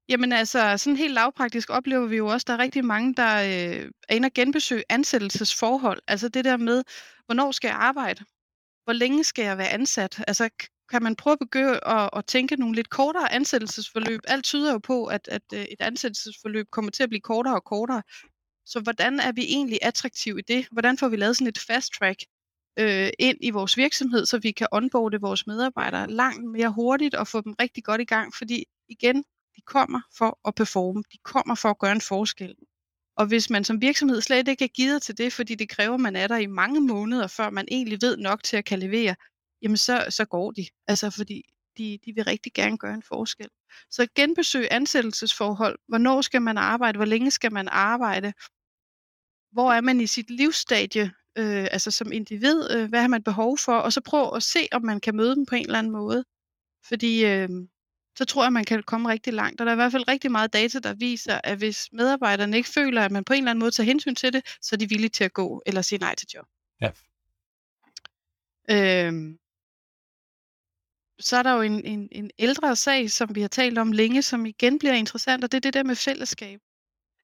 Jamen 0.08 0.32
altså, 0.32 0.76
sådan 0.76 0.96
helt 0.96 1.14
lavpraktisk 1.14 1.70
oplever 1.70 2.06
vi 2.06 2.16
jo 2.16 2.26
også, 2.26 2.44
at 2.44 2.46
der 2.46 2.54
er 2.54 2.58
rigtig 2.58 2.84
mange, 2.84 3.14
der 3.14 3.36
øh, 3.36 3.90
er 4.08 4.14
inde 4.14 4.26
og 4.26 4.32
genbesøge 4.34 4.84
ansættelsesforhold. 4.88 6.02
Altså 6.08 6.28
det 6.28 6.44
der 6.44 6.56
med, 6.56 6.82
hvornår 7.26 7.50
skal 7.52 7.68
jeg 7.68 7.76
arbejde? 7.76 8.24
Hvor 8.84 8.92
længe 8.92 9.24
skal 9.24 9.44
jeg 9.44 9.58
være 9.58 9.68
ansat? 9.68 10.24
Altså 10.28 10.48
kan 10.90 11.02
man 11.02 11.16
prøve 11.16 11.32
at 11.32 11.38
begynde 11.38 11.86
at, 11.86 12.10
at 12.16 12.26
tænke 12.26 12.56
nogle 12.56 12.74
lidt 12.74 12.90
kortere 12.90 13.32
ansættelsesforløb? 13.32 14.20
Alt 14.28 14.44
tyder 14.44 14.72
jo 14.72 14.78
på, 14.78 15.06
at, 15.06 15.28
at 15.28 15.42
øh, 15.54 15.60
et 15.60 15.80
ansættelsesforløb 15.80 16.66
kommer 16.70 16.90
til 16.90 17.02
at 17.02 17.08
blive 17.08 17.20
kortere 17.20 17.54
og 17.54 17.64
kortere. 17.64 18.02
Så 18.66 18.80
hvordan 18.80 19.20
er 19.20 19.32
vi 19.32 19.42
egentlig 19.42 19.78
attraktive 19.82 20.38
i 20.38 20.42
det? 20.48 20.66
Hvordan 20.72 20.98
får 20.98 21.08
vi 21.08 21.16
lavet 21.16 21.36
sådan 21.36 21.46
et 21.46 21.58
fast 21.58 21.92
track 21.98 22.20
øh, 22.78 23.10
ind 23.18 23.38
i 23.40 23.50
vores 23.50 23.76
virksomhed, 23.76 24.26
så 24.26 24.38
vi 24.38 24.50
kan 24.50 24.66
onboarde 24.72 25.20
vores 25.20 25.46
medarbejdere 25.46 26.10
langt 26.10 26.44
mere 26.50 26.70
hurtigt 26.70 27.14
og 27.14 27.28
få 27.28 27.40
dem 27.40 27.54
rigtig 27.60 27.84
godt 27.84 28.00
i 28.00 28.04
gang? 28.04 28.34
Fordi 28.34 28.64
igen, 28.88 29.24
de 29.56 29.60
kommer 29.66 30.00
for 30.18 30.38
at 30.48 30.54
performe. 30.54 31.02
De 31.12 31.18
kommer 31.24 31.54
for 31.54 31.68
at 31.68 31.78
gøre 31.78 31.92
en 31.92 32.00
forskel. 32.00 32.54
Og 33.16 33.26
hvis 33.26 33.50
man 33.50 33.64
som 33.64 33.80
virksomhed 33.80 34.20
slet 34.20 34.48
ikke 34.48 34.64
er 34.64 34.68
givet 34.68 35.02
til 35.02 35.18
det, 35.18 35.32
fordi 35.32 35.54
det 35.54 35.68
kræver, 35.68 35.94
at 35.94 36.00
man 36.00 36.16
er 36.16 36.26
der 36.26 36.36
i 36.36 36.46
mange 36.46 36.80
måneder, 36.80 37.26
før 37.26 37.50
man 37.50 37.68
egentlig 37.70 37.98
ved 38.02 38.16
nok 38.16 38.42
til 38.42 38.56
at 38.56 38.64
kan 38.64 38.78
levere, 38.78 39.14
jamen 39.62 39.76
så, 39.76 40.06
så 40.08 40.24
går 40.24 40.50
de. 40.50 40.66
Altså 40.86 41.10
fordi 41.10 41.42
de, 41.78 41.98
de 42.04 42.14
vil 42.14 42.24
rigtig 42.24 42.52
gerne 42.52 42.78
gøre 42.78 42.94
en 42.94 43.02
forskel. 43.02 43.48
Så 43.90 44.06
genbesøg 44.14 44.68
ansættelsesforhold. 44.70 45.78
Hvornår 45.88 46.20
skal 46.20 46.42
man 46.42 46.58
arbejde? 46.58 46.96
Hvor 46.96 47.04
længe 47.04 47.30
skal 47.30 47.52
man 47.52 47.68
arbejde? 47.68 48.32
Hvor 49.52 49.72
er 49.72 49.80
man 49.80 50.00
i 50.00 50.06
sit 50.06 50.30
livsstadie? 50.30 51.12
Øh, 51.38 51.66
altså 51.70 51.90
som 51.90 52.12
individ, 52.12 52.70
øh, 52.70 52.88
hvad 52.88 53.00
har 53.00 53.08
man 53.08 53.22
behov 53.22 53.58
for? 53.58 53.74
Og 53.74 53.92
så 53.92 54.00
prøv 54.00 54.34
at 54.34 54.42
se, 54.42 54.68
om 54.72 54.84
man 54.84 55.00
kan 55.00 55.16
møde 55.16 55.34
dem 55.34 55.46
på 55.46 55.54
en 55.54 55.64
eller 55.66 55.78
anden 55.78 55.92
måde. 55.92 56.24
Fordi 56.84 57.24
øh, 57.24 57.48
så 58.18 58.24
tror 58.24 58.42
jeg, 58.42 58.52
man 58.52 58.64
kan 58.64 58.82
komme 58.82 59.08
rigtig 59.08 59.32
langt. 59.32 59.60
Og 59.60 59.66
der 59.66 59.72
er 59.72 59.76
i 59.76 59.82
hvert 59.82 59.92
fald 59.92 60.08
rigtig 60.08 60.30
meget 60.30 60.52
data, 60.52 60.78
der 60.78 60.94
viser, 60.94 61.40
at 61.44 61.58
hvis 61.58 61.88
medarbejderne 61.92 62.56
ikke 62.56 62.68
føler, 62.68 63.04
at 63.04 63.10
man 63.10 63.24
på 63.24 63.32
en 63.32 63.38
eller 63.38 63.50
anden 63.50 63.60
måde 63.60 63.70
tager 63.70 63.84
hensyn 63.84 64.14
til 64.14 64.32
det, 64.32 64.56
så 64.60 64.74
er 64.74 64.78
de 64.78 64.88
villige 64.88 65.08
til 65.10 65.24
at 65.24 65.32
gå 65.32 65.62
eller 65.66 65.82
sige 65.82 65.98
nej 65.98 66.14
til 66.14 66.28
job. 66.34 66.46
Ja. 66.80 66.90
Øhm, 68.70 69.38
så 71.22 71.36
er 71.36 71.42
der 71.42 71.52
jo 71.52 71.60
en, 71.60 71.84
en, 71.84 72.08
en 72.12 72.30
ældre 72.38 72.76
sag, 72.76 73.10
som 73.10 73.34
vi 73.34 73.40
har 73.40 73.48
talt 73.48 73.78
om 73.78 73.92
længe, 73.92 74.22
som 74.22 74.46
igen 74.46 74.78
bliver 74.78 74.94
interessant, 74.94 75.44
og 75.44 75.52
det 75.52 75.56
er 75.56 75.60
det 75.60 75.74
der 75.74 75.82
med 75.82 75.96
fællesskab. 75.96 76.60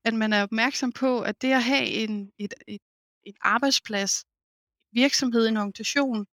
At 0.05 0.15
man 0.15 0.33
er 0.33 0.43
opmærksom 0.43 0.93
på, 0.93 1.21
at 1.21 1.43
det 1.43 1.53
at 1.53 1.63
have 1.63 1.87
en, 1.87 2.31
et, 2.39 2.55
et, 2.69 2.81
et 3.27 3.37
arbejdsplads, 3.41 4.25
virksomhed, 4.93 5.49
en 5.49 5.57
organisation, 5.57 6.27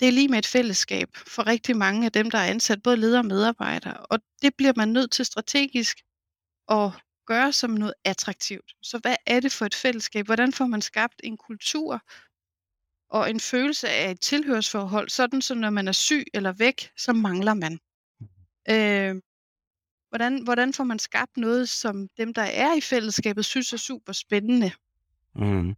det 0.00 0.08
er 0.08 0.12
lige 0.12 0.28
med 0.28 0.38
et 0.38 0.46
fællesskab 0.46 1.08
for 1.16 1.46
rigtig 1.46 1.76
mange 1.76 2.06
af 2.06 2.12
dem, 2.12 2.30
der 2.30 2.38
er 2.38 2.50
ansat, 2.50 2.82
både 2.82 2.96
ledere 2.96 3.20
og 3.20 3.26
medarbejdere. 3.26 3.96
Og 3.96 4.18
det 4.42 4.54
bliver 4.56 4.72
man 4.76 4.88
nødt 4.88 5.12
til 5.12 5.24
strategisk 5.24 5.98
at 6.68 6.90
gøre 7.26 7.52
som 7.52 7.70
noget 7.70 7.94
attraktivt. 8.04 8.72
Så 8.82 8.98
hvad 8.98 9.16
er 9.26 9.40
det 9.40 9.52
for 9.52 9.66
et 9.66 9.74
fællesskab? 9.74 10.26
Hvordan 10.26 10.52
får 10.52 10.66
man 10.66 10.82
skabt 10.82 11.20
en 11.24 11.36
kultur 11.36 12.00
og 13.10 13.30
en 13.30 13.40
følelse 13.40 13.88
af 13.88 14.10
et 14.10 14.20
tilhørsforhold, 14.20 15.08
sådan 15.08 15.42
så 15.42 15.54
når 15.54 15.70
man 15.70 15.88
er 15.88 15.92
syg 15.92 16.24
eller 16.34 16.52
væk, 16.52 16.90
så 16.96 17.12
mangler 17.12 17.54
man. 17.54 17.78
Øh, 18.70 19.22
hvordan, 20.08 20.42
hvordan 20.42 20.72
får 20.72 20.84
man 20.84 20.98
skabt 20.98 21.36
noget, 21.36 21.68
som 21.68 22.08
dem, 22.16 22.34
der 22.34 22.42
er 22.42 22.76
i 22.76 22.80
fællesskabet, 22.80 23.44
synes 23.44 23.72
er 23.72 23.76
super 23.76 24.12
spændende? 24.12 24.70
Mm. 25.34 25.74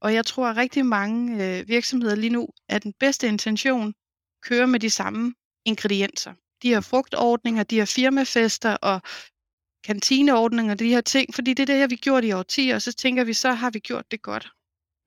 Og 0.00 0.14
jeg 0.14 0.26
tror, 0.26 0.48
at 0.48 0.56
rigtig 0.56 0.86
mange 0.86 1.58
øh, 1.58 1.68
virksomheder 1.68 2.14
lige 2.14 2.30
nu, 2.30 2.48
at 2.68 2.82
den 2.82 2.92
bedste 3.00 3.28
intention 3.28 3.94
kører 4.42 4.66
med 4.66 4.80
de 4.80 4.90
samme 4.90 5.34
ingredienser. 5.64 6.34
De 6.62 6.72
har 6.72 6.80
frugtordninger, 6.80 7.62
de 7.62 7.78
har 7.78 7.86
firmafester 7.86 8.74
og 8.74 9.00
kantineordninger, 9.84 10.74
de 10.74 10.88
her 10.88 11.00
ting, 11.00 11.34
fordi 11.34 11.54
det 11.54 11.62
er 11.62 11.66
det, 11.66 11.80
har 11.80 11.86
vi 11.86 11.96
gjort 11.96 12.24
i 12.24 12.32
årtier, 12.32 12.74
og 12.74 12.82
så 12.82 12.92
tænker 12.92 13.24
vi, 13.24 13.32
så 13.32 13.52
har 13.52 13.70
vi 13.70 13.78
gjort 13.78 14.10
det 14.10 14.22
godt. 14.22 14.52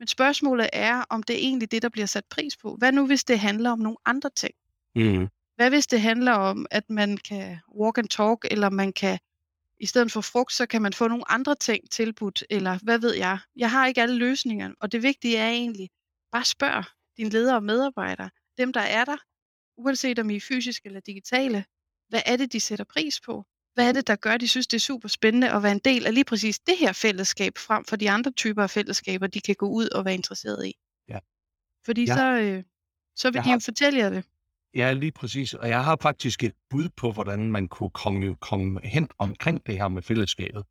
Men 0.01 0.07
spørgsmålet 0.07 0.69
er, 0.73 1.03
om 1.09 1.23
det 1.23 1.35
er 1.35 1.39
egentlig 1.39 1.71
det, 1.71 1.81
der 1.81 1.89
bliver 1.89 2.05
sat 2.05 2.25
pris 2.25 2.57
på. 2.57 2.75
Hvad 2.75 2.91
nu, 2.91 3.07
hvis 3.07 3.23
det 3.23 3.39
handler 3.39 3.71
om 3.71 3.79
nogle 3.79 3.97
andre 4.05 4.29
ting? 4.35 4.53
Mm. 4.95 5.27
Hvad 5.55 5.69
hvis 5.69 5.87
det 5.87 6.01
handler 6.01 6.31
om, 6.31 6.65
at 6.71 6.89
man 6.89 7.17
kan 7.17 7.57
walk 7.75 7.97
and 7.97 8.07
talk, 8.07 8.45
eller 8.51 8.69
man 8.69 8.93
kan 8.93 9.19
i 9.79 9.85
stedet 9.85 10.11
for 10.11 10.21
frugt, 10.21 10.53
så 10.53 10.65
kan 10.65 10.81
man 10.81 10.93
få 10.93 11.07
nogle 11.07 11.31
andre 11.31 11.55
ting 11.55 11.91
tilbudt, 11.91 12.43
eller 12.49 12.79
hvad 12.83 12.99
ved 12.99 13.13
jeg. 13.15 13.39
Jeg 13.55 13.71
har 13.71 13.87
ikke 13.87 14.01
alle 14.01 14.15
løsninger, 14.15 14.71
og 14.79 14.91
det 14.91 15.03
vigtige 15.03 15.37
er 15.37 15.49
egentlig, 15.49 15.89
bare 16.31 16.45
spørg 16.45 16.83
dine 17.17 17.29
ledere 17.29 17.55
og 17.55 17.63
medarbejdere, 17.63 18.29
dem 18.57 18.73
der 18.73 18.81
er 18.81 19.05
der, 19.05 19.17
uanset 19.77 20.19
om 20.19 20.29
I 20.29 20.35
er 20.35 20.41
fysiske 20.41 20.87
eller 20.87 20.99
digitale, 20.99 21.65
hvad 22.09 22.21
er 22.25 22.35
det, 22.35 22.53
de 22.53 22.59
sætter 22.59 22.85
pris 22.85 23.21
på? 23.21 23.45
Hvad 23.73 23.87
er 23.87 23.91
det, 23.91 24.07
der 24.07 24.15
gør, 24.15 24.31
at 24.31 24.41
de 24.41 24.47
synes, 24.47 24.67
det 24.67 24.77
er 24.77 24.81
super 24.81 25.07
spændende 25.09 25.51
at 25.51 25.63
være 25.63 25.71
en 25.71 25.79
del 25.85 26.05
af 26.07 26.13
lige 26.13 26.23
præcis 26.23 26.59
det 26.59 26.77
her 26.79 26.93
fællesskab, 26.93 27.57
frem 27.57 27.85
for 27.85 27.95
de 27.95 28.09
andre 28.09 28.31
typer 28.31 28.63
af 28.63 28.69
fællesskaber, 28.69 29.27
de 29.27 29.41
kan 29.41 29.55
gå 29.55 29.67
ud 29.69 29.89
og 29.89 30.05
være 30.05 30.13
interesseret 30.13 30.65
i. 30.67 30.73
Ja. 31.09 31.19
Fordi 31.85 32.05
Ja. 32.05 32.15
så, 32.15 32.25
øh, 32.39 32.63
så 33.15 33.27
vil 33.29 33.35
Jeg 33.37 33.43
de 33.43 33.49
jo 33.49 33.51
har- 33.53 33.59
fortælle 33.59 33.99
jer 33.99 34.09
det. 34.09 34.23
Ja, 34.75 34.93
lige 34.93 35.11
præcis. 35.11 35.53
Og 35.53 35.69
jeg 35.69 35.83
har 35.83 35.97
faktisk 36.01 36.43
et 36.43 36.53
bud 36.69 36.89
på, 36.97 37.11
hvordan 37.11 37.51
man 37.51 37.67
kunne 37.67 37.89
komme, 37.89 38.35
komme 38.35 38.79
hen 38.83 39.09
omkring 39.17 39.65
det 39.65 39.77
her 39.77 39.87
med 39.87 40.01
fællesskabet. 40.01 40.63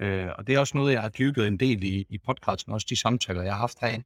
Øh, 0.00 0.28
og 0.38 0.46
det 0.46 0.54
er 0.54 0.58
også 0.58 0.76
noget, 0.76 0.92
jeg 0.92 1.02
har 1.02 1.08
dyrket 1.08 1.46
en 1.46 1.60
del 1.60 1.82
i, 1.84 2.06
i 2.10 2.18
podcasten, 2.18 2.72
også 2.72 2.86
de 2.90 2.96
samtaler, 2.96 3.42
jeg 3.42 3.52
har 3.52 3.60
haft 3.60 3.78
herinde. 3.80 4.04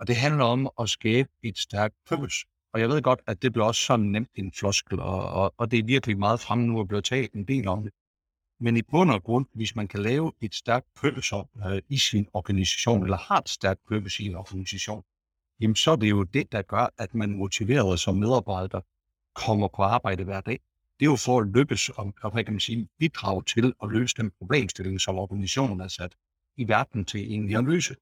Og 0.00 0.06
det 0.06 0.16
handler 0.16 0.44
om 0.44 0.70
at 0.80 0.88
skabe 0.90 1.28
et 1.44 1.58
stærkt 1.58 1.94
purpose. 2.08 2.46
Og 2.76 2.80
jeg 2.80 2.88
ved 2.88 3.02
godt, 3.02 3.20
at 3.26 3.42
det 3.42 3.52
bliver 3.52 3.66
også 3.66 3.82
sådan 3.82 4.06
nemt 4.06 4.30
en 4.34 4.52
floskel, 4.52 5.00
og, 5.00 5.30
og, 5.30 5.54
og 5.56 5.70
det 5.70 5.78
er 5.78 5.84
virkelig 5.84 6.18
meget 6.18 6.40
fremme 6.40 6.66
nu 6.66 6.80
at 6.80 6.88
blive 6.88 7.02
taget 7.02 7.32
en 7.32 7.44
del 7.44 7.68
om 7.68 7.82
det. 7.82 7.92
Men 8.60 8.76
i 8.76 8.82
bund 8.82 9.10
og 9.10 9.22
grund, 9.22 9.46
hvis 9.52 9.76
man 9.76 9.88
kan 9.88 10.02
lave 10.02 10.32
et 10.40 10.54
stærkt 10.54 10.86
purpose 11.00 11.36
øh, 11.36 11.82
i 11.88 11.98
sin 11.98 12.28
organisation, 12.32 13.02
eller 13.02 13.16
har 13.16 13.38
et 13.38 13.48
stærkt 13.48 13.80
purpose 13.88 14.22
i 14.22 14.26
en 14.26 14.34
organisation, 14.34 15.02
jamen 15.60 15.76
så 15.76 15.90
er 15.90 15.96
det 15.96 16.10
jo 16.10 16.22
det, 16.22 16.52
der 16.52 16.62
gør, 16.62 16.88
at 16.98 17.14
man 17.14 17.30
motiveret 17.36 18.00
som 18.00 18.14
medarbejder 18.14 18.80
kommer 19.34 19.68
på 19.68 19.82
arbejde 19.82 20.24
hver 20.24 20.40
dag. 20.40 20.60
Det 21.00 21.06
er 21.06 21.10
jo 21.10 21.16
for 21.16 21.40
at 21.40 21.46
lykkes 21.46 21.88
og, 21.88 22.14
og 22.22 22.30
hvad 22.30 22.44
kan 22.44 22.52
man 22.52 22.60
sige, 22.60 22.88
bidrage 22.98 23.42
til 23.42 23.74
at 23.82 23.88
løse 23.90 24.14
den 24.16 24.30
problemstilling, 24.38 25.00
som 25.00 25.18
organisationen 25.18 25.80
er 25.80 25.88
sat 25.88 26.16
i 26.56 26.68
verden 26.68 27.04
til 27.04 27.20
egentlig 27.20 27.56
at 27.56 27.64
løse. 27.64 27.94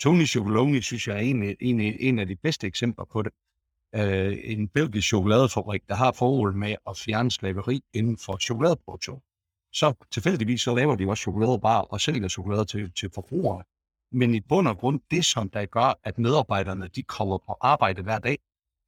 Tony 0.00 0.26
Chocolonely 0.26 0.80
synes 0.80 1.08
jeg 1.08 1.16
er 1.16 1.20
en, 1.20 1.56
en, 1.60 1.80
en 1.80 2.18
af 2.18 2.26
de 2.26 2.36
bedste 2.36 2.66
eksempler 2.66 3.04
på 3.04 3.22
det 3.22 3.32
øh, 3.94 4.38
en 4.44 4.68
belgisk 4.68 5.08
chokoladefabrik, 5.08 5.88
der 5.88 5.94
har 5.94 6.12
formål 6.12 6.56
med 6.56 6.76
at 6.88 6.96
fjerne 6.96 7.30
slaveri 7.30 7.80
inden 7.94 8.18
for 8.18 8.36
chokoladeproduktion. 8.36 9.20
Så 9.72 9.94
tilfældigvis 10.10 10.60
så 10.60 10.74
laver 10.74 10.96
de 10.96 11.08
også 11.08 11.20
chokoladebar 11.20 11.80
og 11.80 12.00
sælger 12.00 12.28
chokolade 12.28 12.64
til, 12.64 12.92
til 12.92 13.10
forbrugerne. 13.14 13.64
Men 14.12 14.34
i 14.34 14.40
bund 14.40 14.68
og 14.68 14.78
grund, 14.78 15.00
det 15.10 15.24
som 15.24 15.50
der 15.50 15.66
gør, 15.66 15.98
at 16.04 16.18
medarbejderne 16.18 16.88
de 16.88 17.02
kommer 17.02 17.38
på 17.38 17.56
arbejde 17.60 18.02
hver 18.02 18.18
dag, 18.18 18.38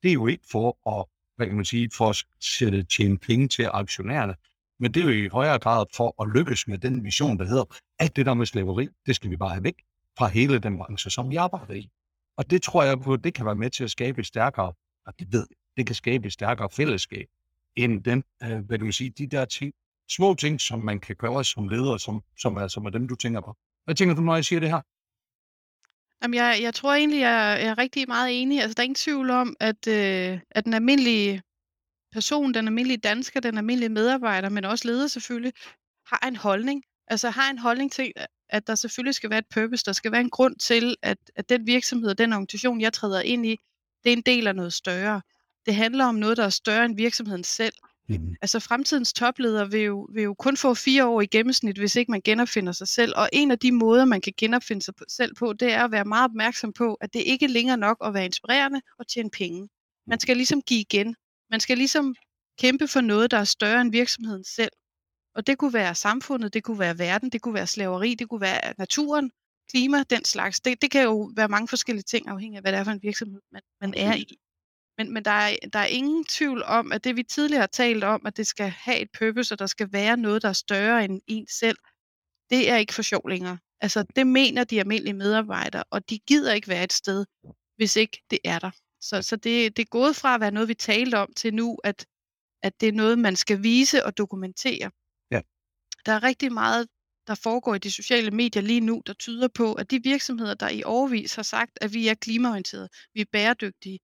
det 0.03 0.09
er 0.09 0.12
jo 0.12 0.27
ikke 0.27 0.45
for 0.53 0.99
at, 0.99 1.07
hvad 1.37 1.47
kan 1.47 1.57
man 1.57 1.64
sige, 1.64 1.90
for 1.97 2.09
at 2.09 2.25
sætte, 2.40 2.83
tjene 2.83 3.19
penge 3.19 3.49
til 3.49 3.69
aktionærerne, 3.73 4.35
men 4.81 4.95
det 4.95 5.01
er 5.01 5.05
jo 5.05 5.25
i 5.25 5.29
højere 5.29 5.59
grad 5.59 5.87
for 5.95 6.23
at 6.23 6.29
lykkes 6.35 6.69
med 6.69 6.79
den 6.79 7.03
mission, 7.03 7.38
der 7.38 7.45
hedder, 7.45 7.64
at 7.99 8.17
det 8.17 8.27
der 8.27 8.35
med 8.35 8.47
slaveri, 8.47 8.88
det 9.07 9.17
skal 9.17 9.31
vi 9.31 9.37
bare 9.37 9.51
have 9.51 9.64
væk 9.64 9.83
fra 10.19 10.29
hele 10.29 10.59
den 10.59 10.79
branche, 10.79 11.11
som 11.11 11.31
vi 11.31 11.37
arbejder 11.37 11.75
i. 11.75 11.90
Og 12.37 12.51
det 12.51 12.62
tror 12.62 12.83
jeg 12.83 13.01
på, 13.01 13.17
det 13.17 13.35
kan 13.35 13.47
være 13.47 13.55
med 13.55 13.71
til 13.71 13.85
at 13.85 13.90
skabe 13.90 14.21
et 14.21 14.27
stærkere, 14.27 14.73
og 15.07 15.19
det 15.19 15.33
ved 15.33 15.47
det 15.77 15.87
kan 15.87 15.95
skabe 15.95 16.27
et 16.27 16.33
stærkere 16.33 16.71
fællesskab, 16.71 17.27
end 17.77 18.05
den, 18.05 18.25
øh, 18.43 18.59
hvad 18.59 18.79
du 18.79 18.85
vil 18.85 18.95
sige, 18.95 19.11
de 19.11 19.27
der 19.27 19.45
ting, 19.45 19.73
små 20.11 20.35
ting, 20.35 20.61
som 20.61 20.85
man 20.85 21.01
kan 21.01 21.17
gøre 21.17 21.45
som 21.45 21.69
leder, 21.69 21.97
som, 21.97 22.23
som, 22.38 22.57
er, 22.57 22.69
som 22.69 22.87
er 22.87 22.90
dem, 22.90 23.09
du 23.09 23.14
tænker 23.17 23.40
på. 23.40 23.57
Hvad 23.85 23.95
tænker 23.95 24.14
du, 24.14 24.21
når 24.21 24.35
jeg 24.35 24.45
siger 24.45 24.61
det 24.61 24.69
her? 24.69 24.81
Jamen, 26.23 26.35
jeg, 26.35 26.59
jeg 26.62 26.75
tror 26.75 26.95
egentlig, 26.95 27.21
jeg, 27.21 27.59
jeg 27.61 27.69
er 27.69 27.79
rigtig 27.79 28.09
meget 28.09 28.43
enig. 28.43 28.61
Altså, 28.61 28.75
der 28.75 28.81
er 28.81 28.85
ingen 28.85 28.95
tvivl 28.95 29.31
om, 29.31 29.57
at, 29.61 29.88
øh, 29.88 30.40
at 30.51 30.64
den 30.64 30.75
almindelige 30.75 31.43
person, 32.12 32.55
den 32.55 32.67
almindelige 32.69 32.97
dansker, 32.97 33.40
den 33.40 33.59
almindelige 33.59 33.88
medarbejder, 33.88 34.49
men 34.49 34.64
også 34.64 34.88
leder 34.88 35.07
selvfølgelig, 35.07 35.53
har 36.07 36.29
en 36.29 36.37
holdning. 36.37 36.83
Altså 37.07 37.31
har 37.31 37.51
en 37.51 37.59
holdning 37.59 37.93
til, 37.93 38.12
at 38.49 38.67
der 38.67 38.75
selvfølgelig 38.75 39.14
skal 39.14 39.31
være 39.31 39.38
et 39.38 39.49
purpose, 39.55 39.85
der 39.85 39.93
skal 39.93 40.12
være 40.12 40.21
en 40.21 40.31
grund 40.31 40.57
til, 40.57 40.97
at, 41.03 41.19
at 41.37 41.49
den 41.49 41.67
virksomhed 41.67 42.11
og 42.11 42.19
den 42.19 42.33
organisation, 42.33 42.81
jeg 42.81 42.93
træder 42.93 43.21
ind 43.21 43.47
i, 43.47 43.59
det 44.05 44.12
er 44.12 44.17
en 44.17 44.23
del 44.23 44.47
af 44.47 44.57
noget 44.57 44.73
større. 44.73 45.23
Det 45.67 45.75
handler 45.75 46.05
om 46.05 46.14
noget, 46.14 46.37
der 46.37 46.45
er 46.45 46.49
større 46.49 46.85
end 46.85 46.97
virksomheden 46.97 47.45
selv. 47.45 47.75
Mm. 48.09 48.35
Altså 48.43 48.61
fremtidens 48.61 49.12
topleder 49.12 49.64
vil 49.64 49.81
jo, 49.81 50.09
vil 50.14 50.23
jo 50.23 50.35
kun 50.35 50.57
få 50.57 50.75
fire 50.75 51.07
år 51.07 51.21
i 51.21 51.27
gennemsnit, 51.27 51.79
hvis 51.79 51.97
ikke 51.97 52.11
man 52.11 52.21
genopfinder 52.25 52.73
sig 52.73 52.88
selv. 52.88 53.12
Og 53.17 53.29
en 53.33 53.51
af 53.51 53.59
de 53.59 53.73
måder, 53.73 54.05
man 54.05 54.21
kan 54.21 54.33
genopfinde 54.37 54.83
sig 54.83 54.95
selv 55.09 55.35
på, 55.35 55.53
det 55.53 55.73
er 55.73 55.85
at 55.85 55.90
være 55.90 56.05
meget 56.05 56.25
opmærksom 56.25 56.73
på, 56.73 56.95
at 56.95 57.14
det 57.14 57.23
ikke 57.27 57.45
er 57.45 57.49
længere 57.49 57.77
nok 57.77 57.97
at 58.05 58.14
være 58.14 58.25
inspirerende 58.25 58.81
og 58.99 59.09
tjene 59.09 59.31
penge. 59.31 59.69
Man 60.07 60.21
skal 60.21 60.37
ligesom 60.37 60.62
give 60.62 60.81
igen. 60.81 61.17
Man 61.51 61.61
skal 61.61 61.79
ligesom 61.79 62.14
kæmpe 62.59 62.88
for 62.88 63.01
noget, 63.01 63.31
der 63.31 63.38
er 63.38 63.45
større 63.45 63.81
end 63.81 63.93
virksomheden 63.93 64.45
selv. 64.45 64.73
Og 65.35 65.47
det 65.47 65.59
kunne 65.59 65.73
være 65.73 65.95
samfundet, 65.95 66.55
det 66.55 66.62
kunne 66.62 66.79
være 66.79 66.99
verden, 66.99 67.31
det 67.31 67.43
kunne 67.43 67.55
være 67.55 67.67
slaveri, 67.67 68.14
det 68.14 68.29
kunne 68.29 68.40
være 68.40 68.75
naturen, 68.79 69.31
klima, 69.70 70.03
den 70.03 70.24
slags. 70.24 70.61
Det, 70.61 70.83
det 70.83 70.90
kan 70.90 71.03
jo 71.03 71.33
være 71.37 71.48
mange 71.48 71.68
forskellige 71.68 72.03
ting, 72.03 72.29
afhængig 72.29 72.57
af, 72.57 72.62
hvad 72.62 72.72
det 72.72 72.79
er 72.79 72.85
for 72.85 72.90
en 72.90 73.03
virksomhed, 73.03 73.40
man, 73.53 73.62
man 73.81 73.94
er 73.96 74.14
i. 74.14 74.37
Men, 74.98 75.12
men 75.12 75.24
der, 75.24 75.31
er, 75.31 75.57
der 75.72 75.79
er 75.79 75.87
ingen 75.87 76.24
tvivl 76.24 76.62
om, 76.62 76.92
at 76.92 77.05
det 77.05 77.16
vi 77.16 77.22
tidligere 77.22 77.61
har 77.61 77.66
talt 77.66 78.05
om, 78.05 78.27
at 78.27 78.37
det 78.37 78.46
skal 78.46 78.68
have 78.68 78.98
et 78.98 79.09
purpose, 79.18 79.55
og 79.55 79.59
der 79.59 79.66
skal 79.66 79.92
være 79.92 80.16
noget, 80.16 80.42
der 80.42 80.48
er 80.48 80.53
større 80.53 81.05
end 81.05 81.20
en 81.27 81.46
selv, 81.46 81.79
det 82.50 82.70
er 82.70 82.77
ikke 82.77 82.94
for 82.94 83.03
sjov 83.03 83.29
længere. 83.29 83.59
Altså, 83.81 84.05
det 84.16 84.27
mener 84.27 84.64
de 84.64 84.81
almindelige 84.81 85.14
medarbejdere, 85.14 85.85
og 85.90 86.11
de 86.11 86.18
gider 86.18 86.53
ikke 86.53 86.68
være 86.68 86.85
et 86.85 86.92
sted, 86.92 87.24
hvis 87.77 87.96
ikke 87.96 88.22
det 88.31 88.38
er 88.44 88.59
der. 88.59 88.70
Så, 89.00 89.22
så 89.22 89.37
det, 89.37 89.77
det 89.77 89.83
er 89.83 89.90
gået 89.90 90.16
fra 90.16 90.35
at 90.35 90.40
være 90.40 90.50
noget, 90.50 90.68
vi 90.68 90.74
talte 90.74 91.18
om, 91.18 91.33
til 91.37 91.55
nu, 91.55 91.79
at, 91.85 92.07
at 92.62 92.81
det 92.81 92.88
er 92.88 92.92
noget, 92.92 93.18
man 93.18 93.37
skal 93.37 93.62
vise 93.62 94.05
og 94.05 94.18
dokumentere. 94.18 94.90
Ja. 95.31 95.40
Der 96.07 96.12
er 96.12 96.22
rigtig 96.22 96.53
meget, 96.53 96.88
der 97.27 97.35
foregår 97.35 97.75
i 97.75 97.79
de 97.79 97.91
sociale 97.91 98.31
medier 98.31 98.63
lige 98.63 98.81
nu, 98.81 99.03
der 99.07 99.13
tyder 99.13 99.49
på, 99.49 99.73
at 99.73 99.91
de 99.91 100.03
virksomheder, 100.03 100.55
der 100.55 100.69
i 100.69 100.83
overvis 100.85 101.35
har 101.35 101.43
sagt, 101.43 101.79
at 101.81 101.95
vi 101.95 102.09
er 102.09 102.15
klimaorienterede, 102.15 102.89
vi 103.15 103.21
er 103.21 103.25
bæredygtige, 103.33 103.99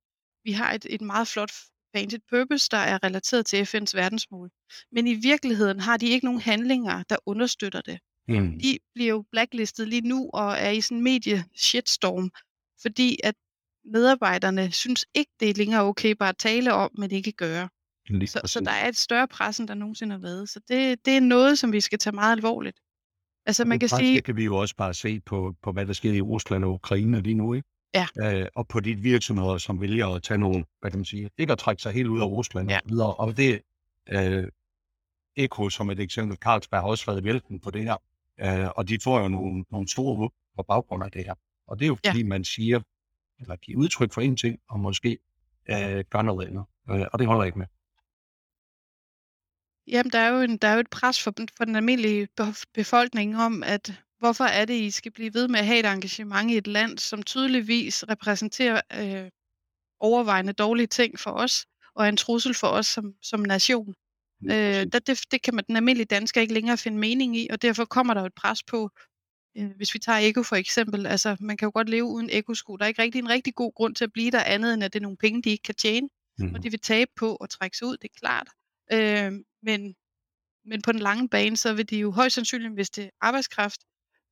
vi 0.44 0.52
har 0.52 0.72
et, 0.72 0.86
et 0.90 1.00
meget 1.00 1.28
flot 1.28 1.52
painted 1.94 2.18
purpose, 2.30 2.68
der 2.70 2.76
er 2.76 3.02
relateret 3.04 3.46
til 3.46 3.62
FN's 3.62 3.92
verdensmål. 3.94 4.50
Men 4.92 5.06
i 5.06 5.14
virkeligheden 5.14 5.80
har 5.80 5.96
de 5.96 6.06
ikke 6.06 6.26
nogen 6.26 6.40
handlinger, 6.40 7.02
der 7.02 7.16
understøtter 7.26 7.80
det 7.80 7.98
Mm. 8.28 8.58
de 8.58 8.78
bliver 8.94 9.08
jo 9.08 9.24
blacklistet 9.32 9.88
lige 9.88 10.08
nu 10.08 10.30
og 10.34 10.52
er 10.52 10.70
i 10.70 10.80
sådan 10.80 10.96
en 10.96 11.04
medie 11.04 11.44
shitstorm, 11.56 12.30
fordi 12.82 13.18
at 13.24 13.34
medarbejderne 13.84 14.72
synes 14.72 15.04
ikke, 15.14 15.32
det 15.40 15.50
er 15.50 15.54
længere 15.54 15.82
okay 15.82 16.12
bare 16.12 16.28
at 16.28 16.38
tale 16.38 16.72
om, 16.72 16.90
men 16.98 17.10
ikke 17.10 17.32
gøre. 17.32 17.68
Lige 18.08 18.26
Så, 18.26 18.40
så 18.44 18.60
der 18.60 18.70
er 18.70 18.88
et 18.88 18.96
større 18.96 19.28
pres, 19.28 19.58
end 19.58 19.68
der 19.68 19.74
nogensinde 19.74 20.12
har 20.12 20.20
været. 20.20 20.48
Så 20.48 20.60
det, 20.68 21.04
det 21.04 21.16
er 21.16 21.20
noget, 21.20 21.58
som 21.58 21.72
vi 21.72 21.80
skal 21.80 21.98
tage 21.98 22.14
meget 22.14 22.32
alvorligt. 22.32 22.80
Altså 23.46 23.64
man 23.64 23.78
kan 23.78 23.88
sige, 23.88 24.14
Det 24.16 24.24
kan 24.24 24.36
vi 24.36 24.44
jo 24.44 24.56
også 24.56 24.76
bare 24.76 24.94
se 24.94 25.20
på, 25.20 25.54
på 25.62 25.72
hvad 25.72 25.86
der 25.86 25.92
sker 25.92 26.12
i 26.12 26.20
Rusland 26.20 26.64
og 26.64 26.72
Ukraine 26.72 27.20
lige 27.20 27.34
nu, 27.34 27.54
ikke? 27.54 27.68
Ja. 27.94 28.06
Øh, 28.40 28.46
og 28.54 28.68
på 28.68 28.80
de 28.80 28.94
virksomheder, 28.94 29.58
som 29.58 29.80
vælger 29.80 30.06
at 30.06 30.22
tage 30.22 30.38
nogle, 30.38 30.64
hvad 30.80 30.90
kan 30.90 30.98
man 30.98 31.04
sige, 31.04 31.30
ikke 31.38 31.52
at 31.52 31.58
trække 31.58 31.82
sig 31.82 31.92
helt 31.92 32.08
ud 32.08 32.20
af 32.20 32.24
Rusland 32.26 32.70
Ja. 32.70 32.76
og 32.84 32.90
videre. 32.90 33.14
Og 33.14 33.36
det, 33.36 33.60
øh, 34.08 34.48
Eko 35.36 35.68
som 35.70 35.90
et 35.90 36.00
eksempel, 36.00 36.36
Carlsberg 36.36 36.80
har 36.80 36.88
også 36.88 37.06
været 37.06 37.24
vælten 37.24 37.60
på 37.60 37.70
det 37.70 37.82
her. 37.84 37.96
Øh, 38.40 38.68
og 38.76 38.88
de 38.88 38.98
får 39.04 39.20
jo 39.20 39.28
nogle, 39.28 39.64
nogle 39.70 39.88
store 39.88 40.16
håb 40.16 40.32
på 40.56 40.62
baggrund 40.62 41.04
af 41.04 41.10
det 41.10 41.24
her. 41.24 41.34
Og 41.66 41.78
det 41.78 41.84
er 41.84 41.88
jo 41.88 41.96
Ja. 42.04 42.10
fordi, 42.10 42.22
man 42.22 42.44
siger, 42.44 42.80
eller 43.40 43.56
giver 43.56 43.78
udtryk 43.78 44.12
for 44.12 44.20
en 44.20 44.36
ting, 44.36 44.58
og 44.68 44.80
måske 44.80 45.18
øh, 45.70 46.04
gør 46.10 46.22
noget 46.22 46.46
andet. 46.46 46.64
Øh, 46.90 47.06
og 47.12 47.18
det 47.18 47.26
holder 47.26 47.44
ikke 47.44 47.58
med. 47.58 47.66
Jamen 49.90 50.10
der 50.12 50.18
er 50.18 50.28
jo, 50.28 50.40
en, 50.40 50.56
der 50.56 50.68
er 50.68 50.74
jo 50.74 50.80
et 50.80 50.90
pres 50.90 51.22
for, 51.22 51.30
den- 51.30 51.48
for 51.56 51.64
den 51.64 51.76
almindelige 51.76 52.28
be- 52.36 52.54
befolkning 52.74 53.36
om, 53.36 53.62
at 53.62 53.92
hvorfor 54.18 54.44
er 54.44 54.64
det, 54.64 54.74
I 54.74 54.90
skal 54.90 55.12
blive 55.12 55.34
ved 55.34 55.48
med 55.48 55.60
at 55.60 55.66
have 55.66 55.78
et 55.80 55.86
engagement 55.86 56.50
i 56.50 56.56
et 56.56 56.66
land, 56.66 56.98
som 56.98 57.22
tydeligvis 57.22 58.04
repræsenterer 58.08 58.80
øh, 58.92 59.30
overvejende 60.00 60.52
dårlige 60.52 60.86
ting 60.86 61.18
for 61.18 61.30
os, 61.30 61.66
og 61.94 62.04
er 62.04 62.08
en 62.08 62.16
trussel 62.16 62.54
for 62.54 62.66
os 62.66 62.86
som, 62.86 63.14
som 63.22 63.40
nation. 63.40 63.94
Øh, 64.44 64.86
der, 64.92 64.98
det, 65.06 65.20
det 65.30 65.42
kan 65.42 65.54
man 65.54 65.64
den 65.68 65.76
almindelige 65.76 66.06
dansker 66.06 66.40
ikke 66.40 66.54
længere 66.54 66.76
finde 66.78 66.98
mening 66.98 67.36
i, 67.36 67.48
og 67.50 67.62
derfor 67.62 67.84
kommer 67.84 68.14
der 68.14 68.20
jo 68.20 68.26
et 68.26 68.34
pres 68.34 68.62
på, 68.62 68.90
øh, 69.58 69.70
hvis 69.76 69.94
vi 69.94 69.98
tager 69.98 70.18
Eko 70.18 70.42
for 70.42 70.56
eksempel, 70.56 71.06
altså 71.06 71.36
man 71.40 71.56
kan 71.56 71.66
jo 71.66 71.70
godt 71.74 71.88
leve 71.88 72.04
uden 72.04 72.28
Eko-sko. 72.32 72.76
Der 72.76 72.84
er 72.84 72.88
ikke 72.88 73.02
rigtig 73.02 73.18
en 73.18 73.28
rigtig 73.28 73.54
god 73.54 73.72
grund 73.74 73.94
til 73.94 74.04
at 74.04 74.12
blive 74.12 74.30
der 74.30 74.42
andet, 74.42 74.74
end 74.74 74.84
at 74.84 74.92
det 74.92 74.98
er 74.98 75.02
nogle 75.02 75.16
penge, 75.16 75.42
de 75.42 75.50
ikke 75.50 75.62
kan 75.62 75.74
tjene, 75.74 76.08
Mhm. 76.38 76.54
og 76.54 76.62
de 76.62 76.70
vil 76.70 76.80
tabe 76.80 77.10
på 77.16 77.34
at 77.36 77.50
trække 77.50 77.76
sig 77.76 77.86
ud, 77.86 77.96
det 77.96 78.10
er 78.14 78.18
klart. 78.18 78.48
Øh, 78.92 79.32
men, 79.62 79.94
men 80.64 80.82
på 80.82 80.92
den 80.92 81.00
lange 81.00 81.28
bane, 81.28 81.56
så 81.56 81.72
vil 81.74 81.90
de 81.90 81.98
jo 81.98 82.10
højst 82.10 82.34
sandsynligt 82.34 82.74
miste 82.74 83.10
arbejdskraft 83.20 83.80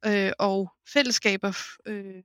øh, 0.06 0.32
og 0.38 0.70
fællesskaber, 0.92 1.52
øh, 1.86 2.22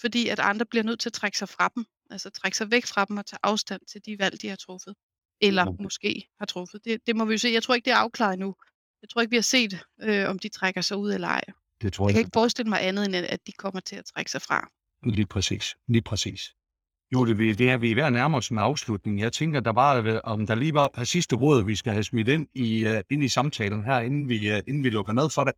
fordi 0.00 0.28
at 0.28 0.38
andre 0.40 0.66
bliver 0.66 0.82
nødt 0.82 1.00
til 1.00 1.08
at 1.08 1.12
trække 1.12 1.38
sig 1.38 1.48
fra 1.48 1.68
dem, 1.74 1.84
altså 2.10 2.30
trække 2.30 2.56
sig 2.56 2.70
væk 2.70 2.86
fra 2.86 3.04
dem 3.04 3.16
og 3.16 3.26
tage 3.26 3.40
afstand 3.42 3.82
til 3.92 4.00
de 4.06 4.18
valg, 4.18 4.42
de 4.42 4.48
har 4.48 4.56
truffet 4.56 4.94
eller 5.40 5.66
Okay. 5.66 5.82
måske 5.82 6.28
har 6.38 6.46
truffet. 6.46 6.84
Det, 6.84 7.06
det 7.06 7.16
må 7.16 7.24
vi 7.24 7.32
jo 7.34 7.38
se. 7.38 7.48
Jeg 7.48 7.62
tror 7.62 7.74
ikke, 7.74 7.84
det 7.84 7.92
er 7.92 7.96
afklaret 7.96 8.32
endnu. 8.32 8.54
Jeg 9.02 9.08
tror 9.10 9.20
ikke, 9.20 9.30
vi 9.30 9.36
har 9.36 9.42
set, 9.42 9.84
øh, 10.02 10.28
om 10.28 10.38
de 10.38 10.48
trækker 10.48 10.80
sig 10.80 10.96
ud 10.96 11.12
eller 11.12 11.28
ej. 11.28 11.44
Det 11.82 11.92
tror 11.92 12.04
Jeg 12.04 12.08
jeg, 12.08 12.14
kan 12.14 12.20
ikke 12.20 12.34
forestille 12.34 12.68
mig 12.68 12.86
andet, 12.86 13.04
end 13.04 13.14
at 13.16 13.46
de 13.46 13.52
kommer 13.52 13.80
til 13.80 13.96
at 13.96 14.04
trække 14.04 14.30
sig 14.30 14.42
fra. 14.42 14.68
Lige 15.02 15.26
præcis. 15.26 15.76
Lige 15.88 16.02
præcis. 16.02 16.54
Jo, 17.14 17.24
det, 17.26 17.58
det 17.58 17.70
er 17.70 17.76
vi 17.76 17.90
er 17.90 17.94
ved 17.94 18.02
at 18.02 18.12
nærme 18.12 18.36
os 18.36 18.48
en 18.48 18.58
afslutning. 18.58 19.20
Jeg 19.20 19.32
tænker, 19.32 19.60
der 19.60 19.72
var, 19.72 20.02
øh, 20.02 20.20
om 20.24 20.46
der 20.46 20.54
lige 20.54 20.74
var 20.74 20.84
et 20.84 20.92
par 20.92 21.04
sidste 21.04 21.36
råd, 21.36 21.64
vi 21.64 21.76
skal 21.76 21.92
have 21.92 22.04
smidt 22.04 22.28
ind 22.28 22.46
i, 22.54 22.86
uh, 22.86 23.00
ind 23.10 23.24
i 23.24 23.28
samtalen 23.28 23.84
her, 23.84 23.98
inden 24.00 24.28
vi, 24.28 24.36
uh, 24.52 24.58
inden 24.68 24.84
vi 24.84 24.90
lukker 24.90 25.12
ned 25.12 25.28
for 25.36 25.44
det. 25.44 25.54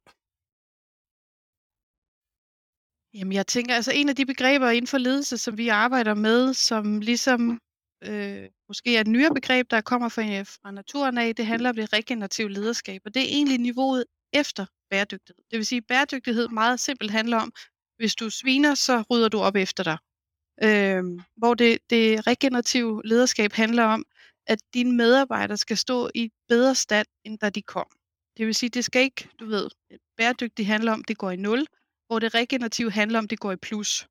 Jamen, 3.19 3.33
jeg 3.33 3.47
tænker, 3.47 3.75
altså 3.75 3.93
en 3.95 4.09
af 4.09 4.17
de 4.17 4.27
begreber 4.27 4.71
inden 4.71 4.87
for 4.87 4.99
ledelse, 4.99 5.39
som 5.39 5.59
vi 5.59 5.69
arbejder 5.69 6.15
med, 6.15 6.55
som 6.55 7.01
ligesom 7.01 7.61
øh, 8.05 8.45
måske 8.69 8.97
er 8.97 9.01
et 9.01 9.07
nyere 9.07 9.35
begreb, 9.35 9.71
der 9.71 9.81
kommer 9.81 10.09
fra, 10.09 10.23
fra 10.43 10.71
naturen 10.71 11.19
af, 11.19 11.35
det 11.35 11.47
handler 11.47 11.69
om 11.69 11.77
det 11.77 11.93
regenerative 11.93 12.51
lederskab, 12.51 13.01
og 13.05 13.15
det 13.15 13.23
er 13.23 13.29
egentlig 13.29 13.59
niveauet 13.59 14.05
efter 14.33 14.67
bæredygtighed. 14.91 15.43
Det 15.51 15.57
vil 15.57 15.67
sige, 15.67 15.79
at 15.79 15.87
bæredygtighed 15.89 16.49
meget 16.49 16.81
simpelt 16.81 17.11
handler 17.11 17.37
om, 17.37 17.53
hvis 17.99 18.15
du 18.15 18.31
sviner, 18.31 18.75
så 18.75 19.05
rydder 19.11 19.29
du 19.29 19.39
op 19.39 19.57
efter 19.57 19.83
dig. 19.85 19.99
Øh, 20.65 21.05
hvor 21.37 21.55
det, 21.55 21.79
det 21.91 22.27
regenerative 22.27 23.03
lederskab 23.05 23.53
handler 23.53 23.85
om, 23.85 24.05
at 24.47 24.59
dine 24.75 24.97
medarbejdere 24.97 25.57
skal 25.57 25.77
stå 25.77 26.11
i 26.15 26.31
bedre 26.49 26.75
stand, 26.75 27.07
end 27.25 27.39
da 27.39 27.51
de 27.51 27.63
kom. 27.63 27.87
Det 28.37 28.47
vil 28.47 28.55
sige, 28.55 28.71
det 28.71 28.85
skal 28.85 29.03
ikke, 29.03 29.29
du 29.41 29.47
ved, 29.47 29.69
bæredygtigt 30.17 30.67
handler 30.67 30.93
om, 30.93 31.05
det 31.05 31.19
går 31.19 31.31
i 31.31 31.37
nul, 31.37 31.67
hvor 32.07 32.19
det 32.19 32.35
regenerative 32.35 32.91
handler 32.91 33.19
om, 33.19 33.29
det 33.29 33.41
går 33.41 33.53
i 33.53 33.57
plus. 33.57 34.07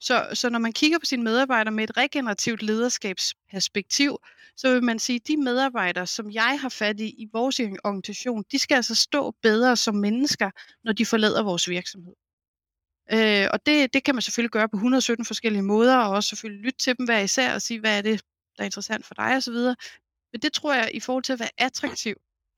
Så, 0.00 0.28
så 0.34 0.50
når 0.50 0.58
man 0.58 0.72
kigger 0.72 0.98
på 0.98 1.04
sine 1.04 1.22
medarbejdere 1.22 1.74
med 1.74 1.84
et 1.84 1.96
regenerativt 1.96 2.62
lederskabsperspektiv, 2.62 4.18
så 4.56 4.72
vil 4.72 4.84
man 4.84 4.98
sige, 4.98 5.16
at 5.16 5.28
de 5.28 5.36
medarbejdere, 5.36 6.06
som 6.06 6.30
jeg 6.30 6.58
har 6.60 6.68
fat 6.68 7.00
i 7.00 7.08
i 7.08 7.28
vores 7.32 7.60
organisation, 7.84 8.44
de 8.52 8.58
skal 8.58 8.74
altså 8.74 8.94
stå 8.94 9.30
bedre 9.42 9.76
som 9.76 9.94
mennesker, 9.94 10.50
når 10.84 10.92
de 10.92 11.06
forlader 11.06 11.42
vores 11.42 11.68
virksomhed. 11.68 12.14
Øh, 13.12 13.48
og 13.52 13.66
det, 13.66 13.94
det 13.94 14.04
kan 14.04 14.14
man 14.14 14.22
selvfølgelig 14.22 14.50
gøre 14.50 14.68
på 14.68 14.76
117 14.76 15.24
forskellige 15.24 15.62
måder, 15.62 15.96
og 15.96 16.10
også 16.10 16.28
selvfølgelig 16.28 16.64
lytte 16.64 16.78
til 16.78 16.98
dem 16.98 17.06
hver 17.06 17.20
især 17.20 17.54
og 17.54 17.62
sige, 17.62 17.80
hvad 17.80 17.98
er 17.98 18.02
det, 18.02 18.22
der 18.56 18.62
er 18.62 18.64
interessant 18.64 19.06
for 19.06 19.14
dig 19.14 19.36
osv. 19.36 19.54
Men 20.32 20.40
det 20.42 20.52
tror 20.52 20.74
jeg, 20.74 20.90
i 20.94 21.00
forhold 21.00 21.24
til 21.24 21.32
at 21.32 21.40
være 21.40 21.50
attraktiv 21.58 22.14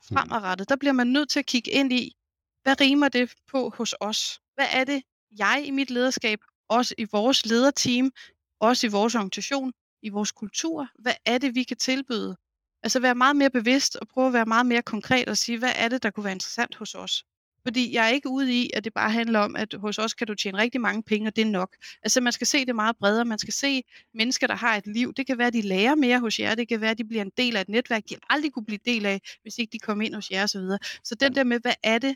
fremadrettet, 0.09 0.69
der 0.69 0.77
bliver 0.77 0.93
man 0.93 1.07
nødt 1.07 1.31
til 1.31 1.39
at 1.39 1.47
kigge 1.47 1.71
ind 1.71 1.93
i, 1.93 2.17
hvad 2.63 2.81
rimer 2.81 3.09
det 3.09 3.35
på 3.51 3.73
hos 3.77 3.95
os? 4.01 4.41
Hvad 4.55 4.67
er 4.73 4.85
det, 4.85 5.03
jeg 5.39 5.63
i 5.67 5.71
mit 5.71 5.91
lederskab, 5.91 6.39
også 6.69 6.95
i 6.99 7.07
vores 7.13 7.47
lederteam, 7.47 8.13
også 8.61 8.87
i 8.87 8.91
vores 8.91 9.15
organisation, 9.15 9.73
i 10.03 10.09
vores 10.09 10.33
kultur, 10.33 10.89
hvad 10.99 11.15
er 11.27 11.39
det, 11.39 11.55
vi 11.55 11.63
kan 11.63 11.77
tilbyde? 11.77 12.37
Altså 12.83 13.01
være 13.01 13.15
meget 13.15 13.37
mere 13.37 13.51
bevidst 13.51 13.97
og 13.97 14.09
prøve 14.09 14.27
at 14.27 14.33
være 14.33 14.47
meget 14.47 14.67
mere 14.67 14.83
konkret 14.83 15.29
og 15.29 15.37
sige, 15.37 15.59
hvad 15.59 15.73
er 15.77 15.89
det, 15.89 16.03
der 16.03 16.11
kunne 16.11 16.25
være 16.25 16.33
interessant 16.33 16.75
hos 16.75 16.95
os? 16.95 17.25
Fordi 17.67 17.95
jeg 17.95 18.05
er 18.05 18.09
ikke 18.09 18.29
ude 18.29 18.55
i, 18.63 18.71
at 18.75 18.85
det 18.85 18.95
bare 18.95 19.11
handler 19.11 19.41
om, 19.41 19.57
at 19.57 19.75
hos 19.75 19.99
os 19.99 20.15
kan 20.15 20.27
du 20.27 20.35
tjene 20.35 20.59
rigtig 20.59 20.81
mange 20.81 21.03
penge, 21.03 21.29
og 21.29 21.37
det 21.37 21.43
er 21.43 21.51
nok. 21.51 21.77
Altså 22.03 22.21
man 22.21 22.33
skal 22.33 22.47
se 22.47 22.67
det 22.67 22.75
meget 22.75 22.97
bredere. 22.97 23.25
Man 23.25 23.39
skal 23.39 23.55
se 23.55 23.83
mennesker, 24.15 24.47
der 24.47 24.55
har 24.55 24.77
et 24.77 24.87
liv. 24.87 25.15
Det 25.15 25.27
kan 25.27 25.39
være, 25.39 25.47
at 25.47 25.53
de 25.53 25.63
lærer 25.63 25.95
mere 25.95 26.21
hos 26.21 26.41
jer. 26.41 26.55
Det 26.55 26.69
kan 26.69 26.81
være, 26.81 26.91
at 26.91 26.99
de 26.99 27.05
bliver 27.05 27.23
en 27.23 27.33
del 27.37 27.57
af 27.57 27.61
et 27.61 27.69
netværk, 27.69 28.03
de 28.11 28.17
aldrig 28.31 28.53
kunne 28.53 28.65
blive 28.65 28.79
del 28.87 29.07
af, 29.07 29.21
hvis 29.43 29.59
ikke 29.59 29.73
de 29.73 29.79
kom 29.79 30.01
ind 30.01 30.15
hos 30.15 30.31
jer 30.31 30.43
osv. 30.43 30.61
Så, 30.61 30.79
så 31.05 31.15
den 31.15 31.35
der 31.35 31.45
med, 31.45 31.61
hvad 31.61 31.75
er 31.83 31.99
det, 31.99 32.15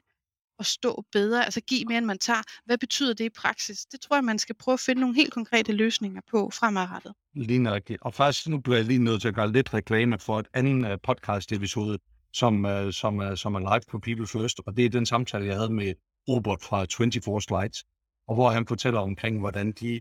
at 0.59 0.67
stå 0.67 1.05
bedre, 1.13 1.45
altså 1.45 1.61
give 1.61 1.85
mere, 1.85 1.99
end 1.99 2.07
man 2.07 2.19
tager. 2.19 2.43
Hvad 2.65 2.79
betyder 2.79 3.15
det 3.15 3.25
i 3.25 3.29
praksis? 3.29 3.85
Det 3.85 4.01
tror 4.01 4.17
jeg, 4.17 4.25
man 4.25 4.39
skal 4.39 4.55
prøve 4.55 4.73
at 4.73 4.81
finde 4.81 5.01
nogle 5.01 5.17
helt 5.17 5.33
konkrete 5.33 5.73
løsninger 5.73 6.21
på 6.31 6.51
fremadrettet. 6.51 7.13
Lige 7.35 7.73
rigtigt. 7.73 7.99
Og 8.03 8.15
faktisk, 8.15 8.49
nu 8.49 8.59
bliver 8.59 8.77
jeg 8.77 8.87
lige 8.87 8.99
nødt 8.99 9.21
til 9.21 9.29
at 9.29 9.35
gøre 9.35 9.53
lidt 9.53 9.75
reklame 9.75 10.19
for 10.19 10.39
et 10.39 10.47
andet 10.55 10.93
uh, 10.93 10.99
podcast-episode, 11.03 11.99
som, 12.33 12.67
øh, 12.67 12.93
som, 12.93 13.21
øh, 13.21 13.37
som 13.37 13.55
er 13.55 13.59
live 13.59 13.83
på 13.91 13.99
People 13.99 14.27
First, 14.27 14.61
og 14.67 14.77
det 14.77 14.85
er 14.85 14.91
den 14.91 15.07
samtale, 15.07 15.47
jeg 15.47 15.57
havde 15.57 15.73
med 15.73 15.95
Robert 16.29 16.63
fra 16.63 16.87
24 16.97 17.43
Slides, 17.43 17.85
og 18.29 18.35
hvor 18.35 18.51
han 18.51 18.67
fortæller 18.67 19.01
omkring, 19.01 19.39
hvordan 19.39 19.73
de 19.73 20.01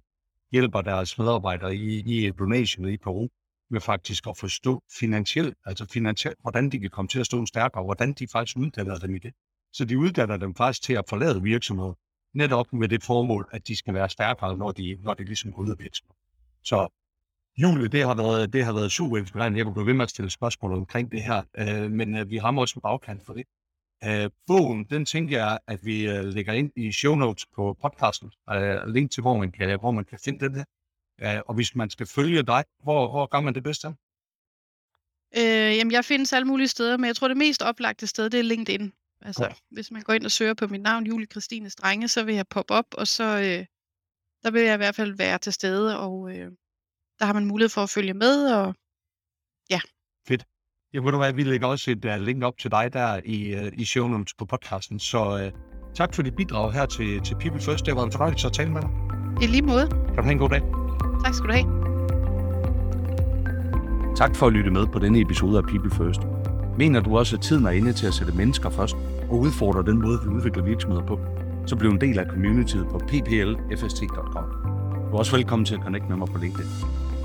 hjælper 0.51 0.81
deres 0.81 1.17
medarbejdere 1.17 1.75
i, 1.75 1.99
i 1.99 2.31
donation 2.31 2.89
i 2.89 2.97
Peru 2.97 3.27
med 3.69 3.81
faktisk 3.81 4.27
at 4.27 4.37
forstå 4.37 4.83
finansielt, 4.99 5.57
altså 5.65 5.85
finansielt, 5.85 6.37
hvordan 6.41 6.69
de 6.69 6.79
kan 6.79 6.89
komme 6.89 7.07
til 7.07 7.19
at 7.19 7.25
stå 7.25 7.45
stærkere, 7.45 7.81
og 7.81 7.85
hvordan 7.85 8.13
de 8.13 8.27
faktisk 8.27 8.57
uddanner 8.57 8.97
dem 8.97 9.15
i 9.15 9.19
det. 9.19 9.33
Så 9.73 9.85
de 9.85 9.97
uddanner 9.97 10.37
dem 10.37 10.55
faktisk 10.55 10.81
til 10.81 10.93
at 10.93 11.05
forlade 11.09 11.43
virksomheden, 11.43 11.95
netop 12.33 12.73
med 12.73 12.87
det 12.87 13.03
formål, 13.03 13.49
at 13.51 13.67
de 13.67 13.75
skal 13.75 13.93
være 13.93 14.09
stærkere, 14.09 14.57
når 14.57 14.71
de, 14.71 14.97
når 15.01 15.13
de 15.13 15.23
ligesom 15.23 15.51
går 15.51 15.61
ud 15.61 15.69
af 15.69 15.79
virksomheden. 15.79 16.19
Så 16.63 16.87
Julie, 17.61 17.87
det 17.87 18.03
har 18.03 18.15
været, 18.15 18.53
det 18.53 18.65
har 18.65 18.73
været 18.73 18.91
super 18.91 19.17
inspirerende. 19.17 19.57
Jeg 19.57 19.65
kunne 19.65 19.73
blive 19.73 19.85
ved 19.85 19.93
med 19.93 20.03
at 20.03 20.09
stille 20.09 20.29
spørgsmål 20.29 20.73
omkring 20.73 21.11
det 21.11 21.23
her, 21.23 21.43
øh, 21.57 21.91
men 21.91 22.17
øh, 22.17 22.29
vi 22.29 22.37
har 22.37 22.57
også 22.57 22.73
en 22.77 22.81
bagkant 22.81 23.25
for 23.25 23.33
det. 23.33 23.45
Øh, 24.03 24.29
bogen, 24.47 24.85
den 24.89 25.05
tænker 25.05 25.37
jeg, 25.37 25.59
at 25.67 25.79
vi 25.83 26.09
øh, 26.09 26.23
lægger 26.23 26.53
ind 26.53 26.71
i 26.75 26.91
show 26.91 27.15
notes 27.15 27.45
på 27.55 27.77
podcasten. 27.81 28.31
Øh, 28.49 28.87
link 28.87 29.11
til, 29.11 29.21
hvor 29.21 29.37
man 29.37 29.51
kan, 29.51 29.79
hvor 29.79 29.91
man 29.91 30.05
kan 30.05 30.19
finde 30.25 30.39
den 30.45 30.55
her. 30.55 30.65
Øh, 31.21 31.41
og 31.47 31.55
hvis 31.55 31.75
man 31.75 31.89
skal 31.89 32.07
følge 32.07 32.43
dig, 32.43 32.63
hvor, 32.83 33.11
hvor 33.11 33.25
gør 33.25 33.39
man 33.39 33.55
det 33.55 33.63
bedst? 33.63 33.85
Øh, 35.37 35.77
jamen, 35.77 35.91
jeg 35.91 36.05
findes 36.05 36.33
alle 36.33 36.47
mulige 36.47 36.67
steder, 36.67 36.97
men 36.97 37.05
jeg 37.05 37.15
tror, 37.15 37.27
det 37.27 37.37
mest 37.37 37.61
oplagte 37.61 38.07
sted, 38.07 38.29
det 38.29 38.39
er 38.39 38.43
LinkedIn. 38.43 38.93
Altså, 39.21 39.43
ja. 39.43 39.53
hvis 39.71 39.91
man 39.91 40.01
går 40.01 40.13
ind 40.13 40.25
og 40.25 40.31
søger 40.31 40.53
på 40.53 40.67
mit 40.67 40.81
navn, 40.81 41.05
Julie 41.07 41.27
Christine 41.27 41.69
Strenge, 41.69 42.07
så 42.07 42.23
vil 42.23 42.35
jeg 42.35 42.47
poppe 42.47 42.73
op, 42.73 42.85
og 42.91 43.07
så 43.07 43.23
øh, 43.23 43.65
der 44.43 44.51
vil 44.51 44.61
jeg 44.61 44.73
i 44.73 44.77
hvert 44.77 44.95
fald 44.95 45.17
være 45.17 45.37
til 45.37 45.53
stede, 45.53 45.99
og 45.99 46.37
øh, 46.37 46.51
der 47.19 47.25
har 47.25 47.33
man 47.33 47.45
mulighed 47.45 47.69
for 47.69 47.81
at 47.81 47.89
følge 47.89 48.13
med, 48.13 48.53
og 48.53 48.75
ja. 49.69 49.79
Fedt. 50.27 50.43
Jeg 50.93 51.03
ved 51.03 51.11
du 51.11 51.17
hvad, 51.17 51.33
vi 51.33 51.43
lægger 51.43 51.67
også 51.67 51.91
et 51.91 52.05
uh, 52.05 52.21
link 52.21 52.43
op 52.43 52.57
til 52.57 52.71
dig 52.71 52.93
der 52.93 53.19
i, 53.25 53.55
uh, 53.55 53.79
i 53.81 53.85
show 53.85 54.07
notes 54.07 54.33
på 54.33 54.45
podcasten, 54.45 54.99
så 54.99 55.51
uh, 55.53 55.59
tak 55.95 56.13
for 56.13 56.21
dit 56.21 56.35
bidrag 56.35 56.73
her 56.73 56.85
til, 56.85 57.21
til 57.21 57.35
People 57.35 57.61
First. 57.61 57.85
Det 57.85 57.95
var 57.95 58.03
en 58.03 58.11
fornøjelse 58.11 58.47
at 58.47 58.53
tale 58.53 58.71
med 58.71 58.81
dig. 58.81 58.89
I 59.41 59.47
lige 59.47 59.61
måde. 59.61 59.87
Kan 59.87 60.15
du 60.15 60.21
have 60.21 60.31
en 60.31 60.37
god 60.37 60.49
dag. 60.49 60.61
Tak 61.25 61.33
skal 61.33 61.49
du 61.49 61.53
have. 61.53 61.79
Tak 64.15 64.35
for 64.35 64.47
at 64.47 64.53
lytte 64.53 64.71
med 64.71 64.87
på 64.87 64.99
denne 64.99 65.21
episode 65.21 65.57
af 65.57 65.63
People 65.63 65.91
First. 65.91 66.21
Mener 66.77 66.99
du 67.01 67.17
også, 67.17 67.35
at 67.35 67.41
tiden 67.41 67.65
er 67.65 67.69
inde 67.69 67.93
til 67.93 68.07
at 68.07 68.13
sætte 68.13 68.33
mennesker 68.33 68.69
først 68.69 68.95
og 69.29 69.39
udfordre 69.39 69.83
den 69.83 70.01
måde, 70.01 70.19
vi 70.23 70.29
udvikler 70.29 70.63
virksomheder 70.63 71.05
på, 71.05 71.19
så 71.65 71.75
bliv 71.75 71.89
en 71.89 72.01
del 72.01 72.19
af 72.19 72.25
communityet 72.25 72.87
på 72.91 72.97
pplfst.com. 73.07 74.45
Du 75.09 75.15
er 75.15 75.17
også 75.17 75.35
velkommen 75.35 75.65
til 75.65 75.75
at 75.75 75.81
connecte 75.81 76.09
med 76.09 76.17
mig 76.17 76.27
på 76.27 76.37
LinkedIn. 76.37 76.69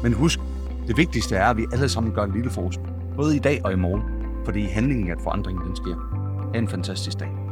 Men 0.05 0.12
husk, 0.12 0.40
det 0.87 0.97
vigtigste 0.97 1.37
er, 1.37 1.47
at 1.47 1.57
vi 1.57 1.67
alle 1.73 1.88
sammen 1.88 2.12
gør 2.12 2.25
en 2.25 2.33
lille 2.33 2.51
forskel. 2.51 2.87
Både 3.17 3.37
i 3.37 3.38
dag 3.38 3.61
og 3.64 3.73
i 3.73 3.77
morgen. 3.77 4.03
Fordi 4.45 4.64
handlingen 4.64 5.11
at 5.11 5.19
forandringen 5.23 5.67
den 5.67 5.77
sker. 5.77 5.95
Ha' 6.53 6.59
en 6.59 6.69
fantastisk 6.69 7.21
dag. 7.21 7.43